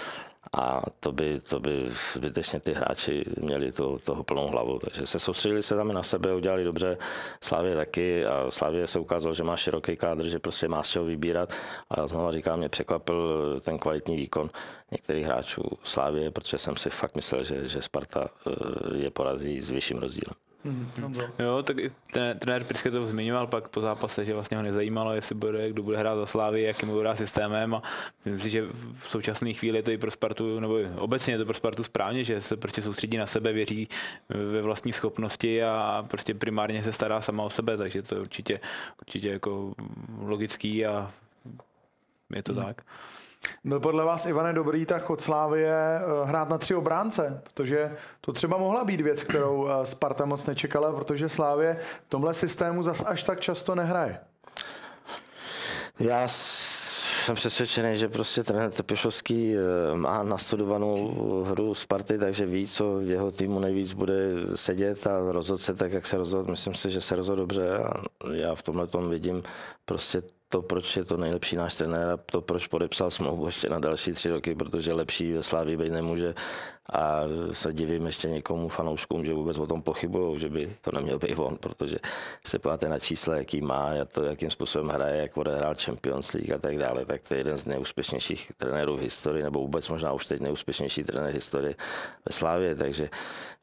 a 0.52 0.82
to 1.00 1.12
by, 1.12 1.40
to 1.40 1.60
by 1.60 1.90
zbytečně 2.14 2.60
ty 2.60 2.72
hráči 2.72 3.24
měli 3.40 3.72
to, 3.72 3.98
toho 3.98 4.24
plnou 4.24 4.48
hlavu. 4.48 4.78
Takže 4.78 5.06
se 5.06 5.18
soustředili 5.18 5.62
se 5.62 5.76
tam 5.76 5.92
na 5.92 6.02
sebe, 6.02 6.34
udělali 6.34 6.64
dobře, 6.64 6.98
Slávě 7.40 7.76
taky 7.76 8.26
a 8.26 8.50
Slávě 8.50 8.86
se 8.86 8.98
ukázalo, 8.98 9.34
že 9.34 9.44
má 9.44 9.56
široký 9.56 9.96
kádr, 9.96 10.28
že 10.28 10.38
prostě 10.38 10.68
má 10.68 10.82
z 10.82 10.88
čeho 10.88 11.04
vybírat 11.04 11.52
a 11.90 12.06
znovu 12.06 12.30
říkám, 12.30 12.58
mě 12.58 12.68
překvapil 12.68 13.60
ten 13.60 13.78
kvalitní 13.78 14.16
výkon 14.16 14.50
některých 14.90 15.24
hráčů 15.24 15.62
Slávě, 15.82 16.30
protože 16.30 16.58
jsem 16.58 16.76
si 16.76 16.90
fakt 16.90 17.14
myslel, 17.16 17.44
že, 17.44 17.68
že 17.68 17.82
Sparta 17.82 18.30
eh, 18.46 18.96
je 18.96 19.10
porazí 19.10 19.60
s 19.60 19.70
vyšším 19.70 19.98
rozdílem. 19.98 20.49
Mm, 20.64 21.14
jo, 21.38 21.62
tak 21.62 21.76
ten, 22.12 22.38
trenér 22.38 22.64
Priske 22.64 22.90
to 22.90 23.06
zmiňoval 23.06 23.46
pak 23.46 23.68
po 23.68 23.80
zápase, 23.80 24.24
že 24.24 24.34
vlastně 24.34 24.56
ho 24.56 24.62
nezajímalo, 24.62 25.12
jestli 25.12 25.34
bude, 25.34 25.70
kdo 25.70 25.82
bude 25.82 25.98
hrát 25.98 26.16
za 26.16 26.26
Slávy, 26.26 26.62
jakým 26.62 26.88
bude 26.88 27.00
hrát 27.00 27.16
systémem 27.16 27.74
a 27.74 27.82
myslím 28.24 28.40
si, 28.40 28.50
že 28.50 28.66
v 28.94 29.10
současné 29.10 29.52
chvíli 29.52 29.78
je 29.78 29.82
to 29.82 29.90
i 29.90 29.98
pro 29.98 30.10
Spartu, 30.10 30.60
nebo 30.60 30.78
obecně 30.98 31.34
je 31.34 31.38
to 31.38 31.44
pro 31.44 31.54
Spartu 31.54 31.82
správně, 31.82 32.24
že 32.24 32.40
se 32.40 32.56
prostě 32.56 32.82
soustředí 32.82 33.16
na 33.16 33.26
sebe, 33.26 33.52
věří 33.52 33.88
ve 34.28 34.62
vlastní 34.62 34.92
schopnosti 34.92 35.62
a 35.62 36.04
prostě 36.08 36.34
primárně 36.34 36.82
se 36.82 36.92
stará 36.92 37.20
sama 37.20 37.42
o 37.42 37.50
sebe, 37.50 37.76
takže 37.76 38.02
to 38.02 38.14
je 38.14 38.20
určitě, 38.20 38.60
určitě 39.00 39.28
jako 39.28 39.74
logický 40.18 40.86
a 40.86 41.12
je 42.34 42.42
to 42.42 42.52
mm. 42.52 42.64
tak. 42.64 42.82
Byl 43.64 43.80
podle 43.80 44.04
vás, 44.04 44.26
Ivane, 44.26 44.52
dobrý 44.52 44.86
tak 44.86 45.10
od 45.10 45.20
Slávie 45.20 45.74
eh, 45.74 46.26
hrát 46.26 46.48
na 46.48 46.58
tři 46.58 46.74
obránce? 46.74 47.42
Protože 47.44 47.96
to 48.20 48.32
třeba 48.32 48.58
mohla 48.58 48.84
být 48.84 49.00
věc, 49.00 49.22
kterou 49.22 49.68
eh, 49.68 49.86
Sparta 49.86 50.24
moc 50.24 50.46
nečekala, 50.46 50.92
protože 50.92 51.28
Slávě 51.28 51.80
v 52.06 52.10
tomhle 52.10 52.34
systému 52.34 52.82
zas 52.82 53.04
až 53.06 53.22
tak 53.22 53.40
často 53.40 53.74
nehraje. 53.74 54.18
Já 55.98 56.28
jsem 56.28 57.34
přesvědčený, 57.34 57.96
že 57.96 58.08
prostě 58.08 58.42
trenér 58.42 58.70
Tepešovský 58.70 59.54
eh, 59.54 59.60
má 59.96 60.22
nastudovanou 60.22 61.14
hru 61.44 61.74
Sparty, 61.74 62.18
takže 62.18 62.46
ví, 62.46 62.66
co 62.66 63.00
jeho 63.00 63.30
týmu 63.30 63.60
nejvíc 63.60 63.92
bude 63.92 64.14
sedět 64.54 65.06
a 65.06 65.32
rozhodl 65.32 65.58
se 65.58 65.74
tak, 65.74 65.92
jak 65.92 66.06
se 66.06 66.16
rozhodl. 66.16 66.50
Myslím 66.50 66.74
si, 66.74 66.90
že 66.90 67.00
se 67.00 67.16
rozhodl 67.16 67.42
dobře 67.42 67.78
a 67.78 67.92
já 68.32 68.54
v 68.54 68.62
tomhle 68.62 68.86
tom 68.86 69.10
vidím 69.10 69.42
prostě 69.84 70.22
to, 70.50 70.62
proč 70.62 70.96
je 70.96 71.04
to 71.04 71.16
nejlepší 71.16 71.56
náš 71.56 71.76
trenér 71.76 72.10
a 72.10 72.16
to, 72.16 72.40
proč 72.40 72.66
podepsal 72.66 73.10
smlouvu 73.10 73.46
ještě 73.46 73.68
na 73.68 73.78
další 73.78 74.12
tři 74.12 74.30
roky, 74.30 74.54
protože 74.54 74.92
lepší 74.92 75.32
ve 75.32 75.42
Slávii 75.42 75.76
být 75.76 75.92
nemůže. 75.92 76.34
A 76.92 77.22
se 77.52 77.72
divím 77.72 78.06
ještě 78.06 78.28
někomu 78.28 78.68
fanouškům, 78.68 79.24
že 79.24 79.34
vůbec 79.34 79.58
o 79.58 79.66
tom 79.66 79.82
pochybují, 79.82 80.38
že 80.38 80.48
by 80.48 80.76
to 80.80 80.90
neměl 80.92 81.18
být 81.18 81.38
on, 81.38 81.56
protože 81.56 81.96
se 82.46 82.58
podíváte 82.58 82.88
na 82.88 82.98
čísla, 82.98 83.36
jaký 83.36 83.60
má 83.60 83.84
a 84.02 84.04
to, 84.04 84.22
jakým 84.24 84.50
způsobem 84.50 84.88
hraje, 84.88 85.22
jak 85.22 85.36
odehrál 85.36 85.74
Champions 85.84 86.32
League 86.32 86.52
a 86.52 86.58
tak 86.58 86.78
dále, 86.78 87.04
tak 87.06 87.20
to 87.28 87.34
je 87.34 87.40
jeden 87.40 87.56
z 87.56 87.66
nejúspěšnějších 87.66 88.52
trenérů 88.56 88.96
v 88.96 89.00
historii, 89.00 89.42
nebo 89.42 89.60
vůbec 89.60 89.88
možná 89.88 90.12
už 90.12 90.26
teď 90.26 90.40
nejúspěšnější 90.40 91.02
trenér 91.02 91.34
historie 91.34 91.74
ve 92.26 92.32
Slávě, 92.32 92.74
takže 92.74 93.10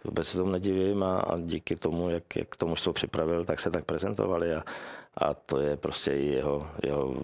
vůbec 0.03 0.27
se 0.27 0.37
tomu 0.37 0.51
nedivím 0.51 1.03
a, 1.03 1.19
a 1.19 1.37
díky 1.37 1.75
tomu, 1.75 2.09
jak, 2.09 2.35
jak 2.35 2.55
to 2.55 2.93
připravil, 2.93 3.45
tak 3.45 3.59
se 3.59 3.71
tak 3.71 3.85
prezentovali 3.85 4.55
a, 4.55 4.63
a 5.17 5.33
to 5.33 5.59
je 5.59 5.77
prostě 5.77 6.11
i 6.11 6.25
jeho, 6.25 6.67
jeho 6.83 7.15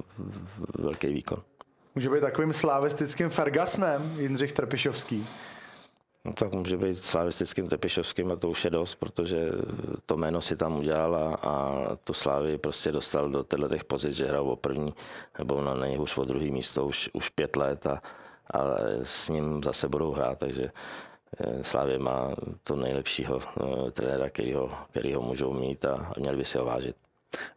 velký 0.80 1.08
výkon. 1.08 1.42
Může 1.96 2.10
být 2.10 2.22
takovým 2.22 2.54
slavistickým 2.54 3.30
Fergasnem 3.30 4.16
Jindřich 4.20 4.54
Trpišovský. 4.54 5.28
No 6.26 6.34
tak 6.34 6.54
může 6.54 6.78
být 6.78 7.04
slavistickým 7.04 7.68
Tepišovským 7.68 8.32
a 8.32 8.36
to 8.36 8.50
už 8.50 8.66
je 8.66 8.70
dost, 8.70 8.96
protože 8.96 9.52
to 10.06 10.18
jméno 10.18 10.42
si 10.42 10.56
tam 10.56 10.78
udělal 10.78 11.16
a, 11.16 11.36
a 11.36 11.96
tu 12.04 12.14
Slávy 12.14 12.58
prostě 12.58 12.92
dostal 12.92 13.30
do 13.30 13.44
těch 13.44 13.84
pozic, 13.84 14.16
že 14.16 14.28
hrál 14.28 14.50
o 14.50 14.56
první 14.56 14.94
nebo 15.38 15.62
na 15.62 15.74
nejhůř 15.74 16.18
o 16.18 16.26
druhý 16.26 16.52
místo 16.52 16.86
už, 16.86 17.10
už 17.14 17.30
pět 17.30 17.56
let 17.56 17.88
a, 17.88 18.02
a 18.54 18.60
s 19.04 19.30
ním 19.30 19.64
zase 19.64 19.88
budou 19.88 20.12
hrát, 20.12 20.40
takže 20.40 20.72
eh, 21.40 21.64
Slávě 21.64 22.00
má 22.00 22.36
to 22.64 22.76
nejlepšího 22.76 23.40
eh, 23.40 23.92
trenéra, 23.92 24.30
který 24.30 24.54
ho, 24.54 24.72
který 24.92 25.14
ho 25.14 25.22
můžou 25.22 25.54
mít 25.54 25.86
a, 25.86 25.94
a 25.94 26.20
měli 26.20 26.38
by 26.38 26.46
si 26.46 26.58
ho 26.58 26.66
vážit. 26.66 26.96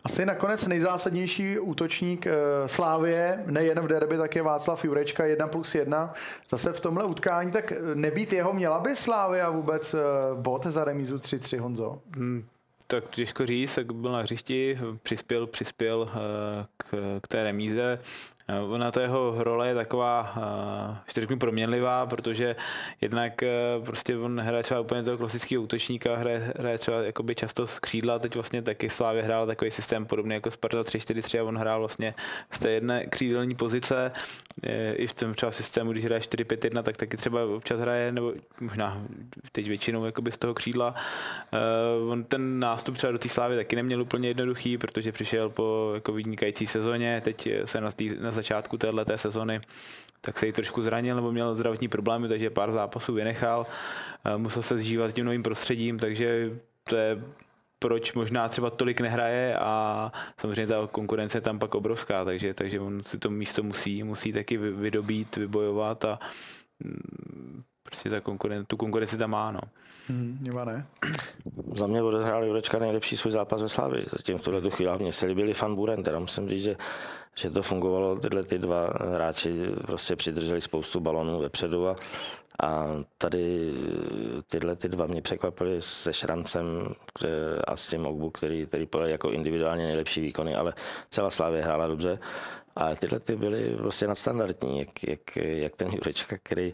Asi 0.04 0.26
nakonec 0.26 0.66
nejzásadnější 0.66 1.58
útočník 1.58 2.26
e, 2.26 2.32
Slávie, 2.66 3.44
nejen 3.46 3.80
v 3.80 3.86
derby, 3.86 4.16
tak 4.16 4.36
je 4.36 4.42
Václav 4.42 4.84
Jurečka 4.84 5.24
1 5.24 5.46
plus 5.46 5.74
1. 5.74 6.14
Zase 6.50 6.72
v 6.72 6.80
tomhle 6.80 7.04
utkání, 7.04 7.52
tak 7.52 7.72
nebýt 7.94 8.32
jeho, 8.32 8.52
měla 8.52 8.80
by 8.80 8.96
Slávia 8.96 9.50
vůbec 9.50 9.94
e, 9.94 9.98
bod 10.34 10.66
za 10.66 10.84
remízu 10.84 11.16
3-3, 11.16 11.60
Honzo? 11.60 11.98
Hmm, 12.16 12.44
tak 12.86 13.10
těžko 13.10 13.46
říct, 13.46 13.76
jak 13.76 13.92
byl 13.92 14.12
na 14.12 14.20
hřišti, 14.20 14.78
přispěl, 15.02 15.46
přispěl 15.46 16.10
k, 16.76 16.94
k 17.22 17.28
té 17.28 17.44
remíze. 17.44 17.98
Eh, 18.48 18.60
ona 18.60 18.90
to 18.90 19.00
jeho 19.00 19.34
role 19.44 19.68
je 19.68 19.74
taková, 19.74 20.34
že 21.14 21.20
řeknu, 21.20 21.38
proměnlivá, 21.38 22.06
protože 22.06 22.56
jednak 23.00 23.42
eh, 23.42 23.50
prostě 23.84 24.16
on 24.16 24.40
hraje 24.40 24.62
třeba 24.62 24.80
úplně 24.80 25.02
toho 25.02 25.18
klasického 25.18 25.62
útočníka, 25.62 26.16
hraje, 26.16 26.52
hraje 26.56 26.78
třeba 26.78 27.02
jakoby 27.02 27.34
často 27.34 27.66
z 27.66 27.78
křídla, 27.78 28.18
teď 28.18 28.34
vlastně 28.34 28.62
taky 28.62 28.90
Slávě 28.90 29.22
hrál 29.22 29.46
takový 29.46 29.70
systém 29.70 30.06
podobný 30.06 30.34
jako 30.34 30.50
Sparta 30.50 30.80
3-4-3 30.80 31.40
a 31.40 31.44
on 31.44 31.56
hrál 31.56 31.78
vlastně 31.78 32.14
z 32.50 32.58
té 32.58 32.70
jedné 32.70 33.06
křídelní 33.06 33.54
pozice, 33.54 34.12
eh, 34.62 34.92
i 34.92 35.06
v 35.06 35.12
tom 35.12 35.34
třeba 35.34 35.52
systému, 35.52 35.92
když 35.92 36.04
hraje 36.04 36.20
4-5-1, 36.20 36.82
tak 36.82 36.96
taky 36.96 37.16
třeba 37.16 37.44
občas 37.44 37.80
hraje, 37.80 38.12
nebo 38.12 38.32
možná 38.60 39.02
teď 39.52 39.68
většinou 39.68 40.04
jakoby 40.04 40.32
z 40.32 40.38
toho 40.38 40.54
křídla. 40.54 40.94
On 42.08 42.24
ten 42.24 42.60
nástup 42.60 42.96
třeba 42.96 43.12
do 43.12 43.18
té 43.18 43.28
Slávy 43.28 43.56
taky 43.56 43.76
neměl 43.76 44.02
úplně 44.02 44.28
jednoduchý, 44.28 44.78
protože 44.78 45.12
přišel 45.12 45.50
po 45.50 45.90
jako 45.94 46.12
vynikající 46.12 46.66
sezóně, 46.66 47.20
teď 47.24 47.48
se 47.64 47.80
na, 47.80 47.90
tý, 47.90 48.10
na 48.20 48.32
začátku 48.36 48.78
téhle 48.78 49.04
sezony, 49.16 49.60
tak 50.20 50.38
se 50.38 50.46
jí 50.46 50.52
trošku 50.52 50.82
zranil 50.82 51.16
nebo 51.16 51.32
měl 51.32 51.54
zdravotní 51.54 51.88
problémy, 51.88 52.28
takže 52.28 52.50
pár 52.50 52.72
zápasů 52.72 53.12
vynechal. 53.12 53.66
Eh, 54.24 54.38
musel 54.38 54.62
se 54.62 54.78
zžívat 54.78 55.08
s 55.08 55.14
tím 55.14 55.24
novým 55.24 55.42
prostředím, 55.42 55.98
takže 55.98 56.50
to 56.88 56.96
je 56.96 57.18
proč 57.78 58.12
možná 58.12 58.48
třeba 58.48 58.70
tolik 58.70 59.00
nehraje 59.00 59.58
a 59.58 60.12
samozřejmě 60.38 60.66
ta 60.66 60.88
konkurence 60.92 61.38
je 61.38 61.42
tam 61.42 61.58
pak 61.58 61.74
obrovská, 61.74 62.24
takže, 62.24 62.54
takže 62.54 62.80
on 62.80 63.02
si 63.02 63.18
to 63.18 63.30
místo 63.30 63.62
musí, 63.62 64.02
musí 64.02 64.32
taky 64.32 64.56
vydobít, 64.56 65.36
vybojovat 65.36 66.04
a 66.04 66.18
mm, 66.84 67.62
prostě 67.86 68.10
ta 68.10 68.20
konkuren, 68.20 68.64
tu 68.64 68.76
konkurenci 68.76 69.18
tam 69.18 69.30
má. 69.30 69.52
No. 69.52 69.60
Hmm, 70.08 70.38
ne. 70.64 70.86
Za 71.74 71.86
mě 71.86 72.02
odehrál 72.02 72.44
Jurečka 72.44 72.78
nejlepší 72.78 73.16
svůj 73.16 73.32
zápas 73.32 73.62
ve 73.62 73.68
Slavii. 73.68 74.06
Zatím 74.12 74.38
v 74.38 74.42
tuhle 74.42 74.70
chvíli 74.70 74.98
mě 74.98 75.12
se 75.12 75.26
líbili 75.26 75.54
fan 75.54 75.74
Buren, 75.74 76.02
teda 76.02 76.18
musím 76.18 76.48
říct, 76.48 76.62
že, 76.62 76.76
že 77.34 77.50
to 77.50 77.62
fungovalo. 77.62 78.16
Tyhle 78.16 78.42
ty 78.42 78.58
dva 78.58 78.90
hráči 79.14 79.54
prostě 79.86 80.16
přidrželi 80.16 80.60
spoustu 80.60 81.00
balonů 81.00 81.40
vepředu 81.40 81.88
a, 81.88 81.96
a 82.62 82.86
tady 83.18 83.72
tyhle 84.48 84.76
ty 84.76 84.88
dva 84.88 85.06
mě 85.06 85.22
překvapily 85.22 85.76
se 85.82 86.12
Šrancem 86.12 86.94
a 87.66 87.76
s 87.76 87.86
tím 87.86 88.06
Ogbu, 88.06 88.30
který, 88.30 88.66
který 88.66 88.86
podal 88.86 89.08
jako 89.08 89.30
individuálně 89.30 89.86
nejlepší 89.86 90.20
výkony, 90.20 90.54
ale 90.54 90.74
celá 91.10 91.30
Slávě 91.30 91.62
hrála 91.62 91.86
dobře. 91.86 92.18
A 92.76 92.94
tyhle 92.94 93.20
ty 93.20 93.36
byly 93.36 93.76
prostě 93.76 94.06
nadstandardní, 94.06 94.78
jak, 94.78 95.02
jak, 95.08 95.36
jak 95.36 95.76
ten 95.76 95.88
Jurečka, 95.88 96.36
který 96.42 96.72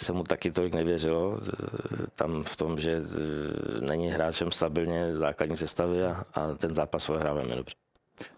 se 0.00 0.12
mu 0.12 0.24
taky 0.24 0.50
tolik 0.52 0.74
nevěřilo, 0.74 1.38
tam 2.14 2.42
v 2.42 2.56
tom, 2.56 2.80
že 2.80 3.02
není 3.80 4.10
hráčem 4.10 4.52
stabilně 4.52 5.16
základní 5.16 5.56
sestavy 5.56 6.04
a, 6.04 6.24
a 6.34 6.54
ten 6.54 6.74
zápas 6.74 7.08
odehrál 7.08 7.34
velmi 7.34 7.56
dobře. 7.56 7.74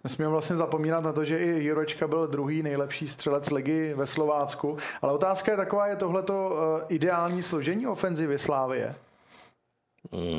Nesmíme 0.04 0.30
vlastně 0.30 0.56
zapomínat 0.56 1.04
na 1.04 1.12
to, 1.12 1.24
že 1.24 1.38
i 1.38 1.64
Jurečka 1.64 2.08
byl 2.08 2.26
druhý 2.26 2.62
nejlepší 2.62 3.08
střelec 3.08 3.50
ligy 3.50 3.94
ve 3.94 4.06
Slovácku, 4.06 4.78
ale 5.02 5.12
otázka 5.12 5.50
je 5.50 5.56
taková, 5.56 5.86
je 5.86 5.96
tohleto 5.96 6.56
eh, 6.56 6.84
ideální 6.88 7.42
složení 7.42 7.86
ofenzivy 7.86 8.38
Slávie? 8.38 8.94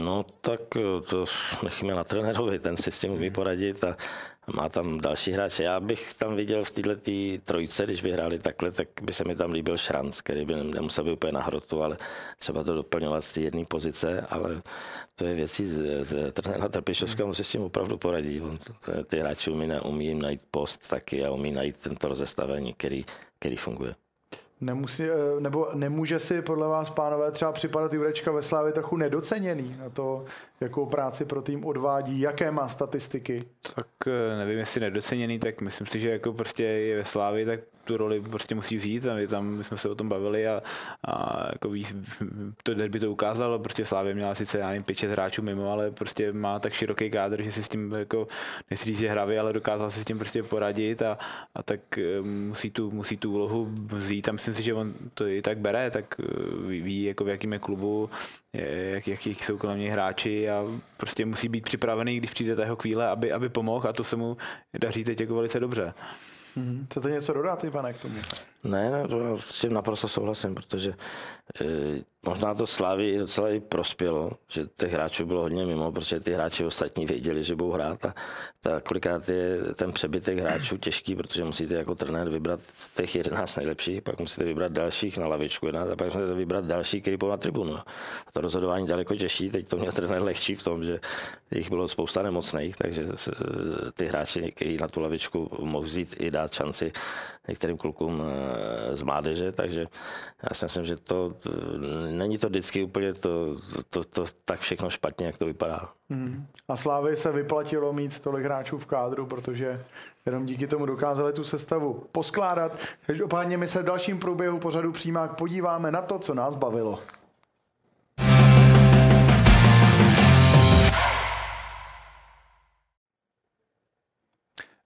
No 0.04 0.26
tak 0.42 0.62
to 1.10 1.26
nechme 1.64 1.96
na 1.96 2.04
trenérovi, 2.04 2.60
ten 2.60 2.78
si 2.78 2.92
s 2.92 3.00
tím 3.00 3.12
umí 3.12 3.32
poradit 3.32 3.84
a 3.84 3.98
má 4.56 4.70
tam 4.70 5.02
další 5.02 5.32
hráče. 5.32 5.64
Já 5.64 5.80
bych 5.80 6.14
tam 6.14 6.36
viděl 6.36 6.64
v 6.64 6.72
této 6.72 6.96
tý 6.96 7.40
trojce, 7.46 7.84
když 7.84 8.02
by 8.02 8.12
hráli 8.12 8.40
takhle, 8.40 8.72
tak 8.72 8.88
by 9.02 9.14
se 9.14 9.24
mi 9.24 9.36
tam 9.36 9.52
líbil 9.52 9.78
Šranc, 9.78 10.22
který 10.22 10.46
by 10.46 10.56
nemusel 10.56 11.04
být 11.04 11.12
úplně 11.12 11.32
na 11.32 11.42
hrotu, 11.42 11.84
ale 11.84 11.98
třeba 12.40 12.64
to 12.64 12.74
doplňovat 12.74 13.24
z 13.24 13.34
té 13.34 13.42
jedné 13.42 13.66
pozice, 13.66 14.22
ale 14.30 14.62
to 15.16 15.26
je 15.26 15.36
věcí 15.36 15.66
z, 15.66 16.06
z 16.06 16.32
trenéra 16.32 16.70
Trpišovského, 16.70 17.34
si 17.34 17.44
s 17.44 17.50
tím 17.50 17.62
opravdu 17.62 17.98
poradí. 17.98 18.42
On, 18.42 18.60
ty 19.08 19.20
hráči 19.20 19.52
umí, 19.52 19.68
umí 19.84 20.16
najít 20.16 20.42
post 20.52 20.90
taky 20.90 21.26
a 21.26 21.32
umí 21.32 21.52
najít 21.52 21.78
tento 21.78 22.08
rozestavení, 22.08 22.74
který, 22.74 23.06
který 23.40 23.58
funguje. 23.58 23.96
Nemusí, 24.64 25.04
eh, 25.04 25.40
nebo 25.40 25.68
nemůže 25.74 26.20
si 26.20 26.42
podle 26.42 26.68
vás, 26.68 26.90
pánové, 26.90 27.32
třeba 27.32 27.52
připadat 27.52 27.94
Jurečka 27.94 28.32
ve 28.32 28.44
Slávě 28.44 28.74
trochu 28.74 28.98
nedoceněný 28.98 29.76
na 29.80 29.90
to, 29.90 30.26
jakou 30.62 30.86
práci 30.86 31.26
pro 31.26 31.42
tým 31.42 31.66
odvádí, 31.66 32.20
jaké 32.20 32.52
má 32.52 32.70
statistiky? 32.70 33.44
Tak 33.76 33.88
eh, 34.08 34.38
nevím, 34.38 34.60
jestli 34.60 34.82
nedoceněný, 34.82 35.40
tak 35.40 35.62
myslím 35.62 35.88
si, 35.88 36.00
že 36.00 36.10
jako 36.10 36.34
prostě 36.34 36.64
je 36.64 36.98
ve 36.98 37.06
Slávě, 37.06 37.46
tak 37.46 37.60
tu 37.84 37.98
roli 37.98 38.22
prostě 38.22 38.56
musí 38.56 38.76
vzít 38.76 39.08
a 39.08 39.16
my 39.16 39.28
tam 39.28 39.46
my 39.46 39.64
jsme 39.64 39.78
se 39.78 39.90
o 39.90 39.96
tom 39.96 40.10
bavili 40.10 40.48
a, 40.48 40.62
a 41.08 41.48
jako 41.52 41.70
ví, 41.70 41.86
to 42.64 42.74
derby 42.74 43.00
to 43.00 43.12
ukázalo, 43.12 43.60
prostě 43.60 43.86
Slávě 43.86 44.14
měla 44.14 44.36
sice 44.36 44.60
já 44.60 44.68
nevím, 44.68 44.84
5 44.84 45.04
hráčů 45.04 45.42
mimo, 45.42 45.72
ale 45.72 45.92
prostě 45.92 46.34
má 46.34 46.60
tak 46.60 46.74
široký 46.74 47.10
kádr, 47.10 47.42
že 47.42 47.52
si 47.52 47.64
s 47.64 47.70
tím 47.70 47.92
jako, 47.92 48.28
nechci 48.70 48.94
že 48.94 49.10
hravě, 49.10 49.40
ale 49.40 49.54
dokázal 49.54 49.92
si 49.92 50.02
s 50.02 50.06
tím 50.06 50.18
prostě 50.18 50.44
poradit 50.44 51.02
a, 51.02 51.18
a 51.56 51.64
tak 51.64 51.98
eh, 51.98 52.22
musí 52.22 52.72
tu, 52.72 52.92
musí 52.92 53.18
tu 53.18 53.32
úlohu 53.34 53.68
vzít 53.86 54.30
a 54.30 54.32
myslím 54.32 54.54
si, 54.54 54.64
že 54.64 54.74
on 54.74 54.94
to 55.14 55.28
i 55.28 55.42
tak 55.42 55.58
bere, 55.58 55.92
tak 55.92 56.16
ví, 56.68 57.04
jako 57.04 57.24
v 57.24 57.30
jakém 57.30 57.54
je 57.54 57.60
klubu, 57.60 58.10
jak, 58.54 59.08
jaký 59.08 59.36
jsou 59.36 59.58
kolem 59.58 59.80
něj 59.80 59.90
hráči 59.90 60.50
a 60.50 60.64
prostě 60.98 61.26
musí 61.26 61.50
být 61.50 61.64
připravený, 61.64 62.18
když 62.18 62.32
přijde 62.32 62.56
ta 62.56 62.64
jeho 62.64 62.76
chvíle, 62.76 63.08
aby, 63.08 63.32
aby 63.32 63.50
pomohl 63.50 63.90
a 63.90 63.94
to 63.94 64.04
se 64.04 64.16
mu 64.16 64.38
daří 64.80 65.04
teď 65.04 65.22
jako 65.22 65.36
velice 65.36 65.60
dobře. 65.60 65.94
Mm-hmm. 66.58 66.86
Chcete 66.86 67.10
něco 67.10 67.34
dodat, 67.34 67.64
Ivane, 67.64 67.94
k 67.94 68.02
tomu? 68.02 68.16
Ne, 68.64 69.08
to 69.10 69.38
s 69.38 69.60
tím 69.60 69.74
naprosto 69.74 70.08
souhlasím, 70.08 70.56
protože 70.56 70.94
e, 71.62 71.66
možná 72.26 72.56
to 72.56 72.68
Slávy 72.68 73.18
docela 73.18 73.50
i 73.50 73.60
prospělo, 73.60 74.32
že 74.50 74.66
těch 74.78 74.94
hráčů 74.94 75.26
bylo 75.26 75.42
hodně 75.42 75.66
mimo, 75.66 75.92
protože 75.92 76.20
ty 76.20 76.34
hráči 76.34 76.66
ostatní 76.66 77.06
věděli, 77.06 77.44
že 77.44 77.56
budou 77.56 77.72
hrát 77.72 78.06
a 78.06 78.14
ta, 78.62 78.82
kolikrát 78.82 79.30
je 79.30 79.58
ten 79.76 79.92
přebytek 79.92 80.40
hráčů 80.40 80.78
těžký, 80.78 81.16
protože 81.16 81.44
musíte 81.44 81.74
jako 81.74 81.96
trenér 81.96 82.30
vybrat 82.30 82.60
těch 82.96 83.16
11 83.16 83.56
nejlepších, 83.56 84.02
pak 84.02 84.20
musíte 84.20 84.44
vybrat 84.44 84.72
dalších 84.72 85.18
na 85.18 85.28
lavičku 85.28 85.66
11 85.66 85.92
a 85.92 85.96
pak 85.96 86.08
musíte 86.08 86.34
vybrat 86.34 86.66
další, 86.66 87.02
který 87.02 87.18
na 87.30 87.38
tribunu. 87.38 87.78
A 87.78 87.86
to 88.34 88.42
rozhodování 88.42 88.88
daleko 88.88 89.16
těžší, 89.16 89.50
teď 89.50 89.68
to 89.68 89.78
měl 89.78 89.92
trenér 89.92 90.24
lehčí 90.24 90.56
v 90.56 90.64
tom, 90.64 90.84
že 90.84 91.00
jich 91.56 91.70
bylo 91.70 91.88
spousta 91.88 92.22
nemocných, 92.22 92.76
takže 92.76 93.08
ty 93.94 94.06
hráči, 94.06 94.52
kteří 94.52 94.78
na 94.78 94.88
tu 94.88 95.02
lavičku 95.02 95.50
mohou 95.60 95.84
vzít 95.84 96.16
i 96.20 96.32
dát 96.32 96.54
šanci 96.54 96.92
některým 97.48 97.78
klukům 97.78 98.24
eh, 98.26 98.96
z 98.96 99.02
mládeže, 99.02 99.52
takže 99.52 99.86
já 100.44 100.54
si 100.54 100.66
myslím, 100.66 100.86
že 100.86 100.96
to 100.96 101.34
není 102.12 102.38
to 102.38 102.50
vždycky 102.50 102.84
úplně 102.84 103.14
to, 103.14 103.56
to, 103.74 103.84
to, 103.90 104.04
to 104.04 104.26
tak 104.46 104.60
všechno 104.60 104.90
špatně, 104.90 105.26
jak 105.26 105.38
to 105.38 105.46
vypadá. 105.46 105.90
Mm. 106.10 106.46
A 106.68 106.78
Slávy 106.78 107.16
se 107.16 107.32
vyplatilo 107.32 107.94
mít 107.94 108.20
tolik 108.20 108.46
hráčů 108.46 108.78
v 108.78 108.86
kádru, 108.86 109.26
protože 109.26 109.86
jenom 110.26 110.46
díky 110.46 110.68
tomu 110.68 110.86
dokázali 110.86 111.34
tu 111.34 111.44
sestavu 111.44 112.08
poskládat. 112.12 112.78
Každopádně 113.08 113.58
my 113.58 113.68
se 113.68 113.82
v 113.82 113.86
dalším 113.86 114.20
průběhu 114.20 114.60
pořadu 114.60 114.92
přímák 114.92 115.36
podíváme 115.36 115.92
na 115.92 116.02
to, 116.02 116.20
co 116.20 116.34
nás 116.34 116.56
bavilo. 116.56 117.00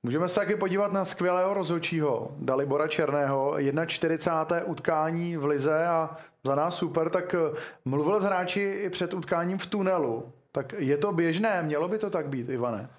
Můžeme 0.04 0.28
se 0.28 0.36
taky 0.36 0.56
podívat 0.56 0.94
na 0.94 1.06
skvělého 1.06 1.54
rozhodčího 1.54 2.32
Dalibora 2.38 2.88
Černého. 2.88 3.56
41. 3.86 4.64
utkání 4.66 5.38
v 5.38 5.46
Lize 5.46 5.86
a 5.86 6.18
za 6.44 6.56
nás 6.56 6.76
super, 6.76 7.10
tak 7.10 7.36
eh, 7.36 7.58
mluvil 7.86 8.20
s 8.20 8.24
hráči 8.24 8.62
i 8.62 8.90
před 8.90 9.14
utkáním 9.14 9.58
v 9.58 9.66
tunelu. 9.66 10.34
Tak 10.52 10.74
je 10.78 10.98
to 10.98 11.12
běžné? 11.14 11.62
Mělo 11.62 11.88
by 11.88 11.98
to 11.98 12.10
tak 12.10 12.28
být, 12.28 12.50
Ivane? 12.50 12.90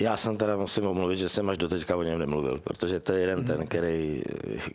Já 0.00 0.16
jsem 0.16 0.36
teda 0.36 0.56
musím 0.56 0.86
omluvit, 0.86 1.16
že 1.16 1.28
jsem 1.28 1.50
až 1.50 1.58
do 1.58 1.68
teďka 1.68 1.96
o 1.96 2.02
něm 2.02 2.18
nemluvil, 2.18 2.60
protože 2.64 3.00
to 3.00 3.12
je 3.12 3.20
jeden 3.20 3.44
ten, 3.44 3.66
který, 3.66 4.22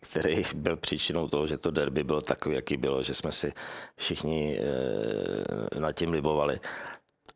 který 0.01 0.43
byl 0.55 0.76
příčinou 0.76 1.28
toho, 1.28 1.47
že 1.47 1.57
to 1.57 1.72
derby 1.72 2.03
bylo 2.03 2.22
takový, 2.22 2.55
jaký 2.55 2.78
bylo, 2.78 3.03
že 3.03 3.13
jsme 3.13 3.32
si 3.32 3.53
všichni 3.97 4.59
e, 4.59 5.80
nad 5.80 5.91
tím 5.91 6.11
libovali. 6.11 6.59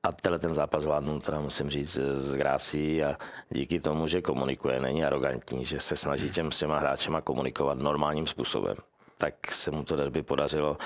A 0.03 0.11
tenhle 0.11 0.39
ten 0.39 0.53
zápas 0.53 0.85
vládnu, 0.85 1.19
teda 1.19 1.39
musím 1.39 1.69
říct, 1.69 1.99
Grácí 2.35 3.03
a 3.03 3.15
díky 3.49 3.79
tomu, 3.79 4.07
že 4.07 4.21
komunikuje, 4.21 4.79
není 4.79 5.05
arrogantní, 5.05 5.65
že 5.65 5.79
se 5.79 5.97
snaží 5.97 6.31
těm 6.31 6.51
s 6.51 6.59
těma 6.59 6.79
hráčema 6.79 7.21
komunikovat 7.21 7.77
normálním 7.77 8.27
způsobem 8.27 8.75
tak 9.19 9.51
se 9.51 9.71
mu 9.71 9.83
to 9.83 9.95
derby 9.95 10.23
podařilo. 10.23 10.77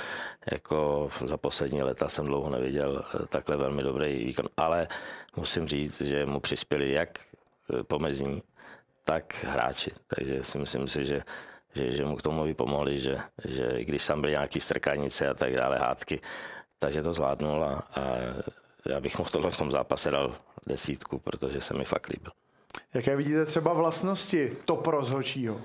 Jako 0.52 1.10
za 1.26 1.38
poslední 1.38 1.84
leta 1.84 2.10
jsem 2.10 2.26
dlouho 2.26 2.50
neviděl 2.50 3.04
takhle 3.30 3.58
velmi 3.58 3.84
dobrý 3.84 4.26
výkon, 4.26 4.46
ale 4.58 4.88
musím 5.36 5.68
říct, 5.68 6.02
že 6.02 6.26
mu 6.26 6.40
přispěli 6.40 6.92
jak 6.92 7.20
pomezní, 7.88 8.44
tak 9.04 9.44
hráči. 9.44 9.92
Takže 10.08 10.44
si 10.44 10.58
myslím 10.58 10.88
si, 10.88 11.06
že, 11.06 11.22
že, 11.76 11.92
že 11.92 12.06
mu 12.06 12.16
k 12.16 12.22
tomu 12.22 12.44
vypomohli, 12.44 13.00
že, 13.00 13.18
že 13.46 13.84
když 13.84 14.06
tam 14.06 14.22
byly 14.22 14.32
nějaký 14.32 14.60
strkanice 14.60 15.30
a 15.30 15.34
tak 15.34 15.54
dále, 15.56 15.78
hádky, 15.78 16.22
takže 16.80 17.04
to 17.04 17.14
zvládnul 17.14 17.64
a, 17.64 17.74
a 17.74 18.02
já 18.86 19.00
bych 19.00 19.16
tohle 19.32 19.52
v 19.52 19.58
tom 19.58 19.72
zápase 19.72 20.12
dal 20.12 20.36
desítku, 20.68 21.20
protože 21.20 21.62
se 21.62 21.74
mi 21.74 21.86
fakt 21.86 22.10
líbil. 22.10 22.32
Jaké 22.94 23.16
vidíte 23.16 23.46
třeba 23.46 23.74
vlastnosti 23.74 24.58
top 24.66 24.88
rozhodčího? 24.88 25.62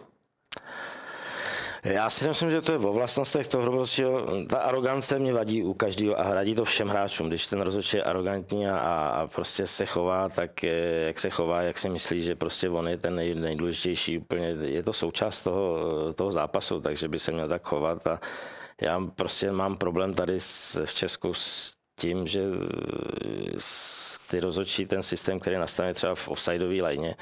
Já 1.84 2.10
si 2.10 2.28
myslím, 2.28 2.50
že 2.50 2.60
to 2.60 2.72
je 2.72 2.78
o 2.78 2.92
vlastnostech 2.92 3.48
toho 3.48 3.64
rozhodčího. 3.64 4.26
Ta 4.46 4.58
arogance 4.58 5.18
mě 5.18 5.32
vadí 5.32 5.62
u 5.62 5.74
každého 5.74 6.20
a 6.20 6.22
hradí 6.22 6.54
to 6.54 6.64
všem 6.64 6.88
hráčům. 6.88 7.28
Když 7.28 7.46
ten 7.46 7.60
rozhodčí 7.60 7.96
je 7.96 8.02
arrogantní 8.02 8.68
a, 8.68 8.78
a, 8.78 9.26
prostě 9.26 9.66
se 9.66 9.86
chová, 9.86 10.28
tak 10.28 10.62
jak 11.06 11.18
se 11.18 11.30
chová, 11.30 11.62
jak 11.62 11.78
si 11.78 11.88
myslí, 11.88 12.22
že 12.22 12.36
prostě 12.36 12.70
on 12.70 12.88
je 12.88 12.98
ten 12.98 13.14
nej, 13.14 13.34
nejdůležitější, 13.34 14.18
úplně 14.18 14.46
je 14.48 14.82
to 14.82 14.92
součást 14.92 15.42
toho, 15.42 15.78
toho 16.14 16.32
zápasu, 16.32 16.80
takže 16.80 17.08
by 17.08 17.18
se 17.18 17.32
měl 17.32 17.48
tak 17.48 17.62
chovat 17.62 18.06
a 18.06 18.20
já 18.80 19.00
prostě 19.14 19.52
mám 19.52 19.76
problém 19.76 20.14
tady 20.14 20.40
s, 20.40 20.84
v 20.84 20.94
Česku 20.94 21.34
s 21.34 21.77
tím, 21.98 22.26
že 22.26 22.42
ty 24.30 24.40
rozhodčí 24.40 24.86
ten 24.86 25.02
systém, 25.02 25.40
který 25.40 25.56
nastane 25.56 25.94
třeba 25.94 26.14
v 26.14 26.28
offsideové 26.28 26.82
lajně, 26.82 27.14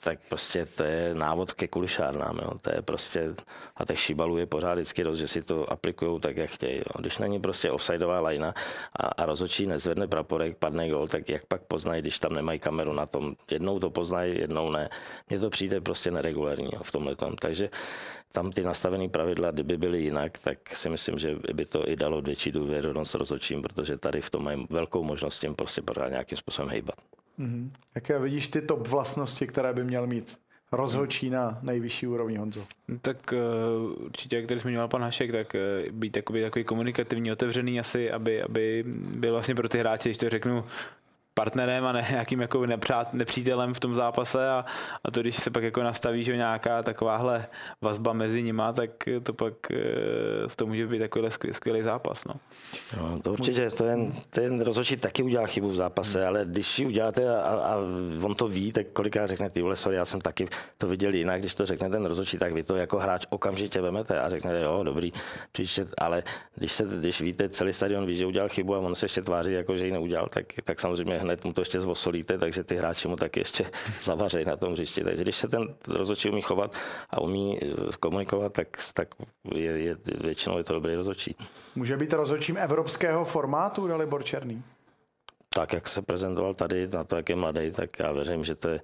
tak 0.00 0.18
prostě 0.28 0.66
to 0.66 0.82
je 0.82 1.14
návod 1.14 1.52
ke 1.52 1.68
kulišárnám. 1.68 2.38
Jo. 2.42 2.58
To 2.62 2.70
je 2.70 2.82
prostě, 2.82 3.34
a 3.76 3.84
těch 3.84 4.00
šibalů 4.00 4.38
je 4.38 4.46
pořád 4.46 4.74
vždycky 4.74 5.02
roz, 5.02 5.18
že 5.18 5.28
si 5.28 5.42
to 5.42 5.72
aplikují 5.72 6.20
tak, 6.20 6.36
jak 6.36 6.50
chtějí. 6.50 6.76
Jo. 6.76 7.00
Když 7.00 7.18
není 7.18 7.40
prostě 7.40 7.70
offsideová 7.70 8.20
lajna 8.20 8.54
a, 8.96 9.06
a 9.06 9.26
rozhodčí 9.26 9.66
nezvedne 9.66 10.08
praporek, 10.08 10.56
padne 10.56 10.88
gol, 10.88 11.08
tak 11.08 11.28
jak 11.28 11.46
pak 11.46 11.62
poznají, 11.62 12.02
když 12.02 12.18
tam 12.18 12.32
nemají 12.32 12.58
kameru 12.58 12.92
na 12.92 13.06
tom. 13.06 13.34
Jednou 13.50 13.78
to 13.78 13.90
poznají, 13.90 14.38
jednou 14.38 14.70
ne. 14.70 14.88
Mně 15.30 15.38
to 15.38 15.50
přijde 15.50 15.80
prostě 15.80 16.10
neregulární 16.10 16.70
jo, 16.72 16.82
v 16.82 16.92
tomhle 16.92 17.16
tom. 17.16 17.36
Takže 17.36 17.70
tam 18.32 18.52
ty 18.52 18.62
nastavené 18.62 19.08
pravidla, 19.08 19.50
kdyby 19.50 19.76
byly 19.76 20.02
jinak, 20.02 20.38
tak 20.38 20.58
si 20.76 20.88
myslím, 20.88 21.18
že 21.18 21.36
by 21.54 21.64
to 21.64 21.88
i 21.88 21.96
dalo 21.96 22.22
větší 22.22 22.52
důvěrnost 22.52 23.14
rozhodčím, 23.14 23.62
protože 23.62 23.98
tady 23.98 24.20
v 24.20 24.30
tom 24.30 24.44
mají 24.44 24.66
velkou 24.70 25.02
možnost 25.02 25.38
tím 25.38 25.54
prostě 25.54 25.82
pořád 25.82 26.08
nějakým 26.08 26.38
způsobem 26.38 26.70
hejbat. 26.70 27.15
Mm-hmm. 27.38 27.70
Jaké 27.94 28.18
vidíš 28.18 28.48
ty 28.48 28.62
top 28.62 28.88
vlastnosti, 28.88 29.46
které 29.46 29.72
by 29.72 29.84
měl 29.84 30.06
mít 30.06 30.38
rozhodčí 30.72 31.30
na 31.30 31.58
nejvyšší 31.62 32.06
úrovni, 32.06 32.36
Honzo? 32.36 32.66
Tak 33.00 33.16
uh, 33.32 34.04
určitě, 34.04 34.36
jak 34.36 34.46
tady 34.46 34.60
zmiňoval 34.60 34.88
pan 34.88 35.02
Hašek, 35.02 35.32
tak 35.32 35.54
uh, 35.54 35.92
být 35.92 36.10
takový, 36.10 36.42
takový 36.42 36.64
komunikativní, 36.64 37.32
otevřený 37.32 37.80
asi, 37.80 38.10
aby, 38.10 38.42
aby 38.42 38.84
byl 39.18 39.32
vlastně 39.32 39.54
pro 39.54 39.68
ty 39.68 39.78
hráče, 39.78 40.08
když 40.08 40.18
to 40.18 40.30
řeknu, 40.30 40.64
partnerem 41.38 41.86
a 41.86 41.92
ne 41.92 42.06
nějakým 42.10 42.40
jako 42.40 42.66
nepřát, 42.66 43.14
nepřítelem 43.14 43.74
v 43.74 43.80
tom 43.80 43.94
zápase 43.94 44.48
a, 44.48 44.64
a 45.04 45.10
to, 45.10 45.20
když 45.20 45.36
se 45.36 45.50
pak 45.50 45.62
jako 45.62 45.82
nastaví, 45.82 46.24
že 46.24 46.36
nějaká 46.36 46.82
takováhle 46.82 47.46
vazba 47.82 48.12
mezi 48.12 48.42
nima, 48.42 48.72
tak 48.72 48.90
to 49.22 49.32
pak 49.32 49.54
eh, 49.70 49.76
to 50.56 50.66
může 50.66 50.86
být 50.86 50.98
takový 50.98 51.28
skvělý 51.50 51.82
zápas. 51.82 52.24
No. 52.24 52.34
no 52.96 53.20
to 53.22 53.32
určitě, 53.32 53.70
to 53.70 53.84
jen, 53.84 54.12
ten 54.30 54.60
rozhodčí 54.60 54.96
taky 54.96 55.22
udělá 55.22 55.46
chybu 55.46 55.68
v 55.68 55.74
zápase, 55.74 56.18
hmm. 56.18 56.28
ale 56.28 56.44
když 56.44 56.78
ji 56.78 56.86
uděláte 56.86 57.36
a, 57.36 57.40
a, 57.40 57.76
on 58.22 58.34
to 58.34 58.48
ví, 58.48 58.72
tak 58.72 58.86
kolikrát 58.92 59.26
řekne, 59.26 59.50
ty 59.50 59.62
vole, 59.62 59.76
sorry, 59.76 59.96
já 59.96 60.04
jsem 60.04 60.20
taky 60.20 60.48
to 60.78 60.88
viděl 60.88 61.14
jinak, 61.14 61.40
když 61.40 61.54
to 61.54 61.66
řekne 61.66 61.90
ten 61.90 62.06
rozhodčí, 62.06 62.38
tak 62.38 62.52
vy 62.52 62.62
to 62.62 62.76
jako 62.76 62.98
hráč 62.98 63.26
okamžitě 63.30 63.80
vemete 63.80 64.20
a 64.20 64.30
řeknete, 64.30 64.60
jo, 64.60 64.82
dobrý, 64.82 65.12
příště, 65.52 65.86
ale 65.98 66.22
když, 66.54 66.72
se, 66.72 66.84
když 66.98 67.20
víte, 67.20 67.48
celý 67.48 67.72
stadion 67.72 68.06
ví, 68.06 68.16
že 68.16 68.26
udělal 68.26 68.48
chybu 68.48 68.74
a 68.74 68.78
on 68.78 68.94
se 68.94 69.04
ještě 69.04 69.22
tváří, 69.22 69.52
jako 69.52 69.76
že 69.76 69.86
ji 69.86 69.92
neudělal, 69.92 70.28
tak, 70.30 70.46
tak 70.64 70.80
samozřejmě 70.80 71.25
hned 71.26 71.44
mu 71.44 71.52
to 71.52 71.60
ještě 71.60 71.80
zvosolíte, 71.80 72.38
takže 72.38 72.64
ty 72.64 72.76
hráči 72.76 73.08
mu 73.08 73.16
taky 73.16 73.40
ještě 73.40 73.64
zavařejí 74.02 74.44
na 74.44 74.56
tom 74.56 74.72
hřišti. 74.72 75.04
Takže 75.04 75.22
když 75.22 75.36
se 75.36 75.48
ten 75.48 75.74
rozhodčí 75.88 76.30
umí 76.30 76.42
chovat 76.42 76.74
a 77.10 77.20
umí 77.20 77.58
eh, 77.62 77.66
komunikovat, 78.00 78.52
tak, 78.52 78.68
tak 78.94 79.08
je, 79.54 79.72
je, 79.78 79.96
většinou 80.20 80.58
je 80.58 80.64
to 80.64 80.72
dobrý 80.72 80.94
rozhodčí. 80.94 81.36
Může 81.74 81.96
být 81.96 82.12
rozhodčím 82.12 82.56
evropského 82.56 83.24
formátu 83.24 83.86
Dalibor 83.86 84.24
Černý? 84.24 84.62
tak, 85.56 85.72
jak 85.72 85.88
se 85.88 86.02
prezentoval 86.02 86.54
tady, 86.54 86.88
na 86.88 87.04
to, 87.04 87.16
jak 87.16 87.28
je 87.28 87.36
mladý, 87.36 87.70
tak 87.70 87.98
já 87.98 88.12
věřím, 88.12 88.44
že, 88.44 88.54
to 88.54 88.68
je, 88.68 88.80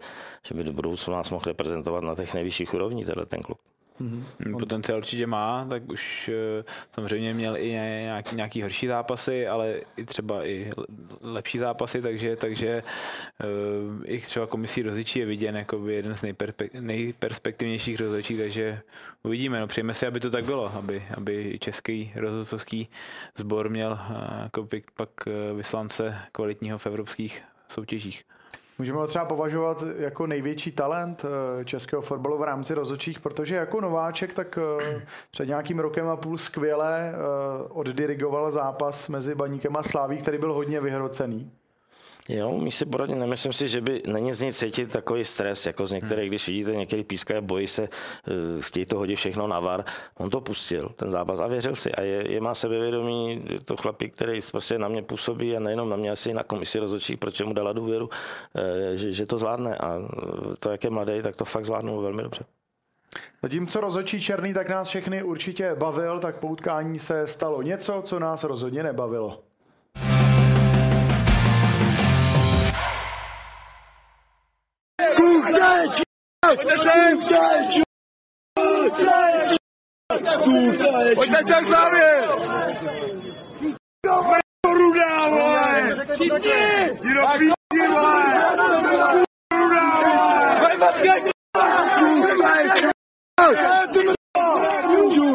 že 0.46 0.54
by 0.54 0.64
do 0.64 0.72
budoucna 0.72 1.16
nás 1.16 1.30
mohl 1.30 1.44
reprezentovat 1.46 2.04
na 2.04 2.14
těch 2.14 2.34
nejvyšších 2.34 2.74
úrovních, 2.74 3.06
tenhle 3.06 3.26
ten 3.26 3.42
klub. 3.42 3.58
Mm-hmm. 4.00 4.58
Potenciál 4.58 4.98
určitě 4.98 5.26
má, 5.26 5.66
tak 5.70 5.88
už 5.88 6.30
eh, 6.32 6.64
samozřejmě 6.94 7.34
měl 7.34 7.56
i 7.58 7.68
nějaký, 7.68 8.36
nějaký 8.36 8.62
horší 8.62 8.86
zápasy, 8.86 9.46
ale 9.46 9.80
i 9.96 10.04
třeba 10.04 10.46
i 10.46 10.70
lepší 11.20 11.58
zápasy, 11.58 12.02
takže, 12.02 12.36
takže 12.36 12.82
uh, 13.44 14.02
i 14.04 14.20
třeba 14.20 14.46
komisí 14.46 14.82
rozličí 14.82 15.18
je 15.18 15.26
viděn 15.26 15.56
jako 15.56 15.88
jeden 15.88 16.14
z 16.14 16.22
nejperpe- 16.22 16.80
nejperspektivnějších 16.80 18.00
rozhodčích, 18.00 18.38
takže 18.38 18.80
uvidíme. 19.22 19.60
No, 19.60 19.66
přejeme 19.66 19.94
si, 19.94 20.06
aby 20.06 20.20
to 20.20 20.30
tak 20.30 20.44
bylo, 20.44 20.72
aby, 20.74 21.02
aby 21.16 21.58
český 21.60 22.12
rozhodcovský 22.16 22.88
sbor 23.36 23.68
měl 23.68 23.92
uh, 23.92 24.42
jako 24.42 24.68
pak 24.96 25.10
vyslance 25.56 26.18
kvalitního 26.32 26.78
v 26.78 26.86
evropských 26.86 27.42
soutěžích. 27.68 28.24
Můžeme 28.78 28.98
ho 28.98 29.06
třeba 29.06 29.24
považovat 29.24 29.84
jako 29.98 30.26
největší 30.26 30.72
talent 30.72 31.24
eh, 31.24 31.64
českého 31.64 32.02
fotbalu 32.02 32.38
v 32.38 32.42
rámci 32.42 32.74
rozhodčích, 32.74 33.20
protože 33.20 33.54
jako 33.54 33.80
nováček 33.80 34.34
tak 34.34 34.58
eh, 34.58 35.06
před 35.30 35.46
nějakým 35.46 35.78
rokem 35.78 36.08
a 36.08 36.16
půl 36.16 36.38
skvěle 36.38 37.12
eh, 37.12 37.14
oddirigoval 37.68 38.52
zápas 38.52 39.08
mezi 39.08 39.34
Baníkem 39.34 39.76
a 39.76 39.82
Sláví, 39.82 40.18
který 40.18 40.38
byl 40.38 40.52
hodně 40.52 40.80
vyhrocený. 40.80 41.50
Jo, 42.28 42.50
umí 42.50 42.72
si 42.72 42.86
poradit, 42.86 43.14
nemyslím 43.14 43.52
si, 43.52 43.68
že 43.68 43.80
by 43.80 44.02
není 44.06 44.32
z 44.32 44.40
něj 44.40 44.52
cítit 44.52 44.92
takový 44.92 45.24
stres, 45.24 45.66
jako 45.66 45.86
z 45.86 45.92
některých, 45.92 46.30
když 46.30 46.48
vidíte 46.48 46.76
některý 46.76 47.04
pískaje, 47.04 47.40
bojí 47.40 47.66
se, 47.66 47.82
eh, 47.82 48.62
chtějí 48.62 48.86
to 48.86 48.98
hodit 48.98 49.16
všechno 49.16 49.46
na 49.46 49.60
var. 49.60 49.84
On 50.18 50.30
to 50.30 50.40
pustil, 50.40 50.88
ten 50.96 51.10
zápas, 51.10 51.40
a 51.40 51.46
věřil 51.46 51.74
si. 51.74 51.92
A 51.92 52.00
je, 52.00 52.32
je 52.32 52.40
má 52.40 52.54
sebevědomí, 52.54 53.44
je 53.48 53.60
to 53.60 53.76
chlapík, 53.76 54.12
který 54.12 54.38
prostě 54.50 54.78
na 54.78 54.88
mě 54.88 55.02
působí 55.02 55.56
a 55.56 55.60
nejenom 55.60 55.88
na 55.88 55.96
mě, 55.96 56.10
asi 56.10 56.34
na 56.34 56.42
komisi 56.42 56.78
rozhodčí, 56.78 57.16
proč 57.16 57.40
mu 57.40 57.52
dala 57.52 57.72
důvěru, 57.72 58.10
eh, 58.54 58.96
že, 58.96 59.12
že 59.12 59.26
to 59.26 59.38
zvládne. 59.38 59.76
A 59.76 59.98
to, 60.58 60.70
jak 60.70 60.84
je 60.84 60.90
mladý, 60.90 61.22
tak 61.22 61.36
to 61.36 61.44
fakt 61.44 61.64
zvládnul 61.64 62.02
velmi 62.02 62.22
dobře. 62.22 62.44
Zatímco 63.42 63.80
rozhodčí 63.80 64.20
Černý 64.20 64.54
tak 64.54 64.68
nás 64.68 64.88
všechny 64.88 65.22
určitě 65.22 65.74
bavil, 65.74 66.18
tak 66.18 66.38
po 66.38 66.48
utkání 66.48 66.98
se 66.98 67.26
stalo 67.26 67.62
něco, 67.62 68.02
co 68.02 68.18
nás 68.18 68.44
rozhodně 68.44 68.82
nebavilo. 68.82 69.42
Pojďte 75.52 76.76
sem! 76.80 77.12
Pojďte 81.14 81.40
sem 81.44 81.62
s 81.64 81.70
námi! 81.70 82.08
Rudá, 84.66 85.28
vole! 85.28 85.96
Všichni! 86.14 86.64
Jdo 87.04 87.22
píči, 87.38 87.82
vole! 87.92 88.24
Rudá, 89.52 89.86
vole! 90.00 90.72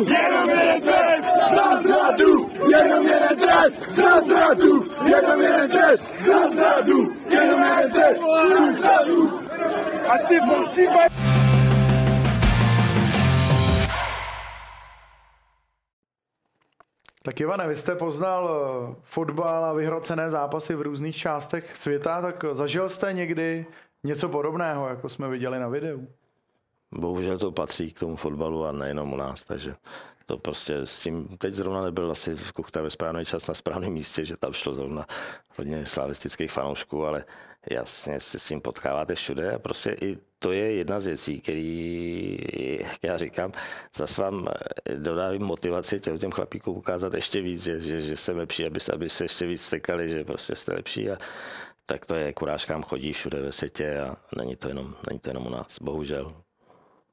Jenom 0.07 0.49
jeden 0.49 0.82
trest! 0.82 1.26
Za 1.55 1.82
zradu! 1.82 2.49
Jenom 2.68 3.05
jeden 3.05 3.38
trest! 3.38 3.76
Za 3.95 4.22
zradu! 4.26 4.86
Jenom 5.05 5.41
jeden 5.41 5.70
trest! 5.70 6.07
Za 6.26 6.47
zradu! 6.55 7.13
Jenom 7.30 7.63
jeden 7.63 7.91
trest! 7.91 8.22
Za 8.22 8.82
zradu! 8.82 9.47
A 10.08 10.18
ty 10.18 10.39
Tak 17.22 17.41
Ivane, 17.41 17.68
vy 17.68 17.76
jste 17.76 17.95
poznal 17.95 18.49
eh, 18.49 18.95
fotbal 19.03 19.66
a 19.66 19.74
vyhrocené 19.74 20.30
zápasy 20.30 20.76
v 20.76 20.82
různých 20.82 21.16
částech 21.16 21.78
světa, 21.78 22.22
tak 22.22 22.45
zažil 22.51 22.89
jste 22.89 23.14
někdy 23.14 23.66
něco 24.03 24.30
podobného, 24.30 24.88
jako 24.88 25.10
jsme 25.10 25.30
viděli 25.30 25.60
na 25.60 25.68
videu? 25.68 26.08
Bohužel 26.91 27.38
to 27.38 27.51
patří 27.51 27.93
k 27.93 27.99
tomu 27.99 28.16
fotbalu 28.16 28.66
a 28.66 28.72
nejenom 28.72 29.14
u 29.14 29.18
nás, 29.18 29.43
takže 29.43 29.76
to 30.26 30.38
prostě 30.38 30.78
s 30.78 30.99
tím, 30.99 31.28
teď 31.38 31.53
zrovna 31.53 31.82
nebyl 31.82 32.12
asi 32.12 32.36
v 32.36 32.51
Kuchta 32.51 32.82
ve 32.82 32.89
správný 32.89 33.26
čas 33.26 33.47
na 33.47 33.53
správném 33.53 33.93
místě, 33.93 34.26
že 34.26 34.38
tam 34.38 34.53
šlo 34.53 34.74
zrovna 34.74 35.05
hodně 35.58 35.86
slavistických 35.86 36.51
fanoušků, 36.51 37.05
ale 37.05 37.26
jasně 37.72 38.20
si 38.20 38.39
s 38.39 38.45
tím 38.45 38.61
potkáváte 38.61 39.15
všude 39.15 39.51
a 39.51 39.59
prostě 39.59 39.97
i 40.01 40.18
to 40.39 40.51
je 40.51 40.74
jedna 40.74 40.99
z 40.99 41.05
věcí, 41.07 41.41
který, 41.41 42.38
jak 42.80 43.03
já 43.03 43.18
říkám, 43.18 43.51
zase 43.97 44.22
vám 44.22 44.47
dodávím 44.97 45.41
motivaci 45.41 45.99
těm, 45.99 46.18
těm 46.18 46.32
chlapíkům 46.32 46.78
ukázat 46.78 47.13
ještě 47.13 47.41
víc, 47.41 47.63
že, 47.63 47.82
že, 47.82 48.01
že 48.01 48.18
jsem 48.18 48.38
lepší, 48.38 48.65
aby 48.65 48.80
se, 48.80 48.93
aby 48.93 49.09
se 49.09 49.24
ještě 49.24 49.47
víc 49.47 49.61
stekali, 49.61 50.09
že 50.09 50.24
prostě 50.24 50.55
jste 50.55 50.74
lepší 50.74 51.09
a 51.09 51.18
tak 51.86 52.05
to 52.05 52.15
je, 52.15 52.34
kurážkám 52.34 52.84
chodí 52.84 53.13
všude 53.13 53.41
ve 53.41 53.51
světě 53.51 53.99
a 53.99 54.18
není 54.38 54.55
to 54.55 54.68
jenom, 54.68 54.95
není 55.09 55.20
to 55.20 55.30
jenom 55.30 55.47
u 55.47 55.49
nás, 55.49 55.80
bohužel. 55.82 56.34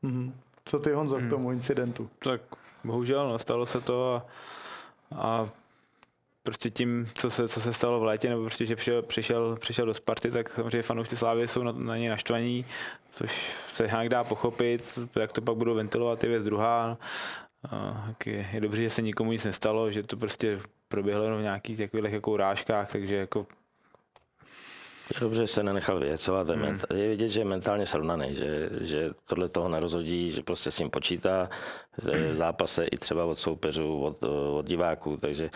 Mm-hmm. 0.04 0.32
Co 0.64 0.78
ty 0.78 0.92
Honzo 0.92 1.16
hmm. 1.16 1.26
k 1.26 1.30
tomu 1.30 1.52
incidentu? 1.52 2.10
Tak 2.18 2.40
bohužel, 2.84 3.28
no, 3.28 3.38
stalo 3.38 3.66
se 3.66 3.80
to 3.80 4.14
a, 4.14 4.26
a 5.14 5.50
prostě 6.44 6.70
tím, 6.70 7.10
co 7.14 7.30
se, 7.30 7.48
co 7.48 7.60
se 7.60 7.72
stalo 7.72 8.00
v 8.00 8.04
létě, 8.04 8.28
nebo 8.28 8.42
prostě, 8.42 8.66
že 8.66 8.76
přišel, 8.76 9.02
přišel, 9.02 9.56
přišel 9.56 9.86
do 9.86 9.94
Sparty, 9.94 10.30
tak 10.30 10.48
samozřejmě 10.48 10.82
fanoušci 10.82 11.16
Slávy 11.16 11.48
jsou 11.48 11.62
na, 11.62 11.72
na 11.72 11.96
něj 11.96 12.08
naštvaní, 12.08 12.64
což 13.10 13.52
se 13.72 13.86
nějak 13.86 14.08
dá 14.08 14.24
pochopit, 14.24 14.98
jak 15.20 15.32
to 15.32 15.42
pak 15.42 15.56
budou 15.56 15.74
ventilovat, 15.74 16.24
je 16.24 16.30
věc 16.30 16.44
druhá. 16.44 16.98
Je, 18.26 18.48
je 18.52 18.60
dobře, 18.60 18.82
že 18.82 18.90
se 18.90 19.02
nikomu 19.02 19.32
nic 19.32 19.44
nestalo, 19.44 19.90
že 19.90 20.02
to 20.02 20.16
prostě 20.16 20.60
proběhlo 20.88 21.24
jenom 21.24 21.38
v 21.38 21.42
nějakých 21.42 21.78
takových 21.78 22.12
jako 22.12 22.30
urážkách, 22.30 22.92
takže 22.92 23.16
jako 23.16 23.46
dobře, 25.20 25.42
že 25.42 25.46
se 25.46 25.62
nenechal 25.62 26.00
vyjecovat. 26.00 26.48
Hmm. 26.48 26.78
Je 26.94 27.08
vidět, 27.08 27.28
že 27.28 27.40
je 27.40 27.44
mentálně 27.44 27.86
srovnaný, 27.86 28.34
že, 28.34 28.68
že 28.80 29.10
tohle 29.24 29.48
toho 29.48 29.68
nerozhodí, 29.68 30.30
že 30.30 30.42
prostě 30.42 30.70
s 30.70 30.78
ním 30.78 30.90
počítá 30.90 31.48
zápase 32.32 32.84
i 32.84 32.96
třeba 32.96 33.24
od 33.24 33.38
soupeřů, 33.38 34.02
od, 34.02 34.24
od 34.58 34.66
diváků, 34.66 35.16
takže 35.16 35.50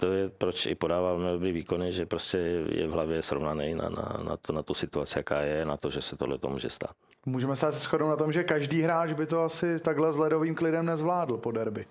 to 0.00 0.12
je, 0.12 0.28
proč 0.28 0.66
i 0.66 0.74
podává 0.74 1.12
velmi 1.12 1.32
dobrý 1.32 1.52
výkony, 1.52 1.92
že 1.92 2.06
prostě 2.06 2.38
je 2.68 2.86
v 2.86 2.90
hlavě 2.90 3.22
srovnaný 3.22 3.74
na, 3.74 3.88
na, 3.88 4.20
na, 4.24 4.36
to, 4.36 4.52
na 4.52 4.62
tu 4.62 4.74
situaci, 4.74 5.18
jaká 5.18 5.40
je, 5.40 5.64
na 5.64 5.76
to, 5.76 5.90
že 5.90 6.02
se 6.02 6.16
tohle 6.16 6.38
to 6.38 6.48
může 6.48 6.70
stát. 6.70 6.90
Můžeme 7.26 7.56
se 7.56 7.72
shodnout 7.72 8.08
na 8.08 8.16
tom, 8.16 8.32
že 8.32 8.44
každý 8.44 8.82
hráč 8.82 9.12
by 9.12 9.26
to 9.26 9.44
asi 9.44 9.78
takhle 9.78 10.12
s 10.12 10.16
ledovým 10.16 10.54
klidem 10.54 10.86
nezvládl 10.86 11.36
po 11.36 11.52
derby 11.52 11.86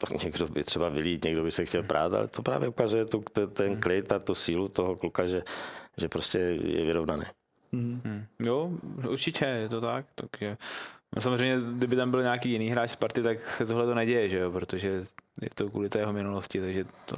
pak 0.00 0.22
někdo 0.22 0.48
by 0.48 0.64
třeba 0.64 0.88
vylít, 0.88 1.24
někdo 1.24 1.42
by 1.42 1.50
se 1.50 1.64
chtěl 1.64 1.82
prát, 1.82 2.14
ale 2.14 2.28
to 2.28 2.42
právě 2.42 2.68
ukazuje 2.68 3.04
tu, 3.04 3.24
ten 3.52 3.80
klid 3.80 4.12
a 4.12 4.18
tu 4.18 4.34
sílu 4.34 4.68
toho 4.68 4.96
kluka, 4.96 5.26
že, 5.26 5.42
že 5.96 6.08
prostě 6.08 6.38
je 6.38 6.84
vyrovnaný. 6.84 7.24
Hmm. 7.72 8.00
Hmm. 8.04 8.24
Jo, 8.38 8.70
určitě 9.08 9.44
je 9.44 9.68
to 9.68 9.80
tak. 9.80 10.06
tak 10.14 10.40
je. 10.40 10.56
No 11.16 11.22
samozřejmě, 11.22 11.58
kdyby 11.72 11.96
tam 11.96 12.10
byl 12.10 12.22
nějaký 12.22 12.50
jiný 12.50 12.68
hráč 12.70 12.90
z 12.90 12.96
party, 12.96 13.22
tak 13.22 13.40
se 13.40 13.66
tohle 13.66 13.86
to 13.86 13.94
neděje, 13.94 14.28
že 14.28 14.38
jo? 14.38 14.50
protože 14.50 15.04
je 15.42 15.48
to 15.54 15.70
kvůli 15.70 15.88
té 15.88 15.98
jeho 15.98 16.12
minulosti, 16.12 16.60
takže 16.60 16.84
to... 17.06 17.16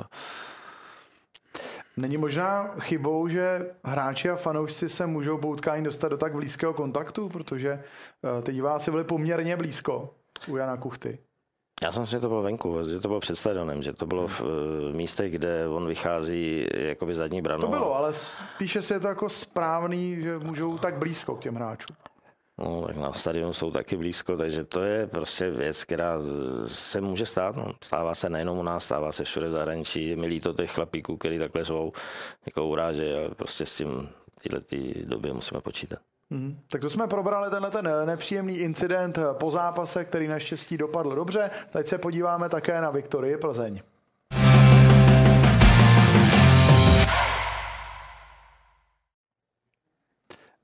Není 1.96 2.16
možná 2.16 2.74
chybou, 2.80 3.28
že 3.28 3.70
hráči 3.84 4.30
a 4.30 4.36
fanoušci 4.36 4.88
se 4.88 5.06
můžou 5.06 5.38
po 5.38 5.48
utkání 5.48 5.84
dostat 5.84 6.08
do 6.08 6.16
tak 6.16 6.34
blízkého 6.34 6.74
kontaktu, 6.74 7.28
protože 7.28 7.70
eh, 7.70 8.42
ty 8.42 8.52
diváci 8.52 8.90
byli 8.90 9.04
poměrně 9.04 9.56
blízko 9.56 10.14
u 10.48 10.56
Jana 10.56 10.76
Kuchty. 10.76 11.18
Já 11.82 11.92
jsem 11.92 12.06
si, 12.06 12.12
že 12.12 12.20
to 12.20 12.28
bylo 12.28 12.42
venku, 12.42 12.78
že 12.90 13.00
to 13.00 13.08
bylo 13.08 13.20
před 13.20 13.36
stadionem, 13.36 13.82
že 13.82 13.92
to 13.92 14.06
bylo 14.06 14.26
v, 14.26 14.40
v 14.40 14.92
místech, 14.94 15.32
kde 15.32 15.68
on 15.68 15.86
vychází 15.86 16.66
jakoby 16.74 17.14
zadní 17.14 17.42
branou. 17.42 17.60
To 17.60 17.68
bylo, 17.68 17.96
ale 17.96 18.12
spíše 18.14 18.82
si 18.82 18.92
je 18.92 19.00
to 19.00 19.08
jako 19.08 19.28
správný, 19.28 20.22
že 20.22 20.38
můžou 20.38 20.78
tak 20.78 20.98
blízko 20.98 21.36
k 21.36 21.40
těm 21.40 21.54
hráčům. 21.54 21.96
No, 22.58 22.84
tak 22.86 22.96
na 22.96 23.12
stadionu 23.12 23.52
jsou 23.52 23.70
taky 23.70 23.96
blízko, 23.96 24.36
takže 24.36 24.64
to 24.64 24.82
je 24.82 25.06
prostě 25.06 25.50
věc, 25.50 25.84
která 25.84 26.18
se 26.66 27.00
může 27.00 27.26
stát. 27.26 27.56
No. 27.56 27.72
Stává 27.84 28.14
se 28.14 28.30
nejenom 28.30 28.58
u 28.58 28.62
nás, 28.62 28.84
stává 28.84 29.12
se 29.12 29.24
všude 29.24 29.48
v 29.48 29.52
zahraničí. 29.52 30.08
Je 30.08 30.16
mi 30.16 30.26
líto 30.26 30.52
těch 30.52 30.70
chlapíků, 30.70 31.16
který 31.16 31.38
takhle 31.38 31.64
jsou 31.64 31.92
jako 32.46 32.66
uráže 32.66 33.26
a 33.26 33.34
prostě 33.34 33.66
s 33.66 33.74
tím 33.74 34.08
tyhle 34.42 34.60
ty 34.60 35.04
době 35.06 35.32
musíme 35.32 35.60
počítat. 35.60 35.98
Hmm. 36.32 36.58
Tak 36.70 36.80
to 36.80 36.90
jsme 36.90 37.06
probrali 37.06 37.50
tenhle 37.50 37.70
ten 37.70 37.90
nepříjemný 38.04 38.58
incident 38.58 39.18
po 39.32 39.50
zápase, 39.50 40.04
který 40.04 40.28
naštěstí 40.28 40.78
dopadl 40.78 41.14
dobře. 41.14 41.50
Teď 41.72 41.86
se 41.86 41.98
podíváme 41.98 42.48
také 42.48 42.80
na 42.80 42.90
Viktorii 42.90 43.36
Plzeň. 43.36 43.80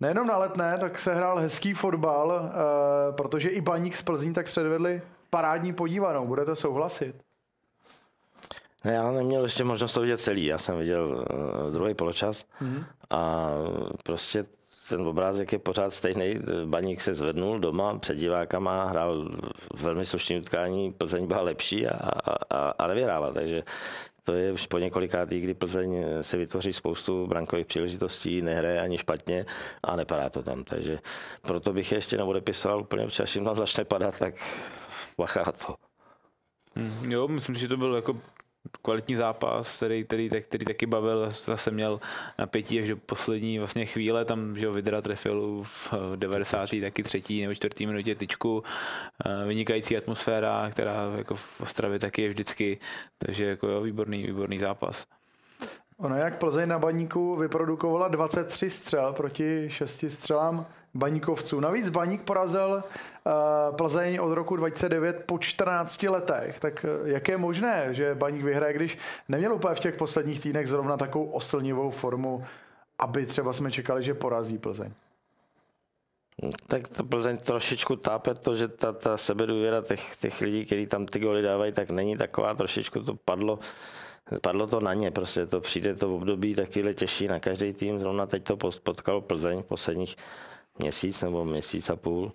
Nejenom 0.00 0.26
na 0.26 0.38
letné, 0.38 0.78
tak 0.80 0.98
se 0.98 1.14
hrál 1.14 1.38
hezký 1.38 1.74
fotbal, 1.74 2.32
eh, 2.32 3.12
protože 3.12 3.48
i 3.48 3.60
Baník 3.60 3.96
z 3.96 4.02
Plzní 4.02 4.34
tak 4.34 4.46
předvedli 4.46 5.02
parádní 5.30 5.72
podívanou. 5.72 6.26
Budete 6.26 6.56
souhlasit? 6.56 7.14
Ne, 8.84 8.92
já 8.92 9.10
neměl 9.10 9.42
ještě 9.42 9.64
možnost 9.64 9.92
to 9.92 10.00
vidět 10.00 10.20
celý. 10.20 10.46
Já 10.46 10.58
jsem 10.58 10.78
viděl 10.78 11.04
uh, 11.04 11.72
druhý 11.72 11.94
poločas 11.94 12.44
mm-hmm. 12.62 12.84
a 13.10 13.48
prostě 14.04 14.44
ten 14.88 15.06
obrázek 15.06 15.52
je 15.52 15.58
pořád 15.58 15.94
stejný. 15.94 16.40
Baník 16.64 17.00
se 17.00 17.14
zvednul 17.14 17.58
doma 17.58 17.98
před 17.98 18.16
divákama, 18.16 18.84
hrál 18.84 19.30
velmi 19.74 20.04
slušný 20.04 20.38
utkání, 20.38 20.92
Plzeň 20.92 21.26
byla 21.26 21.42
lepší 21.42 21.86
a, 21.86 22.10
a, 22.50 22.70
a 22.70 22.86
nevyhrála, 22.86 23.32
takže 23.32 23.62
to 24.24 24.34
je 24.34 24.52
už 24.52 24.66
po 24.66 24.78
několikátý, 24.78 25.40
kdy 25.40 25.54
Plzeň 25.54 26.04
se 26.20 26.36
vytvoří 26.36 26.72
spoustu 26.72 27.26
brankových 27.26 27.66
příležitostí, 27.66 28.42
nehraje 28.42 28.80
ani 28.80 28.98
špatně 28.98 29.46
a 29.82 29.96
nepadá 29.96 30.28
to 30.28 30.42
tam. 30.42 30.64
Takže 30.64 30.98
proto 31.42 31.72
bych 31.72 31.92
ještě 31.92 32.16
neodepisoval 32.16 32.80
úplně, 32.80 33.04
protože 33.04 33.22
až 33.22 33.34
jim 33.34 33.44
tam 33.44 33.56
začne 33.56 33.84
padat, 33.84 34.18
tak 34.18 34.34
bacha 35.18 35.52
to. 35.52 35.74
Hmm, 36.76 37.10
jo, 37.12 37.28
myslím, 37.28 37.54
že 37.54 37.68
to 37.68 37.76
byl 37.76 37.94
jako 37.94 38.16
kvalitní 38.82 39.16
zápas, 39.16 39.76
který, 39.76 40.04
který, 40.04 40.30
který 40.42 40.64
taky 40.64 40.86
bavil, 40.86 41.30
zase 41.30 41.70
měl 41.70 42.00
napětí 42.38 42.80
až 42.80 42.88
do 42.88 42.96
poslední 42.96 43.58
vlastně 43.58 43.86
chvíle, 43.86 44.24
tam 44.24 44.56
že 44.56 44.66
ho 44.66 44.72
Vidra 44.72 45.02
trefil 45.02 45.62
v 45.62 45.92
90. 46.16 46.68
taky 46.80 47.02
třetí 47.02 47.42
nebo 47.42 47.54
čtvrtý 47.54 47.86
minutě 47.86 48.14
tyčku, 48.14 48.62
eh, 49.26 49.46
vynikající 49.46 49.96
atmosféra, 49.96 50.70
která 50.70 51.12
jako 51.16 51.36
v 51.36 51.60
Ostravě 51.60 51.98
taky 51.98 52.22
je 52.22 52.28
vždycky, 52.28 52.78
takže 53.18 53.44
jako 53.44 53.68
jo, 53.68 53.80
výborný, 53.80 54.22
výborný 54.22 54.58
zápas. 54.58 55.06
Ono 55.96 56.16
jak 56.16 56.38
Plzeň 56.38 56.68
na 56.68 56.78
baníku 56.78 57.36
vyprodukovala 57.36 58.08
23 58.08 58.70
střel 58.70 59.12
proti 59.12 59.70
6 59.70 60.10
střelám 60.10 60.66
baníkovců. 60.94 61.60
Navíc 61.60 61.88
baník 61.88 62.22
porazil 62.22 62.82
uh, 62.84 63.76
Plzeň 63.76 64.18
od 64.20 64.32
roku 64.32 64.56
2009 64.56 65.22
po 65.26 65.38
14 65.38 66.02
letech. 66.02 66.60
Tak 66.60 66.84
uh, 66.84 67.08
jak 67.08 67.28
je 67.28 67.36
možné, 67.36 67.94
že 67.94 68.14
baník 68.14 68.42
vyhraje, 68.42 68.72
když 68.72 68.98
neměl 69.28 69.54
úplně 69.54 69.74
v 69.74 69.80
těch 69.80 69.96
posledních 69.96 70.40
týdnech 70.40 70.68
zrovna 70.68 70.96
takovou 70.96 71.24
oslnivou 71.24 71.90
formu, 71.90 72.44
aby 72.98 73.26
třeba 73.26 73.52
jsme 73.52 73.70
čekali, 73.70 74.02
že 74.02 74.14
porazí 74.14 74.58
Plzeň? 74.58 74.92
Tak 76.66 76.88
to 76.88 77.04
Plzeň 77.04 77.36
trošičku 77.36 77.96
tápe 77.96 78.34
to, 78.34 78.54
že 78.54 78.68
ta, 78.68 78.92
ta 78.92 79.16
sebedůvěra 79.16 79.82
těch, 79.82 80.16
těch 80.16 80.40
lidí, 80.40 80.66
kteří 80.66 80.86
tam 80.86 81.06
ty 81.06 81.18
goly 81.18 81.42
dávají, 81.42 81.72
tak 81.72 81.90
není 81.90 82.16
taková, 82.16 82.54
trošičku 82.54 83.02
to 83.02 83.14
padlo 83.14 83.58
padlo 84.40 84.66
to 84.66 84.80
na 84.80 84.94
ně, 84.94 85.10
prostě 85.10 85.46
to 85.46 85.60
přijde 85.60 85.94
to 85.94 86.08
v 86.08 86.12
období 86.12 86.54
takovýhle 86.54 86.94
těžší 86.94 87.28
na 87.28 87.40
každý 87.40 87.72
tým, 87.72 87.98
zrovna 87.98 88.26
teď 88.26 88.44
to 88.44 88.56
potkalo 88.56 89.20
Plzeň 89.20 89.62
v 89.62 89.66
posledních 89.66 90.16
měsíc 90.78 91.22
nebo 91.22 91.44
měsíc 91.44 91.90
a 91.90 91.96
půl. 91.96 92.32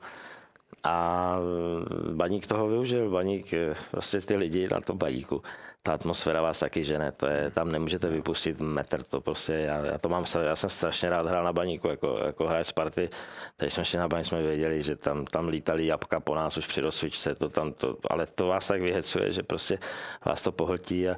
A 0.84 1.38
eh, 1.39 2.14
baník 2.14 2.48
toho 2.48 2.68
využil, 2.68 3.10
baník, 3.10 3.54
eh, 3.54 3.74
prostě 3.91 4.22
ty 4.22 4.38
lidi 4.38 4.68
na 4.72 4.82
tom 4.82 4.98
baníku, 4.98 5.41
ta 5.84 5.94
atmosféra 5.94 6.41
vás 6.41 6.60
taky 6.60 6.84
žene, 6.84 7.12
to 7.12 7.28
je, 7.28 7.52
tam 7.52 7.72
nemůžete 7.72 8.10
vypustit 8.10 8.60
metr, 8.60 9.04
to 9.04 9.22
prostě, 9.22 9.54
já, 9.54 9.86
já 9.86 9.98
to 9.98 10.10
mám, 10.10 10.26
já 10.41 10.56
jsem 10.56 10.70
strašně 10.70 11.10
rád 11.10 11.28
hrál 11.28 11.44
na 11.44 11.54
baníku, 11.54 11.88
jako, 11.88 12.20
jako 12.26 12.48
hráč 12.48 12.68
Sparty, 12.68 13.10
tady 13.58 13.72
jsme 13.72 13.86
šli 13.86 14.00
na 14.00 14.08
baník, 14.08 14.26
jsme 14.26 14.41
věděli, 14.41 14.82
že 14.82 14.96
tam, 14.96 15.26
tam 15.26 15.48
lítali 15.48 15.86
jabka 15.86 16.20
po 16.20 16.36
nás 16.36 16.58
už 16.58 16.68
při 16.68 16.82
rozsvičce, 16.82 17.36
to 17.36 17.50
tam 17.50 17.74
to, 17.74 17.98
ale 18.10 18.26
to 18.26 18.48
vás 18.48 18.68
tak 18.68 18.82
vyhecuje, 18.82 19.32
že 19.32 19.44
prostě 19.44 19.80
vás 20.26 20.41
to 20.41 20.52
pohltí 20.52 21.10
a 21.10 21.16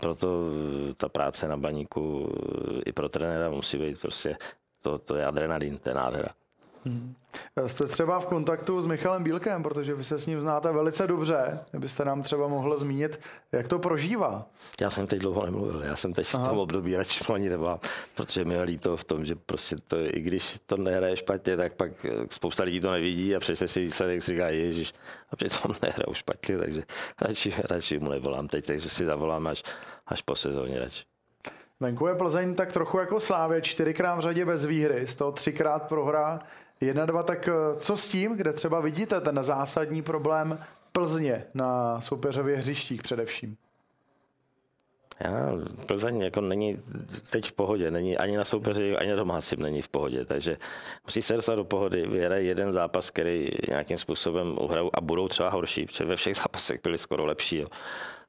proto 0.00 0.28
eh, 0.90 0.94
ta 0.94 1.08
práce 1.08 1.48
na 1.48 1.56
baníku 1.56 2.34
i 2.86 2.92
pro 2.92 3.08
trenéra 3.08 3.50
musí 3.50 3.78
být 3.78 4.00
prostě, 4.00 4.36
to, 4.82 4.98
to 4.98 5.16
je 5.16 5.26
adrenalin, 5.26 5.80
je 5.86 5.94
nádhera. 5.94 6.41
Hmm. 6.84 7.14
Jste 7.66 7.86
třeba 7.86 8.20
v 8.20 8.26
kontaktu 8.26 8.80
s 8.80 8.86
Michalem 8.86 9.24
Bílkem, 9.24 9.62
protože 9.62 9.94
vy 9.94 10.04
se 10.04 10.18
s 10.18 10.26
ním 10.26 10.42
znáte 10.42 10.72
velice 10.72 11.06
dobře. 11.06 11.60
Kdybyste 11.70 12.04
nám 12.04 12.22
třeba 12.22 12.48
mohl 12.48 12.78
zmínit, 12.78 13.20
jak 13.52 13.68
to 13.68 13.78
prožívá. 13.78 14.46
Já 14.80 14.90
jsem 14.90 15.06
teď 15.06 15.18
dlouho 15.20 15.44
nemluvil, 15.44 15.82
já 15.82 15.96
jsem 15.96 16.12
teď 16.12 16.34
Aha. 16.34 16.44
v 16.44 16.48
tom 16.48 16.58
období 16.58 16.96
radši 16.96 17.24
ani 17.34 17.48
nebyl, 17.48 17.80
protože 18.14 18.44
mi 18.44 18.54
je 18.54 18.62
líto 18.62 18.96
v 18.96 19.04
tom, 19.04 19.24
že 19.24 19.34
prostě 19.34 19.76
to, 19.86 19.96
i 20.00 20.20
když 20.20 20.58
to 20.66 20.76
nehraje 20.76 21.16
špatně, 21.16 21.56
tak 21.56 21.72
pak 21.74 22.06
spousta 22.30 22.64
lidí 22.64 22.80
to 22.80 22.90
nevidí 22.90 23.36
a 23.36 23.40
přesně 23.40 23.68
si 23.68 23.80
výsledek 23.80 24.22
si 24.22 24.32
říká, 24.32 24.48
ježiš, 24.48 24.94
a 25.30 25.36
přitom 25.36 25.74
nehraju 25.82 26.14
špatně, 26.14 26.58
takže 26.58 26.82
radši, 27.20 27.54
radši 27.64 27.98
mu 27.98 28.10
nevolám 28.10 28.48
teď, 28.48 28.66
takže 28.66 28.88
si 28.88 29.06
zavolám 29.06 29.46
až, 29.46 29.62
až 30.06 30.22
po 30.22 30.36
sezóně 30.36 30.78
radši. 30.78 31.04
Venku 31.82 32.06
je 32.06 32.14
Plzeň 32.14 32.54
tak 32.54 32.72
trochu 32.72 32.98
jako 32.98 33.20
Slávě, 33.20 33.62
čtyřikrát 33.62 34.14
v 34.14 34.20
řadě 34.20 34.44
bez 34.44 34.64
výhry, 34.64 35.06
z 35.06 35.16
toho 35.16 35.32
třikrát 35.32 35.88
prohra 35.88 36.40
Jedna, 36.82 37.06
dva, 37.06 37.22
tak 37.22 37.48
eh, 37.48 37.52
co 37.78 37.96
s 37.96 38.08
tím, 38.08 38.36
kde 38.36 38.52
třeba 38.52 38.80
vidíte 38.80 39.20
ten 39.20 39.42
zásadní 39.42 40.02
problém 40.02 40.58
Plzně 40.92 41.44
na 41.54 42.00
soupeřově 42.00 42.56
hřištích 42.56 43.02
především? 43.02 43.56
Já, 45.24 45.52
Plzeň 45.86 46.20
jako 46.20 46.40
není 46.40 46.78
teď 47.30 47.46
v 47.46 47.52
pohodě, 47.52 47.90
není 47.90 48.18
ani 48.18 48.36
na 48.36 48.44
soupeři, 48.44 48.96
ani 48.96 49.10
na 49.10 49.16
domácím 49.16 49.62
není 49.62 49.82
v 49.82 49.88
pohodě, 49.88 50.24
takže 50.24 50.56
musí 51.06 51.22
se 51.22 51.36
dostat 51.36 51.54
do 51.54 51.64
pohody, 51.64 52.06
vyhraje 52.06 52.42
jeden 52.42 52.72
zápas, 52.72 53.10
který 53.10 53.50
nějakým 53.68 53.98
způsobem 53.98 54.58
uhrajou 54.60 54.90
a 54.94 55.00
budou 55.00 55.28
třeba 55.28 55.50
horší, 55.50 55.86
protože 55.86 56.04
ve 56.04 56.16
všech 56.16 56.36
zápasech 56.42 56.80
byli 56.82 56.98
skoro 56.98 57.26
lepší. 57.26 57.56
Jo. 57.56 57.66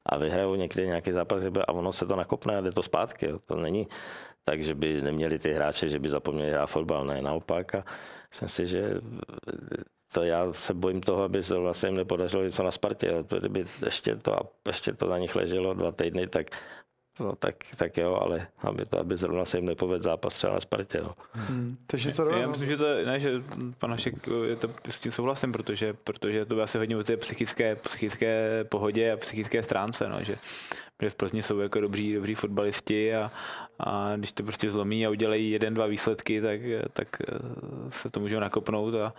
A 0.06 0.18
vyhrajou 0.18 0.54
někdy 0.54 0.86
nějaký 0.86 1.12
zápas 1.12 1.42
a 1.68 1.72
ono 1.72 1.92
se 1.92 2.06
to 2.06 2.16
nakopne 2.16 2.56
a 2.56 2.60
jde 2.60 2.72
to 2.72 2.82
zpátky. 2.82 3.26
Jo. 3.26 3.38
To 3.46 3.56
není 3.56 3.88
tak, 4.44 4.62
že 4.62 4.74
by 4.74 5.02
neměli 5.02 5.38
ty 5.38 5.52
hráče, 5.52 5.88
že 5.88 5.98
by 5.98 6.08
zapomněli 6.08 6.50
hrát 6.50 6.66
fotbal, 6.66 7.06
ne, 7.06 7.22
naopak. 7.22 7.74
A 7.74 7.84
myslím 8.30 8.48
si, 8.48 8.66
že 8.66 9.00
to 10.12 10.24
já 10.24 10.52
se 10.52 10.74
bojím 10.74 11.00
toho, 11.00 11.22
aby 11.22 11.42
se 11.42 11.58
vlastně 11.58 11.88
jim 11.88 11.96
nepodařilo 11.96 12.44
něco 12.44 12.62
na 12.62 12.70
Spartě. 12.70 13.24
Kdyby 13.38 13.64
ještě 13.84 14.16
to, 14.16 14.38
ještě 14.66 14.92
to 14.92 15.08
na 15.08 15.18
nich 15.18 15.34
leželo 15.34 15.74
dva 15.74 15.92
týdny, 15.92 16.26
tak 16.26 16.50
No, 17.20 17.36
tak, 17.36 17.54
tak 17.76 17.96
jo, 17.96 18.18
ale 18.22 18.46
aby, 18.58 18.86
to, 18.86 18.98
aby 18.98 19.16
zrovna 19.16 19.44
se 19.44 19.58
jim 19.58 19.66
nepovedl 19.66 20.02
zápas 20.02 20.34
třeba 20.34 20.52
na 20.52 20.60
Spartě. 20.60 21.00
No. 21.02 21.14
Hmm. 21.32 21.76
Takže 21.86 22.12
co 22.12 22.30
Já 22.30 22.48
myslím, 22.48 22.68
že 22.68 22.76
to, 22.76 23.04
ne, 23.04 23.20
že 23.20 23.42
pan 23.78 23.90
Hašek, 23.90 24.14
je 24.46 24.56
to 24.56 24.68
s 24.90 25.00
tím 25.00 25.12
souhlasím, 25.12 25.52
protože, 25.52 25.94
protože 25.94 26.44
to 26.44 26.62
asi 26.62 26.78
hodně 26.78 26.96
o 26.96 27.02
té 27.02 27.16
psychické, 27.16 27.76
psychické 27.76 28.64
pohodě 28.64 29.12
a 29.12 29.16
psychické 29.16 29.62
stránce, 29.62 30.08
no, 30.08 30.24
že, 30.24 30.38
že 31.02 31.10
v 31.10 31.14
Plzni 31.14 31.42
jsou 31.42 31.58
jako 31.58 31.80
dobří, 31.80 32.14
dobří 32.14 32.34
fotbalisti 32.34 33.14
a, 33.14 33.30
a 33.78 34.16
když 34.16 34.32
to 34.32 34.42
prostě 34.42 34.70
zlomí 34.70 35.06
a 35.06 35.10
udělají 35.10 35.50
jeden, 35.50 35.74
dva 35.74 35.86
výsledky, 35.86 36.40
tak, 36.40 36.60
tak 36.92 37.08
se 37.88 38.10
to 38.10 38.20
můžou 38.20 38.40
nakopnout 38.40 38.94
a 38.94 39.14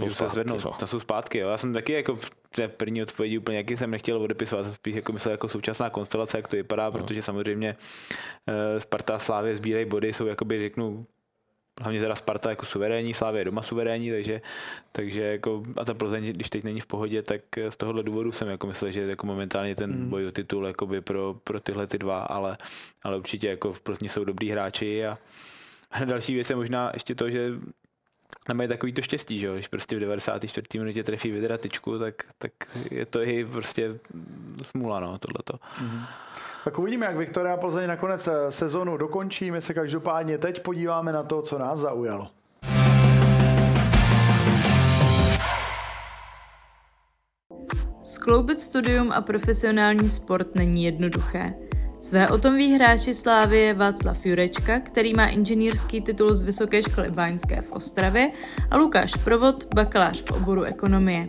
Můžu 0.00 0.14
se 0.14 0.28
zvednout, 0.28 0.64
no. 0.64 0.70
to 0.78 0.86
jsou 0.86 1.00
zpátky. 1.00 1.38
Jo. 1.38 1.48
Já 1.48 1.56
jsem 1.56 1.72
taky 1.72 1.92
jako 1.92 2.16
v 2.16 2.30
té 2.50 2.68
první 2.68 3.02
odpovědi 3.02 3.38
úplně 3.38 3.56
jaký 3.56 3.76
jsem 3.76 3.90
nechtěl 3.90 4.22
odepisovat, 4.22 4.72
spíš 4.72 4.94
jako 4.94 5.12
myslel 5.12 5.32
jako 5.32 5.48
současná 5.48 5.90
konstelace, 5.90 6.38
jak 6.38 6.48
to 6.48 6.56
vypadá, 6.56 6.84
no. 6.84 6.92
protože 6.92 7.22
samozřejmě 7.22 7.76
uh, 8.48 8.78
Sparta 8.78 9.14
a 9.14 9.18
Slávě 9.18 9.54
sbírají 9.54 9.84
body, 9.84 10.12
jsou 10.12 10.26
jakoby 10.26 10.58
řeknu 10.58 11.06
hlavně 11.80 12.00
teda 12.00 12.14
Sparta 12.14 12.50
jako 12.50 12.66
suverénní, 12.66 13.14
Slávě 13.14 13.40
je 13.40 13.44
doma 13.44 13.62
suverénní, 13.62 14.10
takže, 14.10 14.40
takže 14.92 15.22
jako, 15.22 15.62
a 15.76 15.84
ta 15.84 15.94
Plzeň, 15.94 16.32
když 16.32 16.50
teď 16.50 16.64
není 16.64 16.80
v 16.80 16.86
pohodě, 16.86 17.22
tak 17.22 17.40
z 17.68 17.76
tohohle 17.76 18.02
důvodu 18.02 18.32
jsem 18.32 18.48
jako 18.48 18.66
myslel, 18.66 18.90
že 18.90 19.00
jako 19.00 19.26
momentálně 19.26 19.74
ten 19.74 19.90
mm. 19.90 20.08
boj 20.08 20.26
o 20.26 20.32
titul 20.32 20.66
jakoby 20.66 21.00
pro, 21.00 21.34
pro 21.44 21.60
tyhle 21.60 21.86
ty 21.86 21.98
dva, 21.98 22.20
ale, 22.20 22.58
ale 23.02 23.16
určitě 23.16 23.48
jako 23.48 23.72
v 23.72 23.80
Plzni 23.80 24.08
jsou 24.08 24.24
dobrý 24.24 24.50
hráči 24.50 25.06
a 25.06 25.18
další 26.04 26.34
věc 26.34 26.50
je 26.50 26.56
možná 26.56 26.90
ještě 26.94 27.14
to, 27.14 27.30
že 27.30 27.52
nemají 28.48 28.68
takový 28.68 28.92
to 28.92 29.02
štěstí, 29.02 29.38
že 29.38 29.46
jo? 29.46 29.54
když 29.54 29.68
prostě 29.68 29.96
v 29.96 30.00
94. 30.00 30.78
minutě 30.78 31.02
trefí 31.02 31.30
Vidra 31.30 31.58
tyčku, 31.58 31.98
tak, 31.98 32.14
tak 32.38 32.52
je 32.90 33.06
to 33.06 33.22
i 33.22 33.44
prostě 33.44 33.98
smůla, 34.62 35.00
no, 35.00 35.18
tohleto. 35.18 35.54
Mm-hmm. 35.54 36.06
Tak 36.64 36.78
uvidíme, 36.78 37.06
jak 37.06 37.16
Viktoria 37.16 37.56
Plzeň 37.56 37.88
nakonec 37.88 38.26
eh, 38.28 38.52
sezonu 38.52 38.96
dokončí. 38.96 39.50
My 39.50 39.60
se 39.60 39.74
každopádně 39.74 40.38
teď 40.38 40.62
podíváme 40.62 41.12
na 41.12 41.22
to, 41.22 41.42
co 41.42 41.58
nás 41.58 41.80
zaujalo. 41.80 42.28
Skloubit 48.02 48.60
studium 48.60 49.12
a 49.12 49.20
profesionální 49.20 50.10
sport 50.10 50.54
není 50.54 50.84
jednoduché. 50.84 51.54
Své 52.04 52.28
o 52.28 52.38
tom 52.38 52.56
ví 52.56 52.74
hráči 52.74 53.14
Slávie 53.14 53.74
Václav 53.74 54.26
Jurečka, 54.26 54.80
který 54.80 55.14
má 55.14 55.26
inženýrský 55.26 56.00
titul 56.00 56.34
z 56.34 56.42
Vysoké 56.42 56.82
školy 56.82 57.10
báňské 57.10 57.62
v 57.62 57.70
Ostravě 57.70 58.28
a 58.70 58.76
Lukáš 58.76 59.14
Provod, 59.24 59.74
bakalář 59.74 60.22
v 60.22 60.30
oboru 60.30 60.62
ekonomie. 60.62 61.26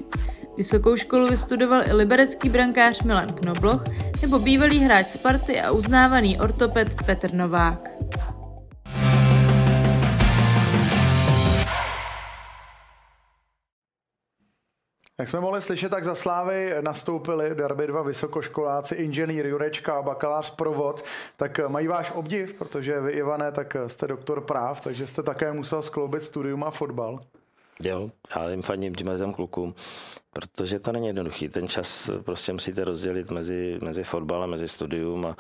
Vysokou 0.58 0.96
školu 0.96 1.28
vystudoval 1.28 1.88
i 1.88 1.94
liberecký 1.94 2.50
brankář 2.50 3.04
Milan 3.04 3.28
Knobloch 3.28 3.84
nebo 4.22 4.40
bývalý 4.40 4.80
hráč 4.80 5.12
Sparty 5.12 5.62
a 5.62 5.72
uznávaný 5.72 6.40
ortoped 6.40 7.04
Petr 7.06 7.34
Novák. 7.34 7.90
Jak 15.20 15.30
jsme 15.30 15.40
mohli 15.40 15.62
slyšet, 15.62 15.90
tak 15.90 16.04
za 16.04 16.16
Slávy 16.16 16.74
nastoupili 16.82 17.56
derby 17.56 17.88
dva 17.88 18.02
vysokoškoláci, 18.02 18.96
inženýr 18.96 19.46
Jurečka 19.46 19.94
a 19.94 20.02
bakalář 20.02 20.56
Provod. 20.56 21.04
Tak 21.38 21.60
mají 21.68 21.88
váš 21.88 22.12
obdiv, 22.12 22.54
protože 22.60 23.02
vy, 23.02 23.12
Ivane, 23.12 23.52
tak 23.52 23.78
jste 23.88 24.08
doktor 24.08 24.42
práv, 24.42 24.82
takže 24.82 25.08
jste 25.08 25.24
také 25.24 25.54
musel 25.54 25.82
skloubit 25.82 26.24
studium 26.24 26.64
a 26.64 26.72
fotbal. 26.72 27.20
Jo, 27.84 28.12
já 28.36 28.50
jim 28.50 28.62
fandím 28.62 28.96
těm 28.96 29.18
těm 29.18 29.34
klukům, 29.34 29.76
protože 30.34 30.80
to 30.80 30.92
není 30.92 31.08
jednoduchý. 31.08 31.50
Ten 31.50 31.68
čas 31.68 32.10
prostě 32.24 32.54
musíte 32.54 32.84
rozdělit 32.84 33.32
mezi, 33.32 33.80
mezi 33.82 34.04
fotbal 34.04 34.44
a 34.44 34.48
mezi 34.48 34.68
studium 34.68 35.26
a, 35.26 35.36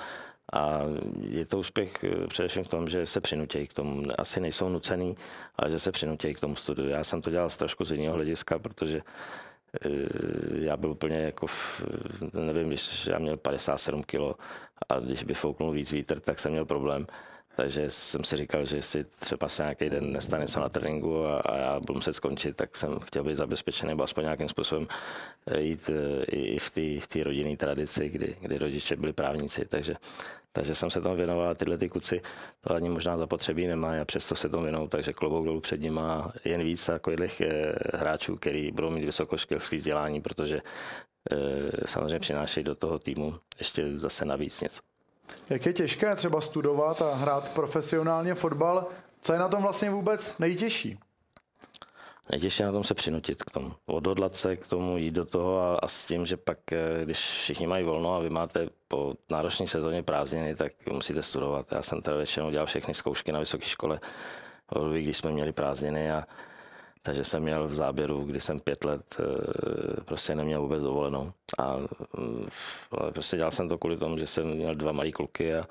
a 0.53 0.81
je 1.19 1.45
to 1.45 1.57
úspěch 1.59 2.03
eh, 2.03 2.27
především 2.27 2.63
v 2.63 2.67
tom, 2.67 2.87
že 2.87 3.05
se 3.05 3.21
přinutějí 3.21 3.67
k 3.67 3.73
tomu. 3.73 4.03
Asi 4.17 4.39
nejsou 4.39 4.69
nucený, 4.69 5.15
ale 5.55 5.69
že 5.69 5.79
se 5.79 5.91
přinutějí 5.91 6.33
k 6.33 6.39
tomu 6.39 6.55
studiu. 6.55 6.89
Já 6.89 7.03
jsem 7.03 7.21
to 7.21 7.29
dělal 7.29 7.49
z 7.49 7.57
trošku 7.57 7.85
z 7.85 7.91
jiného 7.91 8.15
hlediska, 8.15 8.59
protože 8.59 8.97
eh, 8.97 9.44
já 10.55 10.77
byl 10.77 10.91
úplně 10.91 11.17
jako, 11.17 11.47
v, 11.47 11.83
nevím, 12.33 12.67
když 12.67 13.07
já 13.07 13.19
měl 13.19 13.37
57 13.37 14.03
kilo 14.03 14.35
a 14.89 14.99
když 14.99 15.23
by 15.23 15.33
fouknul 15.33 15.71
víc 15.71 15.91
vítr, 15.91 16.19
tak 16.19 16.39
jsem 16.39 16.51
měl 16.51 16.65
problém. 16.65 17.05
Takže 17.55 17.89
jsem 17.89 18.23
si 18.23 18.35
říkal, 18.35 18.65
že 18.65 18.75
jestli 18.75 19.03
třeba 19.03 19.49
se 19.49 19.63
nějaký 19.63 19.89
den 19.89 20.11
nestane 20.11 20.43
něco 20.43 20.59
na 20.59 20.69
tréninku 20.69 21.25
a, 21.25 21.39
a 21.39 21.57
já 21.57 21.79
budu 21.79 21.93
muset 21.93 22.13
skončit, 22.13 22.55
tak 22.55 22.75
jsem 22.75 22.99
chtěl 22.99 23.23
být 23.23 23.35
zabezpečený 23.35 23.89
nebo 23.89 24.03
aspoň 24.03 24.23
nějakým 24.23 24.49
způsobem 24.49 24.87
eh, 25.47 25.61
jít 25.61 25.89
i 26.31 26.59
v 26.59 26.71
té 26.71 27.19
v 27.19 27.23
rodinné 27.23 27.57
tradici, 27.57 28.09
kdy, 28.09 28.35
kdy 28.41 28.57
rodiče 28.57 28.95
byli 28.95 29.13
právníci. 29.13 29.65
Takže 29.65 29.95
takže 30.55 30.75
jsem 30.75 30.89
se 30.89 31.01
tomu 31.01 31.15
věnoval, 31.15 31.55
tyhle 31.55 31.77
ty 31.77 31.89
kuci 31.89 32.21
to 32.61 32.73
ani 32.73 32.89
možná 32.89 33.17
zapotřebí 33.17 33.67
nemají 33.67 34.01
a 34.01 34.05
přesto 34.05 34.35
se 34.35 34.49
tomu 34.49 34.63
věnou, 34.63 34.87
takže 34.87 35.13
klobouk 35.13 35.45
dolů 35.45 35.61
před 35.61 35.81
nima 35.81 36.33
jen 36.45 36.63
víc 36.63 36.85
takových 36.85 37.41
eh, 37.41 37.75
hráčů, 37.93 38.35
který 38.35 38.71
budou 38.71 38.89
mít 38.89 39.05
vysokoškolské 39.05 39.77
vzdělání, 39.77 40.21
protože 40.21 40.61
eh, 41.31 41.87
samozřejmě 41.87 42.19
přinášejí 42.19 42.63
do 42.63 42.75
toho 42.75 42.99
týmu 42.99 43.35
ještě 43.59 43.99
zase 43.99 44.25
navíc 44.25 44.61
něco. 44.61 44.94
Jak 45.49 45.65
je 45.65 45.73
těžké 45.73 46.15
třeba 46.15 46.41
studovat 46.41 47.01
a 47.01 47.15
hrát 47.15 47.49
profesionálně 47.49 48.35
fotbal? 48.35 48.87
Co 49.21 49.33
je 49.33 49.39
na 49.39 49.47
tom 49.47 49.61
vlastně 49.61 49.89
vůbec 49.89 50.37
nejtěžší? 50.39 50.99
Nejtěžší 52.31 52.63
na 52.63 52.71
tom 52.71 52.83
se 52.83 52.93
přinutit 52.93 53.43
k 53.43 53.51
tomu. 53.51 53.73
Odhodlat 53.85 54.35
se 54.35 54.55
k 54.55 54.67
tomu, 54.67 54.97
jít 54.97 55.11
do 55.11 55.25
toho 55.25 55.59
a, 55.59 55.75
a 55.75 55.87
s 55.87 56.05
tím, 56.05 56.25
že 56.25 56.37
pak, 56.37 56.73
eh, 56.73 57.01
když 57.03 57.17
všichni 57.17 57.67
mají 57.67 57.83
volno 57.83 58.15
a 58.15 58.19
vy 58.19 58.29
máte 58.29 58.67
po 58.87 59.13
náročné 59.29 59.67
sezóně 59.67 60.03
prázdniny, 60.03 60.55
tak 60.55 60.71
musíte 60.91 61.23
studovat. 61.23 61.71
Já 61.71 61.81
jsem 61.81 62.01
teda 62.01 62.17
většinou 62.17 62.51
dělal 62.51 62.65
všechny 62.65 62.93
zkoušky 62.93 63.31
na 63.31 63.39
vysoké 63.39 63.65
škole, 63.65 63.99
když 65.01 65.17
jsme 65.17 65.31
měli 65.31 65.51
prázdniny 65.51 66.11
a 66.11 66.23
takže 67.05 67.23
jsem 67.23 67.43
měl 67.43 67.67
v 67.67 67.73
záběru, 67.75 68.23
kdy 68.23 68.39
jsem 68.39 68.59
pět 68.59 68.83
let 68.83 69.17
eh, 69.19 70.01
prostě 70.05 70.35
neměl 70.35 70.61
vůbec 70.61 70.83
dovolenou. 70.83 71.31
A 71.57 71.77
mm, 72.17 72.47
prostě 73.13 73.37
dělal 73.37 73.51
jsem 73.51 73.69
to 73.69 73.77
kvůli 73.77 73.97
tomu, 73.97 74.17
že 74.17 74.27
jsem 74.27 74.45
měl 74.47 74.75
dva 74.75 74.91
malé 74.91 75.11
kluky 75.11 75.55
a, 75.55 75.67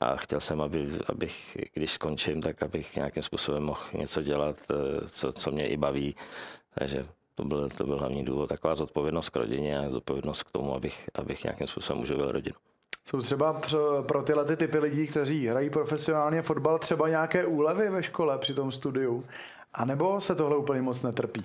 a 0.00 0.16
chtěl 0.16 0.40
jsem, 0.40 0.60
aby, 0.60 0.90
abych, 1.06 1.56
když 1.74 1.92
skončím, 1.92 2.42
tak 2.42 2.62
abych 2.62 2.96
nějakým 2.96 3.22
způsobem 3.22 3.62
mohl 3.62 3.80
něco 3.92 4.22
dělat, 4.22 4.56
eh, 4.70 4.74
co, 5.08 5.32
co 5.32 5.50
mě 5.50 5.68
i 5.68 5.76
baví. 5.76 6.16
Takže 6.78 7.06
to 7.34 7.44
byl, 7.44 7.68
to 7.68 7.84
byl 7.84 7.98
hlavní 7.98 8.24
důvod. 8.24 8.48
Taková 8.48 8.74
zodpovědnost 8.74 9.30
k 9.30 9.36
rodině 9.36 9.78
a 9.78 9.90
zodpovědnost 9.90 10.42
k 10.42 10.50
tomu, 10.50 10.74
abych, 10.74 11.10
abych 11.14 11.44
nějakým 11.44 11.66
způsobem 11.66 12.02
uživil 12.02 12.32
rodinu. 12.32 12.56
Jsou 13.04 13.20
třeba 13.20 13.52
pro, 13.52 14.02
pro 14.02 14.22
tyhle 14.22 14.44
ty 14.44 14.56
typy 14.56 14.78
lidí, 14.78 15.06
kteří 15.06 15.46
hrají 15.46 15.70
profesionálně 15.70 16.42
fotbal, 16.42 16.78
třeba 16.78 17.08
nějaké 17.08 17.46
úlevy 17.46 17.90
ve 17.90 18.02
škole 18.02 18.38
při 18.38 18.54
tom 18.54 18.72
studiu? 18.72 19.24
A 19.74 19.84
nebo 19.84 20.20
se 20.20 20.34
tohle 20.34 20.56
úplně 20.56 20.82
moc 20.82 21.02
netrpí? 21.02 21.44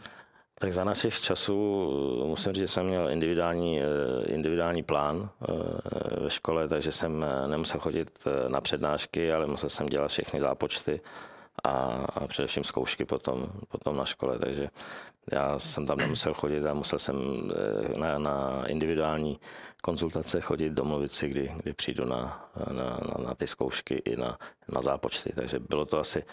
Tak 0.59 0.73
za 0.73 0.84
našich 0.84 1.19
časů 1.19 1.89
musím 2.25 2.53
říct, 2.53 2.61
že 2.61 2.67
jsem 2.67 2.86
měl 2.86 3.09
individuální, 3.09 3.82
eh, 3.82 3.86
individuální 4.25 4.84
plán 4.84 5.30
eh, 5.30 5.53
ve 6.19 6.30
škole, 6.30 6.67
takže 6.67 6.91
jsem 6.91 7.23
eh, 7.23 7.47
nemusel 7.47 7.80
chodit 7.80 8.09
na 8.47 8.61
přednášky, 8.61 9.34
ale 9.34 9.47
musel 9.47 9.69
jsem 9.69 9.86
dělat 9.86 10.07
všechny 10.07 10.41
zápočty 10.41 11.01
a, 11.63 11.69
a 12.15 12.28
především 12.28 12.63
zkoušky 12.63 13.05
potom, 13.05 13.47
potom 13.67 13.97
na 13.97 14.05
škole, 14.05 14.39
takže 14.39 14.69
já 15.32 15.59
jsem 15.59 15.86
tam 15.86 15.97
nemusel 15.97 16.34
chodit 16.34 16.65
a 16.65 16.73
musel 16.73 16.99
jsem 16.99 17.17
na, 17.99 18.17
na 18.17 18.65
individuální 18.67 19.39
konzultace 19.82 20.41
chodit, 20.41 20.69
domluvit 20.69 21.11
si, 21.11 21.30
kdy, 21.30 21.51
kdy 21.63 21.73
přijdu 21.73 22.05
na, 22.05 22.49
na, 22.71 22.84
na, 22.84 23.23
na 23.28 23.36
ty 23.36 23.47
zkoušky 23.47 23.95
i 23.95 24.15
na, 24.15 24.38
na 24.69 24.82
zápočty, 24.82 25.34
takže 25.36 25.59
bylo 25.59 25.86
to 25.86 25.99
asi 25.99 26.23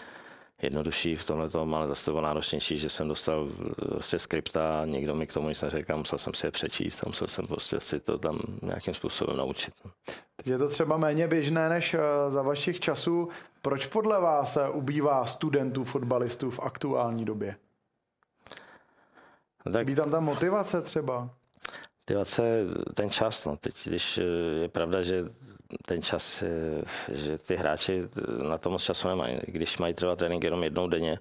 jednodušší 0.65 1.15
v 1.15 1.25
tomhle 1.25 1.49
tom, 1.49 1.75
ale 1.75 1.87
zase 1.87 2.05
to 2.05 2.11
bylo 2.11 2.21
náročnější, 2.21 2.77
že 2.77 2.89
jsem 2.89 3.07
dostal 3.07 3.49
prostě 3.89 4.19
skripta 4.19 4.81
a 4.81 4.85
někdo 4.85 5.15
mi 5.15 5.27
k 5.27 5.33
tomu 5.33 5.49
nic 5.49 5.61
neřekl, 5.61 5.97
musel 5.97 6.19
jsem 6.19 6.33
si 6.33 6.47
je 6.47 6.51
přečíst 6.51 7.03
a 7.03 7.09
musel 7.09 7.27
jsem 7.27 7.47
prostě 7.47 7.79
si 7.79 7.99
to 7.99 8.17
tam 8.17 8.39
nějakým 8.61 8.93
způsobem 8.93 9.37
naučit. 9.37 9.73
Teď 10.35 10.47
je 10.47 10.57
to 10.57 10.69
třeba 10.69 10.97
méně 10.97 11.27
běžné 11.27 11.69
než 11.69 11.93
eh, 11.93 11.99
za 12.29 12.41
vašich 12.41 12.79
časů. 12.79 13.29
Proč 13.61 13.85
podle 13.85 14.21
vás 14.21 14.57
ubývá 14.71 15.25
studentů, 15.25 15.83
fotbalistů 15.83 16.49
v 16.49 16.59
aktuální 16.59 17.25
době? 17.25 17.55
Tak... 19.73 19.85
Bí 19.85 19.95
tam 19.95 20.11
ta 20.11 20.19
motivace 20.19 20.81
třeba? 20.81 21.29
Motivace, 22.03 22.63
ten 22.93 23.09
čas, 23.09 23.45
no. 23.45 23.57
Teď, 23.57 23.87
když 23.87 24.17
eh, 24.17 24.21
je 24.61 24.69
pravda, 24.69 25.03
že 25.03 25.25
ten 25.85 26.01
čas, 26.01 26.43
eh, 26.43 26.81
že 27.11 27.37
ty 27.37 27.55
hráči 27.55 28.01
na 28.49 28.57
to 28.57 28.69
moc 28.69 28.83
času 28.83 29.07
nemají. 29.07 29.39
Když 29.47 29.77
mají 29.77 29.93
třeba 29.93 30.15
trénink 30.15 30.43
jenom 30.43 30.63
jednou 30.63 30.87
denně, 30.87 31.17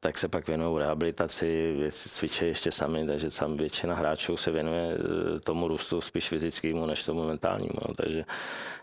tak 0.00 0.18
se 0.18 0.28
pak 0.28 0.48
věnují 0.48 0.78
rehabilitaci, 0.78 1.76
cvičí 1.90 2.44
ještě 2.44 2.72
sami, 2.72 3.06
takže 3.06 3.30
sam 3.30 3.56
většina 3.56 3.94
hráčů 3.94 4.36
se 4.36 4.50
věnuje 4.50 4.94
eh, 4.94 5.40
tomu 5.40 5.68
růstu 5.68 6.00
spíš 6.00 6.28
fyzickému 6.28 6.86
než 6.86 7.04
tomu 7.04 7.24
mentálnímu. 7.24 7.94
Takže 7.96 8.24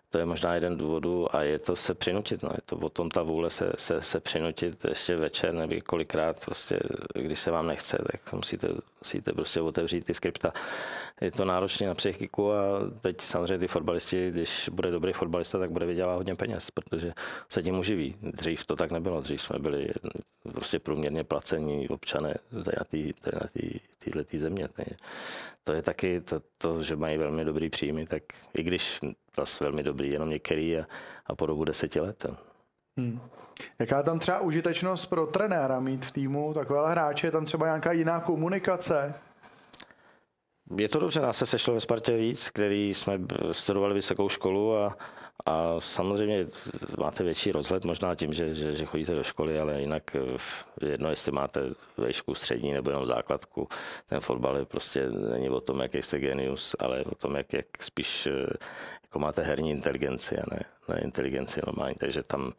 to 0.10 0.18
je 0.18 0.26
možná 0.26 0.56
jeden 0.56 0.78
důvodů 0.78 1.36
a 1.36 1.44
je 1.44 1.60
to 1.60 1.76
se 1.76 1.94
přinutit. 1.94 2.44
No. 2.44 2.50
Je 2.50 2.62
to 2.66 2.76
o 2.76 2.90
tom 2.90 3.10
ta 3.10 3.24
vůle 3.24 3.50
se, 3.50 3.72
se, 3.78 4.02
se 4.02 4.20
přinutit 4.20 4.86
ještě 4.86 5.16
večer 5.16 5.54
nebo 5.54 5.76
kolikrát, 5.86 6.46
prostě, 6.46 6.80
když 7.14 7.40
se 7.40 7.52
vám 7.52 7.68
nechce, 7.68 7.98
tak 8.12 8.34
musíte, 8.34 8.68
musíte 9.02 9.34
prostě 9.34 9.62
otevřít 9.62 10.06
ty 10.06 10.14
skripta. 10.14 10.54
Je 11.22 11.32
to 11.32 11.46
náročné 11.46 11.88
na 11.88 11.94
psychiku 11.94 12.52
a 12.52 12.80
teď 13.02 13.22
samozřejmě 13.22 13.58
ty 13.58 13.68
fotbalisti, 13.68 14.32
když 14.32 14.70
bude 14.74 14.92
dobrý 14.92 15.14
fotbalista, 15.14 15.60
tak 15.60 15.72
bude 15.72 15.86
vydělat 15.86 16.16
hodně 16.16 16.36
peněz, 16.36 16.72
protože 16.72 17.14
se 17.50 17.64
tím 17.64 17.80
uživí. 17.80 18.16
Dřív 18.22 18.66
to 18.66 18.76
tak 18.76 18.92
nebylo, 18.92 19.22
dřív 19.22 19.42
jsme 19.42 19.60
byli 19.60 19.90
prostě 20.52 20.80
průměrně 20.80 21.24
placení 21.24 21.90
občané 21.90 22.36
tady 22.64 22.78
na 22.78 22.84
téhle 24.02 24.24
tý, 24.24 24.40
země. 24.40 24.70
To 25.64 25.74
je 25.74 25.82
taky 25.82 26.22
to, 26.22 26.42
to, 26.58 26.84
že 26.84 26.96
mají 26.96 27.18
velmi 27.18 27.46
dobrý 27.46 27.70
příjmy, 27.70 28.06
tak 28.06 28.24
i 28.54 28.64
když 28.64 29.00
zase 29.38 29.64
velmi 29.64 29.84
dobrý, 29.84 30.10
jenom 30.12 30.30
některý 30.30 30.78
a, 30.78 30.86
a 31.26 31.36
po 31.36 31.46
dobu 31.46 31.64
deseti 31.64 32.00
let. 32.00 32.26
Hmm. 33.00 33.20
Jaká 33.80 33.98
je 33.98 34.04
tam 34.04 34.20
třeba 34.20 34.40
užitečnost 34.40 35.10
pro 35.10 35.28
trenéra 35.28 35.80
mít 35.80 36.06
v 36.06 36.12
týmu 36.12 36.54
takové 36.54 36.92
hráče? 36.92 37.28
Je 37.28 37.32
tam 37.32 37.46
třeba 37.46 37.66
nějaká 37.66 37.92
jiná 37.92 38.20
komunikace? 38.20 39.14
Je 40.78 40.90
to 40.90 41.00
dobře, 41.00 41.22
nás 41.22 41.38
se 41.38 41.46
sešlo 41.46 41.74
ve 41.74 41.80
Spartě 41.80 42.18
víc, 42.18 42.50
který 42.50 42.94
jsme 42.94 43.20
studovali 43.52 43.94
vysokou 43.94 44.30
školu 44.30 44.78
a, 44.78 44.98
a 45.46 45.76
samozřejmě 45.80 46.48
máte 46.98 47.24
větší 47.24 47.52
rozhled 47.52 47.86
možná 47.86 48.16
tím, 48.16 48.34
že, 48.34 48.54
že, 48.54 48.74
že 48.74 48.86
chodíte 48.86 49.16
do 49.16 49.24
školy, 49.24 49.60
ale 49.60 49.82
jinak 49.82 50.16
jedno, 50.82 51.10
jestli 51.10 51.32
máte 51.32 51.62
vejšku 51.98 52.36
střední 52.36 52.74
nebo 52.74 52.90
jenom 52.90 53.06
základku, 53.06 53.68
ten 54.10 54.20
fotbal 54.20 54.58
je 54.58 54.66
prostě 54.66 55.10
není 55.10 55.50
o 55.50 55.62
tom, 55.62 55.80
jaký 55.80 55.98
jste 56.02 56.20
genius, 56.20 56.76
ale 56.80 57.04
o 57.04 57.16
tom, 57.16 57.36
jak, 57.36 57.54
jak 57.54 57.66
spíš 57.80 58.28
jako 59.04 59.20
máte 59.20 59.42
herní 59.42 59.72
inteligenci 59.72 60.38
a 60.38 60.44
ne, 60.52 60.60
ne 60.88 61.02
inteligenci 61.02 61.62
normální, 61.66 61.96
takže 61.96 62.24
tam, 62.24 62.54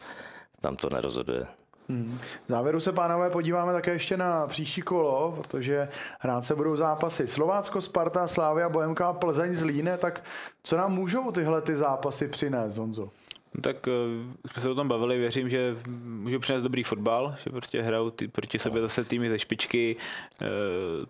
tam 0.60 0.76
to 0.76 0.90
nerozhoduje. 0.90 1.59
Hmm. 1.90 2.18
V 2.46 2.50
závěru 2.52 2.80
se, 2.80 2.92
pánové, 2.92 3.30
podíváme 3.30 3.72
také 3.72 3.90
ještě 3.90 4.16
na 4.16 4.46
příští 4.46 4.82
kolo, 4.82 5.34
protože 5.36 5.88
hrát 6.20 6.44
se 6.44 6.54
budou 6.54 6.76
zápasy 6.76 7.28
Slovácko, 7.28 7.80
Sparta, 7.80 8.26
Slávia, 8.26 8.68
Bohemka, 8.68 9.12
Plzeň, 9.12 9.54
Zlíne, 9.54 9.98
tak 9.98 10.24
co 10.62 10.76
nám 10.76 10.92
můžou 10.92 11.30
tyhle 11.30 11.60
ty 11.60 11.76
zápasy 11.76 12.28
přinést, 12.28 12.74
Zonzo? 12.74 13.10
No 13.54 13.62
tak 13.62 13.86
uh, 13.86 14.32
jsme 14.52 14.62
se 14.62 14.68
o 14.68 14.74
tom 14.74 14.88
bavili, 14.88 15.18
věřím, 15.18 15.48
že 15.48 15.76
můžu 16.04 16.38
přinést 16.38 16.62
dobrý 16.62 16.82
fotbal, 16.82 17.34
že 17.44 17.50
prostě 17.50 17.82
hrajou 17.82 18.10
ty, 18.10 18.28
proti 18.28 18.58
sobě 18.58 18.82
zase 18.82 19.04
týmy 19.04 19.30
ze 19.30 19.38
špičky, 19.38 19.96
uh, 20.42 20.48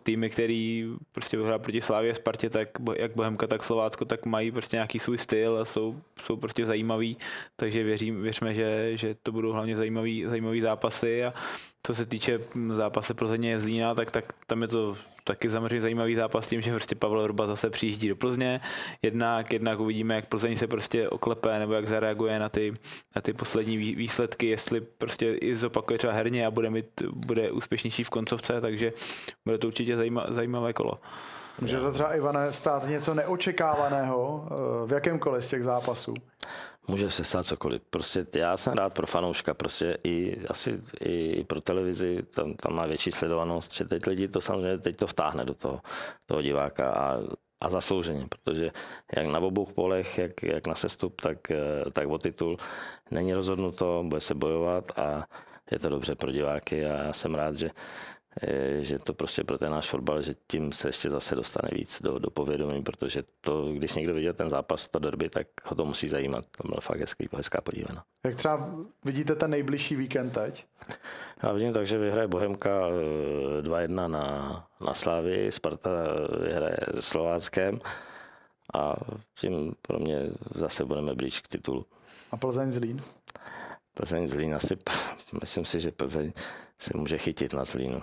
týmy, 0.02 0.30
který 0.30 0.88
prostě 1.12 1.38
hrá 1.38 1.58
proti 1.58 1.80
Slávě, 1.80 2.14
Spartě, 2.14 2.50
tak 2.50 2.68
jak 2.96 3.14
Bohemka, 3.16 3.46
tak 3.46 3.64
Slovácko, 3.64 4.04
tak 4.04 4.26
mají 4.26 4.52
prostě 4.52 4.76
nějaký 4.76 4.98
svůj 4.98 5.18
styl 5.18 5.58
a 5.58 5.64
jsou, 5.64 6.00
jsou 6.20 6.36
prostě 6.36 6.66
zajímaví, 6.66 7.16
takže 7.56 7.82
věřím, 7.82 8.22
věříme, 8.22 8.54
že, 8.54 8.96
že 8.96 9.16
to 9.22 9.32
budou 9.32 9.52
hlavně 9.52 9.76
zajímavý, 9.76 10.24
zajímavý 10.24 10.60
zápasy. 10.60 11.24
A 11.24 11.34
co 11.82 11.94
se 11.94 12.06
týče 12.06 12.40
zápase 12.72 13.14
Plzeně 13.14 13.60
Zlína, 13.60 13.94
tak, 13.94 14.10
tak 14.10 14.32
tam 14.46 14.62
je 14.62 14.68
to 14.68 14.96
taky 15.24 15.50
samozřejmě 15.50 15.80
zajímavý 15.80 16.14
zápas 16.14 16.48
tím, 16.48 16.60
že 16.60 16.70
prostě 16.70 16.94
Pavel 16.94 17.26
Ruba 17.26 17.46
zase 17.46 17.70
přijíždí 17.70 18.08
do 18.08 18.16
Plzně. 18.16 18.60
Jednak, 19.02 19.52
jednak 19.52 19.80
uvidíme, 19.80 20.14
jak 20.14 20.26
Plzeň 20.26 20.56
se 20.56 20.66
prostě 20.66 21.08
oklepe 21.08 21.58
nebo 21.58 21.72
jak 21.72 21.88
zareaguje 21.88 22.38
na 22.38 22.48
ty, 22.48 22.72
na 23.16 23.22
ty 23.22 23.32
poslední 23.32 23.76
výsledky, 23.76 24.46
jestli 24.46 24.80
prostě 24.80 25.34
i 25.34 25.56
zopakuje 25.56 25.98
třeba 25.98 26.12
herně 26.12 26.46
a 26.46 26.50
bude, 26.50 26.70
mít, 26.70 27.02
bude 27.12 27.50
úspěšnější 27.50 28.04
v 28.04 28.10
koncovce, 28.10 28.60
takže 28.60 28.92
bude 29.44 29.58
to 29.58 29.66
určitě 29.66 29.96
zajíma, 29.96 30.26
zajímavé 30.28 30.72
kolo. 30.72 31.00
Může 31.60 31.80
to 31.80 31.92
třeba, 31.92 32.14
Ivane, 32.14 32.52
stát 32.52 32.88
něco 32.88 33.14
neočekávaného 33.14 34.48
eh, 34.50 34.86
v 34.86 34.92
jakémkoliv 34.92 35.44
z 35.44 35.48
těch 35.48 35.64
zápasů? 35.64 36.14
Může 36.88 37.10
se 37.10 37.24
stát 37.24 37.46
cokoliv. 37.46 37.82
Prostě 37.90 38.26
já 38.34 38.56
jsem 38.56 38.72
rád 38.72 38.94
pro 38.94 39.06
fanouška, 39.06 39.54
prostě 39.54 39.98
i 40.04 40.46
asi 40.46 40.82
i 41.04 41.44
pro 41.44 41.60
televizi, 41.60 42.22
tam, 42.22 42.54
tam 42.54 42.74
má 42.74 42.86
větší 42.86 43.12
sledovanost, 43.12 43.74
že 43.74 43.84
teď 43.84 44.06
lidi 44.06 44.28
to 44.28 44.40
samozřejmě 44.40 44.78
teď 44.78 44.96
to 44.96 45.06
vtáhne 45.06 45.44
do 45.44 45.54
toho, 45.54 45.80
toho 46.26 46.42
diváka 46.42 46.90
a, 46.90 47.18
a 47.60 47.70
zaslouženě, 47.70 48.26
protože 48.28 48.70
jak 49.16 49.26
na 49.26 49.38
obou 49.38 49.66
polech, 49.66 50.18
jak, 50.18 50.42
jak 50.42 50.66
na 50.66 50.74
sestup, 50.74 51.20
tak, 51.20 51.50
eh, 51.50 51.90
tak 51.92 52.08
o 52.08 52.18
titul 52.18 52.56
není 53.10 53.34
rozhodnuto, 53.34 54.04
bude 54.06 54.20
se 54.20 54.34
bojovat 54.34 54.98
a 54.98 55.24
je 55.70 55.78
to 55.78 55.88
dobře 55.88 56.14
pro 56.14 56.32
diváky 56.32 56.86
a 56.86 57.02
já 57.02 57.12
jsem 57.12 57.34
rád, 57.34 57.56
že 57.56 57.68
že 58.80 58.98
to 58.98 59.14
prostě 59.14 59.44
pro 59.44 59.58
ten 59.58 59.72
náš 59.72 59.90
fotbal, 59.90 60.22
že 60.22 60.34
tím 60.46 60.72
se 60.72 60.88
ještě 60.88 61.10
zase 61.10 61.34
dostane 61.34 61.68
víc 61.72 62.02
do, 62.02 62.18
do 62.18 62.30
povědomí, 62.30 62.82
protože 62.82 63.22
to, 63.40 63.72
když 63.72 63.94
někdo 63.94 64.14
viděl 64.14 64.32
ten 64.32 64.50
zápas, 64.50 64.88
to 64.88 64.98
derby, 64.98 65.28
tak 65.28 65.46
ho 65.64 65.76
to 65.76 65.84
musí 65.84 66.08
zajímat. 66.08 66.44
To 66.62 66.68
bylo 66.68 66.80
fakt 66.80 67.00
hezký, 67.00 67.28
hezká 67.32 67.60
podívaná. 67.60 68.04
Jak 68.24 68.34
třeba 68.34 68.70
vidíte 69.04 69.34
ten 69.34 69.50
nejbližší 69.50 69.96
víkend 69.96 70.30
teď? 70.30 70.66
Já 71.42 71.52
vidím 71.52 71.72
tak, 71.72 71.86
že 71.86 71.98
vyhraje 71.98 72.28
Bohemka 72.28 72.70
2-1 73.60 73.84
eh, 73.84 74.08
na, 74.08 74.66
na 74.80 74.94
Slávy, 74.94 75.52
Sparta 75.52 75.90
vyhraje 76.42 76.76
se 76.94 77.02
Slováckem 77.02 77.80
a 78.74 78.96
tím 79.34 79.74
pro 79.82 79.98
mě 79.98 80.30
zase 80.54 80.84
budeme 80.84 81.14
blíž 81.14 81.40
k 81.40 81.48
titulu. 81.48 81.86
A 82.32 82.36
Plzeň 82.36 82.70
Zlín? 82.70 83.02
Plzeň 83.94 84.28
Zlín 84.28 84.54
asi, 84.54 84.76
myslím 85.40 85.64
si, 85.64 85.80
že 85.80 85.90
Plzeň 85.90 86.32
se 86.78 86.90
může 86.96 87.18
chytit 87.18 87.52
na 87.52 87.64
Zlínu. 87.64 88.02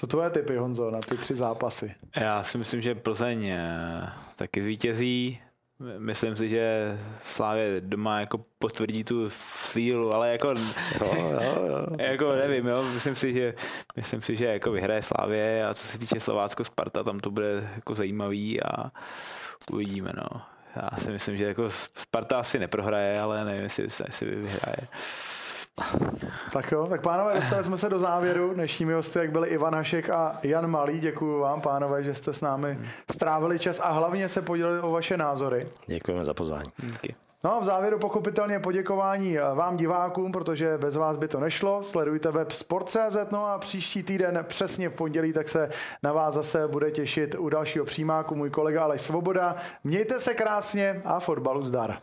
Co 0.00 0.06
tvoje 0.06 0.30
typy, 0.30 0.56
Honzo, 0.56 0.90
na 0.90 0.98
ty 1.00 1.16
tři 1.16 1.34
zápasy? 1.34 1.94
Já 2.16 2.44
si 2.44 2.58
myslím, 2.58 2.80
že 2.80 2.94
Plzeň 2.94 3.46
eh, 3.46 4.12
taky 4.36 4.62
zvítězí. 4.62 5.40
Myslím 5.98 6.36
si, 6.36 6.48
že 6.48 6.98
Slávě 7.24 7.80
doma 7.80 8.20
jako 8.20 8.44
potvrdí 8.58 9.04
tu 9.04 9.30
sílu, 9.64 10.12
ale 10.12 10.32
jako, 10.32 10.48
jo, 10.48 11.14
jo, 11.14 11.40
jo. 11.66 11.86
jako 11.98 12.32
nevím, 12.32 12.66
jo. 12.66 12.82
Myslím 12.82 13.14
si, 13.14 13.32
že, 13.32 13.54
myslím 13.96 14.22
si, 14.22 14.36
že 14.36 14.44
jako 14.44 14.72
vyhraje 14.72 15.02
Slávě 15.02 15.66
a 15.66 15.74
co 15.74 15.86
se 15.86 15.98
týče 15.98 16.20
Slovácko 16.20 16.64
Sparta, 16.64 17.02
tam 17.02 17.20
to 17.20 17.30
bude 17.30 17.70
jako 17.74 17.94
zajímavý 17.94 18.62
a 18.62 18.90
uvidíme, 19.72 20.12
no. 20.16 20.42
Já 20.76 20.98
si 20.98 21.10
myslím, 21.10 21.36
že 21.36 21.44
jako 21.44 21.70
Sparta 21.70 22.38
asi 22.38 22.58
neprohraje, 22.58 23.20
ale 23.20 23.44
nevím, 23.44 23.62
jestli, 23.62 23.84
jestli 24.06 24.26
vyhraje. 24.26 24.88
Tak 26.52 26.72
jo, 26.72 26.86
tak 26.86 27.02
pánové, 27.02 27.34
dostali 27.34 27.64
jsme 27.64 27.78
se 27.78 27.88
do 27.88 27.98
závěru. 27.98 28.54
Dnešními 28.54 28.92
hosty, 28.92 29.18
jak 29.18 29.32
byli 29.32 29.48
Ivan 29.48 29.74
Hašek 29.74 30.10
a 30.10 30.38
Jan 30.42 30.70
Malý. 30.70 31.00
Děkuji 31.00 31.40
vám, 31.40 31.60
pánové, 31.60 32.02
že 32.02 32.14
jste 32.14 32.32
s 32.32 32.40
námi 32.40 32.78
strávili 33.12 33.58
čas 33.58 33.80
a 33.80 33.90
hlavně 33.90 34.28
se 34.28 34.42
podělili 34.42 34.80
o 34.80 34.92
vaše 34.92 35.16
názory. 35.16 35.66
Děkujeme 35.86 36.24
za 36.24 36.34
pozvání. 36.34 36.70
Díky. 36.78 37.14
No 37.44 37.54
a 37.54 37.60
v 37.60 37.64
závěru 37.64 37.98
pochopitelně 37.98 38.58
poděkování 38.58 39.36
vám 39.54 39.76
divákům, 39.76 40.32
protože 40.32 40.78
bez 40.78 40.96
vás 40.96 41.16
by 41.16 41.28
to 41.28 41.40
nešlo. 41.40 41.84
Sledujte 41.84 42.30
web 42.30 42.52
Sport.cz, 42.52 43.16
no 43.30 43.46
a 43.46 43.58
příští 43.58 44.02
týden 44.02 44.44
přesně 44.48 44.88
v 44.88 44.92
pondělí, 44.92 45.32
tak 45.32 45.48
se 45.48 45.70
na 46.02 46.12
vás 46.12 46.34
zase 46.34 46.68
bude 46.68 46.90
těšit 46.90 47.34
u 47.38 47.48
dalšího 47.48 47.84
přímáku 47.84 48.34
můj 48.34 48.50
kolega 48.50 48.82
Aleš 48.82 49.02
Svoboda. 49.02 49.56
Mějte 49.84 50.20
se 50.20 50.34
krásně 50.34 51.02
a 51.04 51.20
fotbalu 51.20 51.64
zdar. 51.64 51.96